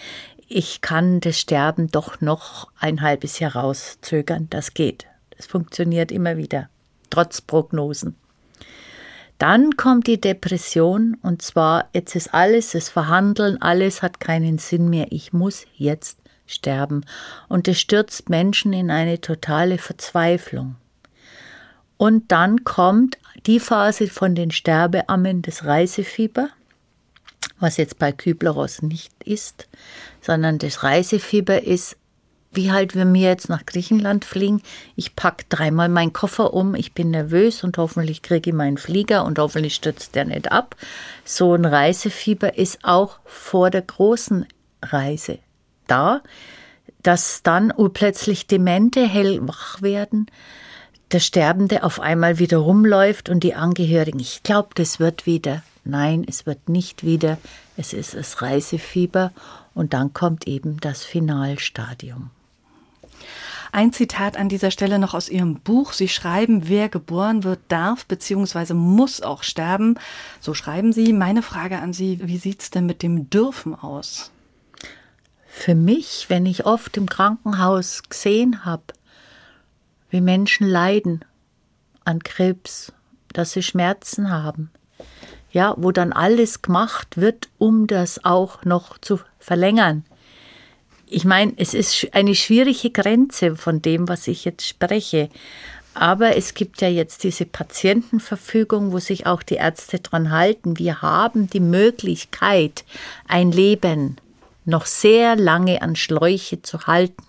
ich 0.48 0.80
kann 0.80 1.20
das 1.20 1.38
Sterben 1.38 1.88
doch 1.88 2.20
noch 2.20 2.68
ein 2.78 3.00
halbes 3.00 3.38
Jahr 3.38 3.56
rauszögern. 3.56 4.48
Das 4.50 4.74
geht. 4.74 5.06
Das 5.36 5.46
funktioniert 5.46 6.12
immer 6.12 6.36
wieder, 6.36 6.68
trotz 7.10 7.40
Prognosen. 7.40 8.16
Dann 9.38 9.76
kommt 9.76 10.06
die 10.06 10.20
Depression 10.20 11.16
und 11.22 11.42
zwar, 11.42 11.88
jetzt 11.92 12.14
ist 12.14 12.32
alles, 12.32 12.70
das 12.70 12.88
Verhandeln, 12.88 13.60
alles 13.60 14.00
hat 14.02 14.20
keinen 14.20 14.58
Sinn 14.58 14.88
mehr. 14.88 15.06
Ich 15.10 15.32
muss 15.32 15.66
jetzt 15.74 16.18
sterben. 16.46 17.04
Und 17.48 17.66
es 17.68 17.80
stürzt 17.80 18.28
Menschen 18.28 18.72
in 18.72 18.90
eine 18.90 19.20
totale 19.20 19.78
Verzweiflung. 19.78 20.76
Und 21.96 22.30
dann 22.30 22.64
kommt 22.64 23.18
die 23.46 23.60
Phase 23.60 24.08
von 24.08 24.34
den 24.34 24.50
Sterbeammen 24.50 25.42
des 25.42 25.64
Reisefieber, 25.64 26.48
was 27.60 27.76
jetzt 27.76 27.98
bei 27.98 28.12
Kübler-Ross 28.12 28.82
nicht 28.82 29.12
ist, 29.24 29.68
sondern 30.20 30.58
das 30.58 30.82
Reisefieber 30.82 31.62
ist, 31.62 31.96
wie 32.52 32.70
halt, 32.70 32.94
wenn 32.94 33.12
wir 33.12 33.22
jetzt 33.28 33.48
nach 33.48 33.66
Griechenland 33.66 34.24
fliegen, 34.24 34.62
ich 34.96 35.16
packe 35.16 35.44
dreimal 35.48 35.88
meinen 35.88 36.12
Koffer 36.12 36.54
um, 36.54 36.74
ich 36.74 36.92
bin 36.92 37.10
nervös 37.10 37.64
und 37.64 37.78
hoffentlich 37.78 38.22
kriege 38.22 38.50
ich 38.50 38.56
meinen 38.56 38.78
Flieger 38.78 39.24
und 39.24 39.38
hoffentlich 39.38 39.74
stürzt 39.74 40.14
der 40.14 40.24
nicht 40.24 40.52
ab. 40.52 40.76
So 41.24 41.54
ein 41.54 41.64
Reisefieber 41.64 42.56
ist 42.56 42.78
auch 42.82 43.18
vor 43.24 43.70
der 43.70 43.82
großen 43.82 44.46
Reise 44.82 45.38
da, 45.86 46.22
dass 47.02 47.42
dann 47.42 47.72
plötzlich 47.92 48.46
Demente 48.46 49.06
hellwach 49.06 49.82
werden, 49.82 50.26
der 51.14 51.20
Sterbende 51.20 51.84
auf 51.84 52.00
einmal 52.00 52.40
wieder 52.40 52.58
rumläuft 52.58 53.28
und 53.28 53.44
die 53.44 53.54
Angehörigen, 53.54 54.18
ich 54.18 54.42
glaube, 54.42 54.70
das 54.74 54.98
wird 54.98 55.26
wieder. 55.26 55.62
Nein, 55.84 56.24
es 56.28 56.44
wird 56.44 56.68
nicht 56.68 57.04
wieder. 57.04 57.38
Es 57.76 57.92
ist 57.92 58.14
das 58.14 58.42
Reisefieber 58.42 59.32
und 59.74 59.94
dann 59.94 60.12
kommt 60.12 60.48
eben 60.48 60.80
das 60.80 61.04
Finalstadium. 61.04 62.30
Ein 63.70 63.92
Zitat 63.92 64.36
an 64.36 64.48
dieser 64.48 64.70
Stelle 64.70 64.98
noch 64.98 65.14
aus 65.14 65.28
Ihrem 65.28 65.60
Buch. 65.60 65.92
Sie 65.92 66.08
schreiben, 66.08 66.68
wer 66.68 66.88
geboren 66.88 67.44
wird, 67.44 67.60
darf 67.68 68.06
bzw. 68.06 68.74
muss 68.74 69.20
auch 69.20 69.42
sterben. 69.42 69.98
So 70.40 70.52
schreiben 70.52 70.92
Sie. 70.92 71.12
Meine 71.12 71.42
Frage 71.42 71.78
an 71.78 71.92
Sie, 71.92 72.20
wie 72.22 72.38
sieht 72.38 72.62
es 72.62 72.70
denn 72.70 72.86
mit 72.86 73.02
dem 73.02 73.30
Dürfen 73.30 73.74
aus? 73.74 74.30
Für 75.46 75.74
mich, 75.76 76.26
wenn 76.28 76.46
ich 76.46 76.66
oft 76.66 76.96
im 76.96 77.08
Krankenhaus 77.08 78.02
gesehen 78.08 78.64
habe, 78.64 78.82
wie 80.14 80.20
Menschen 80.20 80.68
leiden 80.68 81.24
an 82.04 82.22
Krebs, 82.22 82.92
dass 83.32 83.50
sie 83.50 83.64
Schmerzen 83.64 84.30
haben. 84.30 84.70
Ja, 85.50 85.74
wo 85.76 85.90
dann 85.90 86.12
alles 86.12 86.62
gemacht 86.62 87.16
wird, 87.16 87.48
um 87.58 87.88
das 87.88 88.24
auch 88.24 88.64
noch 88.64 88.96
zu 88.98 89.18
verlängern. 89.40 90.04
Ich 91.06 91.24
meine, 91.24 91.54
es 91.56 91.74
ist 91.74 92.14
eine 92.14 92.36
schwierige 92.36 92.90
Grenze 92.90 93.56
von 93.56 93.82
dem, 93.82 94.06
was 94.06 94.28
ich 94.28 94.44
jetzt 94.44 94.64
spreche. 94.64 95.30
Aber 95.94 96.36
es 96.36 96.54
gibt 96.54 96.80
ja 96.80 96.88
jetzt 96.88 97.24
diese 97.24 97.44
Patientenverfügung, 97.44 98.92
wo 98.92 99.00
sich 99.00 99.26
auch 99.26 99.42
die 99.42 99.56
Ärzte 99.56 99.98
dran 99.98 100.30
halten. 100.30 100.78
Wir 100.78 101.02
haben 101.02 101.50
die 101.50 101.58
Möglichkeit, 101.58 102.84
ein 103.26 103.50
Leben 103.50 104.18
noch 104.64 104.86
sehr 104.86 105.34
lange 105.34 105.82
an 105.82 105.96
Schläuche 105.96 106.62
zu 106.62 106.86
halten, 106.86 107.24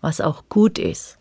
was 0.00 0.22
auch 0.22 0.44
gut 0.48 0.78
ist. 0.78 1.18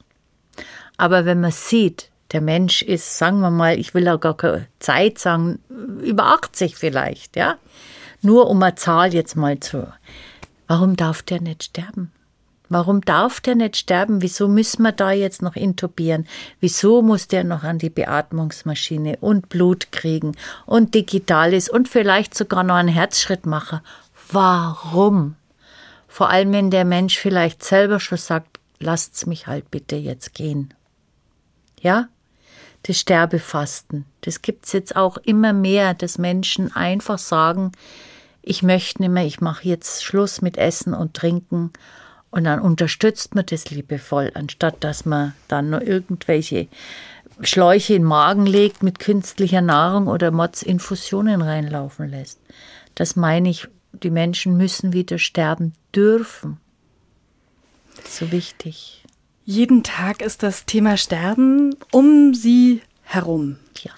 Aber 1.01 1.25
wenn 1.25 1.41
man 1.41 1.49
sieht, 1.49 2.11
der 2.31 2.41
Mensch 2.41 2.83
ist, 2.83 3.17
sagen 3.17 3.39
wir 3.39 3.49
mal, 3.49 3.79
ich 3.79 3.95
will 3.95 4.07
auch 4.07 4.19
gar 4.19 4.37
keine 4.37 4.67
Zeit 4.77 5.17
sagen, 5.17 5.57
über 5.99 6.25
80 6.25 6.75
vielleicht, 6.75 7.35
ja. 7.35 7.55
Nur 8.21 8.47
um 8.51 8.61
eine 8.61 8.75
Zahl 8.75 9.11
jetzt 9.11 9.35
mal 9.35 9.59
zu. 9.59 9.91
Warum 10.67 10.95
darf 10.95 11.23
der 11.23 11.41
nicht 11.41 11.63
sterben? 11.63 12.11
Warum 12.69 13.01
darf 13.01 13.41
der 13.41 13.55
nicht 13.55 13.77
sterben? 13.77 14.21
Wieso 14.21 14.47
müssen 14.47 14.83
wir 14.83 14.91
da 14.91 15.11
jetzt 15.11 15.41
noch 15.41 15.55
intubieren? 15.55 16.27
Wieso 16.59 17.01
muss 17.01 17.27
der 17.27 17.45
noch 17.45 17.63
an 17.63 17.79
die 17.79 17.89
Beatmungsmaschine 17.89 19.17
und 19.21 19.49
Blut 19.49 19.91
kriegen 19.91 20.33
und 20.67 20.93
Digitales 20.93 21.67
und 21.67 21.89
vielleicht 21.89 22.35
sogar 22.35 22.63
noch 22.63 22.75
einen 22.75 22.89
Herzschritt 22.89 23.47
machen? 23.47 23.79
Warum? 24.31 25.33
Vor 26.07 26.29
allem, 26.29 26.51
wenn 26.51 26.69
der 26.69 26.85
Mensch 26.85 27.17
vielleicht 27.17 27.63
selber 27.63 27.99
schon 27.99 28.19
sagt, 28.19 28.59
lasst's 28.77 29.25
mich 29.25 29.47
halt 29.47 29.71
bitte 29.71 29.95
jetzt 29.95 30.35
gehen. 30.35 30.75
Ja? 31.81 32.07
Das 32.83 32.99
Sterbefasten. 32.99 34.05
Das 34.21 34.41
gibt's 34.41 34.71
jetzt 34.71 34.95
auch 34.95 35.17
immer 35.17 35.53
mehr, 35.53 35.93
dass 35.93 36.17
Menschen 36.17 36.75
einfach 36.75 37.19
sagen, 37.19 37.71
ich 38.41 38.63
möchte 38.63 39.01
nicht 39.01 39.11
mehr, 39.11 39.25
ich 39.25 39.41
mache 39.41 39.67
jetzt 39.67 40.03
Schluss 40.03 40.41
mit 40.41 40.57
Essen 40.57 40.93
und 40.93 41.13
Trinken. 41.13 41.71
Und 42.31 42.45
dann 42.45 42.59
unterstützt 42.59 43.35
man 43.35 43.45
das 43.45 43.69
liebevoll, 43.69 44.31
anstatt 44.33 44.83
dass 44.83 45.05
man 45.05 45.33
dann 45.47 45.69
nur 45.69 45.81
irgendwelche 45.81 46.67
Schläuche 47.41 47.93
in 47.93 48.03
den 48.03 48.07
Magen 48.07 48.45
legt 48.45 48.83
mit 48.83 48.99
künstlicher 48.99 49.61
Nahrung 49.61 50.07
oder 50.07 50.31
Motzinfusionen 50.31 51.41
reinlaufen 51.41 52.09
lässt. 52.09 52.39
Das 52.95 53.15
meine 53.15 53.49
ich, 53.49 53.67
die 53.91 54.09
Menschen 54.09 54.57
müssen 54.57 54.93
wieder 54.93 55.17
sterben 55.17 55.73
dürfen. 55.93 56.57
So 58.07 58.31
wichtig. 58.31 59.00
Jeden 59.51 59.83
Tag 59.83 60.21
ist 60.21 60.43
das 60.43 60.65
Thema 60.65 60.95
Sterben 60.95 61.75
um 61.91 62.33
Sie 62.33 62.81
herum. 63.03 63.57
Ja. 63.81 63.91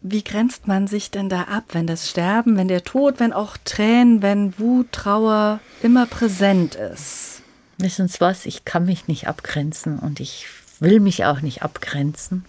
Wie 0.00 0.24
grenzt 0.24 0.66
man 0.66 0.86
sich 0.86 1.10
denn 1.10 1.28
da 1.28 1.42
ab, 1.42 1.64
wenn 1.72 1.86
das 1.86 2.08
Sterben, 2.08 2.56
wenn 2.56 2.68
der 2.68 2.82
Tod, 2.82 3.20
wenn 3.20 3.34
auch 3.34 3.58
Tränen, 3.66 4.22
wenn 4.22 4.58
Wut, 4.58 4.90
Trauer 4.90 5.60
immer 5.82 6.06
präsent 6.06 6.74
ist? 6.74 7.42
Wissen 7.76 8.08
Sie 8.08 8.18
was? 8.20 8.46
Ich 8.46 8.64
kann 8.64 8.86
mich 8.86 9.08
nicht 9.08 9.28
abgrenzen 9.28 9.98
und 9.98 10.20
ich 10.20 10.46
will 10.80 11.00
mich 11.00 11.26
auch 11.26 11.42
nicht 11.42 11.62
abgrenzen. 11.62 12.46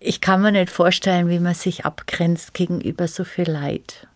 Ich 0.00 0.20
kann 0.20 0.42
mir 0.42 0.50
nicht 0.50 0.70
vorstellen, 0.70 1.28
wie 1.28 1.38
man 1.38 1.54
sich 1.54 1.84
abgrenzt 1.84 2.52
gegenüber 2.52 3.06
so 3.06 3.22
viel 3.22 3.48
Leid. 3.48 4.08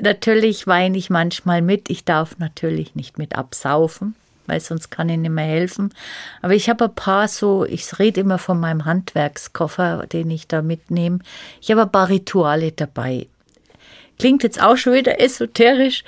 Natürlich 0.00 0.66
weine 0.66 0.96
ich 0.96 1.10
manchmal 1.10 1.60
mit. 1.60 1.90
Ich 1.90 2.06
darf 2.06 2.38
natürlich 2.38 2.94
nicht 2.94 3.18
mit 3.18 3.36
absaufen 3.36 4.14
weil 4.50 4.60
sonst 4.60 4.90
kann 4.90 5.08
ich 5.08 5.16
nicht 5.16 5.30
mehr 5.30 5.46
helfen. 5.46 5.94
Aber 6.42 6.54
ich 6.54 6.68
habe 6.68 6.86
ein 6.86 6.94
paar 6.94 7.28
so, 7.28 7.64
ich 7.64 7.98
rede 7.98 8.20
immer 8.20 8.38
von 8.38 8.58
meinem 8.58 8.84
Handwerkskoffer, 8.84 10.06
den 10.08 10.30
ich 10.30 10.48
da 10.48 10.60
mitnehme. 10.60 11.20
Ich 11.60 11.70
habe 11.70 11.82
ein 11.82 11.92
paar 11.92 12.08
Rituale 12.08 12.72
dabei. 12.72 13.28
Klingt 14.18 14.42
jetzt 14.42 14.60
auch 14.60 14.76
schon 14.76 14.94
wieder 14.94 15.20
esoterisch. 15.20 16.02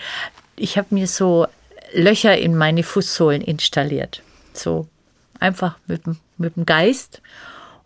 Ich 0.56 0.76
habe 0.76 0.88
mir 0.90 1.06
so 1.06 1.46
Löcher 1.94 2.36
in 2.36 2.56
meine 2.56 2.82
Fußsohlen 2.82 3.42
installiert. 3.42 4.22
So 4.52 4.88
einfach 5.38 5.78
mit, 5.86 6.02
mit 6.36 6.56
dem 6.56 6.66
Geist. 6.66 7.22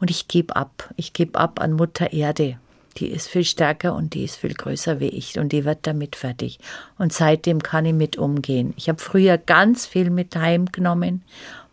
Und 0.01 0.11
ich 0.11 0.27
gebe 0.27 0.57
ab. 0.57 0.89
Ich 0.97 1.13
gebe 1.13 1.39
ab 1.39 1.61
an 1.61 1.75
Mutter 1.75 2.13
Erde 2.13 2.59
die 2.99 3.09
ist 3.09 3.29
viel 3.29 3.45
stärker 3.45 3.95
und 3.95 4.15
die 4.15 4.25
ist 4.25 4.37
viel 4.37 4.55
größer 4.55 5.01
wie 5.01 5.09
ich 5.09 5.39
und 5.39 5.51
die 5.53 5.65
wird 5.65 5.87
damit 5.87 6.17
fertig. 6.17 6.59
Und 6.99 7.13
seitdem 7.13 7.63
kann 7.63 7.87
ich 7.87 7.95
mit 7.95 8.17
umgehen. 8.17 8.75
Ich 8.77 8.89
habe 8.89 9.01
früher 9.01 9.39
ganz 9.39 9.87
viel 9.87 10.11
mit 10.11 10.37
heimgenommen, 10.37 11.23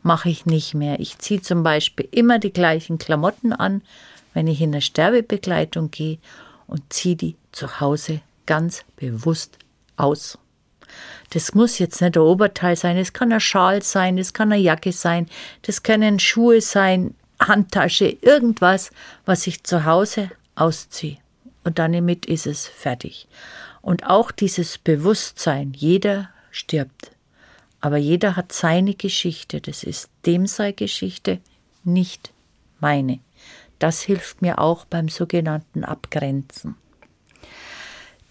mache 0.01 0.30
ich 0.30 0.45
nicht 0.45 0.74
mehr. 0.74 0.99
Ich 0.99 1.17
ziehe 1.19 1.41
zum 1.41 1.63
Beispiel 1.63 2.07
immer 2.11 2.39
die 2.39 2.53
gleichen 2.53 2.97
Klamotten 2.97 3.53
an, 3.53 3.82
wenn 4.34 4.47
ich 4.47 4.61
in 4.61 4.71
eine 4.71 4.82
Sterbebegleitung 4.82 5.91
gehe 5.91 6.17
und 6.67 6.91
ziehe 6.91 7.15
die 7.15 7.36
zu 7.51 7.80
Hause 7.80 8.21
ganz 8.45 8.84
bewusst 8.95 9.57
aus. 9.95 10.38
Das 11.32 11.55
muss 11.55 11.80
jetzt 11.80 12.01
nicht 12.01 12.15
der 12.15 12.24
Oberteil 12.24 12.76
sein, 12.76 12.97
es 12.97 13.13
kann 13.13 13.32
ein 13.32 13.39
Schal 13.39 13.82
sein, 13.82 14.17
es 14.17 14.34
kann 14.34 14.51
eine 14.51 14.61
Jacke 14.61 14.91
sein, 14.91 15.28
das 15.63 15.82
können 15.82 16.19
Schuhe 16.19 16.61
sein, 16.61 17.15
Handtasche, 17.39 18.17
irgendwas, 18.21 18.91
was 19.26 19.47
ich 19.47 19.63
zu 19.63 19.86
Hause 19.86 20.30
ausziehe. 20.56 21.18
Und 21.64 21.80
damit 21.80 22.26
ist 22.26 22.45
es 22.45 22.68
fertig. 22.68 23.28
Und 23.82 24.06
auch 24.06 24.32
dieses 24.32 24.78
Bewusstsein, 24.78 25.74
jeder 25.76 26.30
stirbt. 26.51 27.12
Aber 27.82 27.97
jeder 27.97 28.36
hat 28.36 28.51
seine 28.51 28.93
Geschichte. 28.93 29.60
Das 29.60 29.84
ist 29.84 30.10
dem 30.26 30.47
sei 30.47 30.72
Geschichte, 30.72 31.39
nicht 31.84 32.32
meine. 32.80 33.20
Das 33.80 34.01
hilft 34.01 34.41
mir 34.41 34.60
auch 34.60 34.86
beim 34.86 35.10
sogenannten 35.10 35.84
Abgrenzen. 35.84 36.76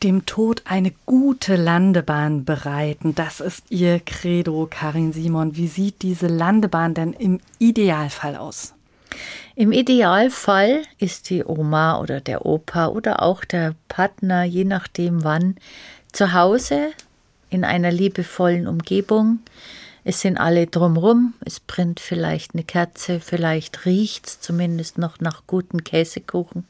Dem 0.02 0.26
Tod 0.26 0.62
eine 0.64 0.92
gute 1.06 1.56
Landebahn 1.56 2.44
bereiten, 2.44 3.14
das 3.14 3.40
ist 3.40 3.70
Ihr 3.70 4.00
Credo, 4.00 4.66
Karin 4.68 5.12
Simon. 5.12 5.54
Wie 5.54 5.68
sieht 5.68 6.02
diese 6.02 6.26
Landebahn 6.26 6.94
denn 6.94 7.12
im 7.12 7.40
Idealfall 7.58 8.36
aus? 8.36 8.74
Im 9.54 9.72
Idealfall 9.72 10.82
ist 10.98 11.28
die 11.28 11.44
Oma 11.44 12.00
oder 12.00 12.20
der 12.20 12.46
Opa 12.46 12.88
oder 12.88 13.22
auch 13.22 13.44
der 13.44 13.74
Partner, 13.88 14.44
je 14.44 14.64
nachdem 14.64 15.24
wann, 15.24 15.56
zu 16.12 16.32
Hause 16.32 16.92
in 17.50 17.64
einer 17.64 17.92
liebevollen 17.92 18.66
Umgebung. 18.66 19.40
Es 20.04 20.20
sind 20.20 20.38
alle 20.38 20.66
drumrum, 20.66 21.34
es 21.44 21.60
brennt 21.60 22.00
vielleicht 22.00 22.54
eine 22.54 22.64
Kerze, 22.64 23.20
vielleicht 23.20 23.84
riecht 23.84 24.26
es 24.26 24.40
zumindest 24.40 24.98
noch 24.98 25.20
nach 25.20 25.42
guten 25.46 25.84
Käsekuchen. 25.84 26.66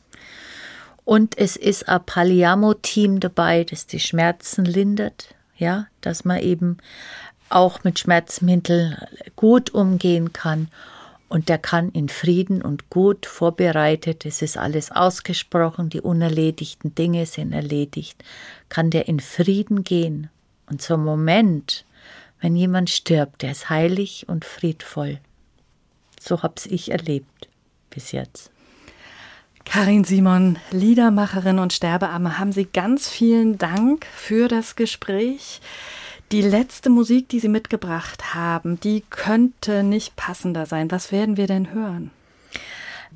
Und 1.04 1.38
es 1.38 1.56
ist 1.56 1.88
ein 1.88 2.04
Paliamo-Team 2.04 3.20
dabei, 3.20 3.64
das 3.64 3.86
die 3.86 4.00
Schmerzen 4.00 4.64
lindert, 4.64 5.34
ja, 5.56 5.86
dass 6.00 6.24
man 6.24 6.40
eben 6.40 6.78
auch 7.48 7.84
mit 7.84 7.98
Schmerzmitteln 7.98 8.96
gut 9.34 9.70
umgehen 9.70 10.32
kann 10.32 10.68
und 11.32 11.48
der 11.48 11.56
kann 11.56 11.88
in 11.88 12.10
Frieden 12.10 12.60
und 12.60 12.90
gut 12.90 13.24
vorbereitet, 13.24 14.26
es 14.26 14.42
ist 14.42 14.58
alles 14.58 14.92
ausgesprochen, 14.92 15.88
die 15.88 16.02
unerledigten 16.02 16.94
Dinge 16.94 17.24
sind 17.24 17.54
erledigt, 17.54 18.22
kann 18.68 18.90
der 18.90 19.08
in 19.08 19.18
Frieden 19.18 19.82
gehen. 19.82 20.28
Und 20.68 20.82
zum 20.82 21.02
Moment, 21.02 21.86
wenn 22.42 22.54
jemand 22.54 22.90
stirbt, 22.90 23.40
der 23.40 23.52
ist 23.52 23.70
heilig 23.70 24.26
und 24.28 24.44
friedvoll. 24.44 25.20
So 26.20 26.42
hab's 26.42 26.66
ich 26.66 26.90
erlebt 26.90 27.48
bis 27.88 28.12
jetzt. 28.12 28.50
Karin 29.64 30.04
Simon, 30.04 30.58
Liedermacherin 30.70 31.60
und 31.60 31.72
Sterbearme, 31.72 32.38
haben 32.38 32.52
Sie 32.52 32.66
ganz 32.66 33.08
vielen 33.08 33.56
Dank 33.56 34.04
für 34.14 34.48
das 34.48 34.76
Gespräch. 34.76 35.62
Die 36.32 36.40
letzte 36.40 36.88
Musik, 36.88 37.28
die 37.28 37.40
Sie 37.40 37.48
mitgebracht 37.48 38.34
haben, 38.34 38.80
die 38.80 39.02
könnte 39.10 39.82
nicht 39.82 40.16
passender 40.16 40.64
sein. 40.64 40.90
Was 40.90 41.12
werden 41.12 41.36
wir 41.36 41.46
denn 41.46 41.74
hören? 41.74 42.10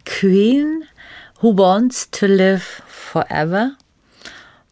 Queen, 0.04 0.84
Who 1.40 1.56
Wants 1.56 2.10
to 2.10 2.26
Live 2.26 2.82
Forever, 2.86 3.72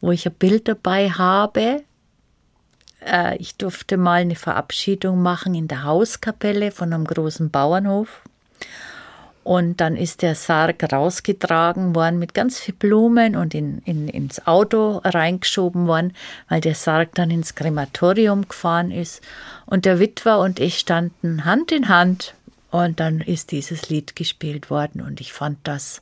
wo 0.03 0.11
ich 0.11 0.27
ein 0.27 0.35
Bild 0.35 0.69
dabei 0.69 1.09
habe. 1.09 1.85
Äh, 3.01 3.39
ich 3.39 3.57
durfte 3.57 3.97
mal 3.97 4.21
eine 4.21 4.37
Verabschiedung 4.37 5.23
machen 5.23 5.55
in 5.55 5.67
der 5.67 5.85
Hauskapelle 5.85 6.71
von 6.71 6.93
einem 6.93 7.07
großen 7.07 7.49
Bauernhof. 7.49 8.21
Und 9.45 9.83
dann 9.83 9.95
ist 9.95 10.23
der 10.23 10.35
Sarg 10.35 10.91
rausgetragen 10.91 11.95
worden 11.95 12.19
mit 12.19 12.33
ganz 12.33 12.59
viel 12.59 12.73
Blumen 12.73 13.37
und 13.37 13.55
in, 13.55 13.81
in, 13.85 14.09
ins 14.09 14.47
Auto 14.47 15.03
reingeschoben 15.05 15.87
worden, 15.87 16.15
weil 16.49 16.63
der 16.63 16.75
Sarg 16.75 17.15
dann 17.15 17.31
ins 17.31 17.55
Krematorium 17.55 18.49
gefahren 18.49 18.91
ist. 18.91 19.23
Und 19.67 19.85
der 19.85 20.01
Witwer 20.01 20.39
und 20.39 20.61
ich 20.61 20.79
standen 20.79 21.45
Hand 21.45 21.73
in 21.73 21.91
Hand 21.91 22.35
und 22.71 23.01
dann 23.01 23.21
ist 23.21 23.53
dieses 23.53 23.91
Lied 23.91 24.17
gespielt 24.17 24.71
worden 24.71 25.03
und 25.03 25.21
ich 25.21 25.35
fand 25.35 25.59
das 25.65 26.01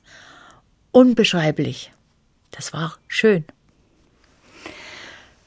unbeschreiblich. 0.93 1.93
Das 2.53 2.72
war 2.72 2.97
schön. 3.09 3.45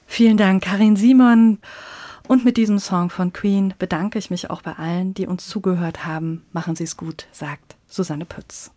Vielen 0.05 0.35
Dank, 0.35 0.63
Karin 0.63 0.97
Simon. 0.97 1.59
Und 2.27 2.43
mit 2.43 2.57
diesem 2.57 2.79
Song 2.79 3.09
von 3.09 3.31
Queen 3.31 3.73
bedanke 3.77 4.19
ich 4.19 4.29
mich 4.29 4.49
auch 4.49 4.61
bei 4.61 4.73
allen, 4.73 5.13
die 5.13 5.27
uns 5.27 5.47
zugehört 5.47 6.05
haben. 6.05 6.43
Machen 6.51 6.75
Sie 6.75 6.83
es 6.83 6.97
gut, 6.97 7.27
sagt 7.31 7.74
Susanne 7.87 8.25
Pütz. 8.25 8.71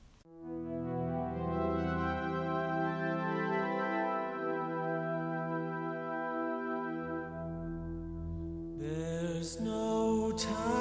There's 8.79 9.61
no 9.61 10.33
time 10.33 10.78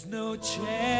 There's 0.00 0.12
no 0.12 0.36
chance 0.36 0.99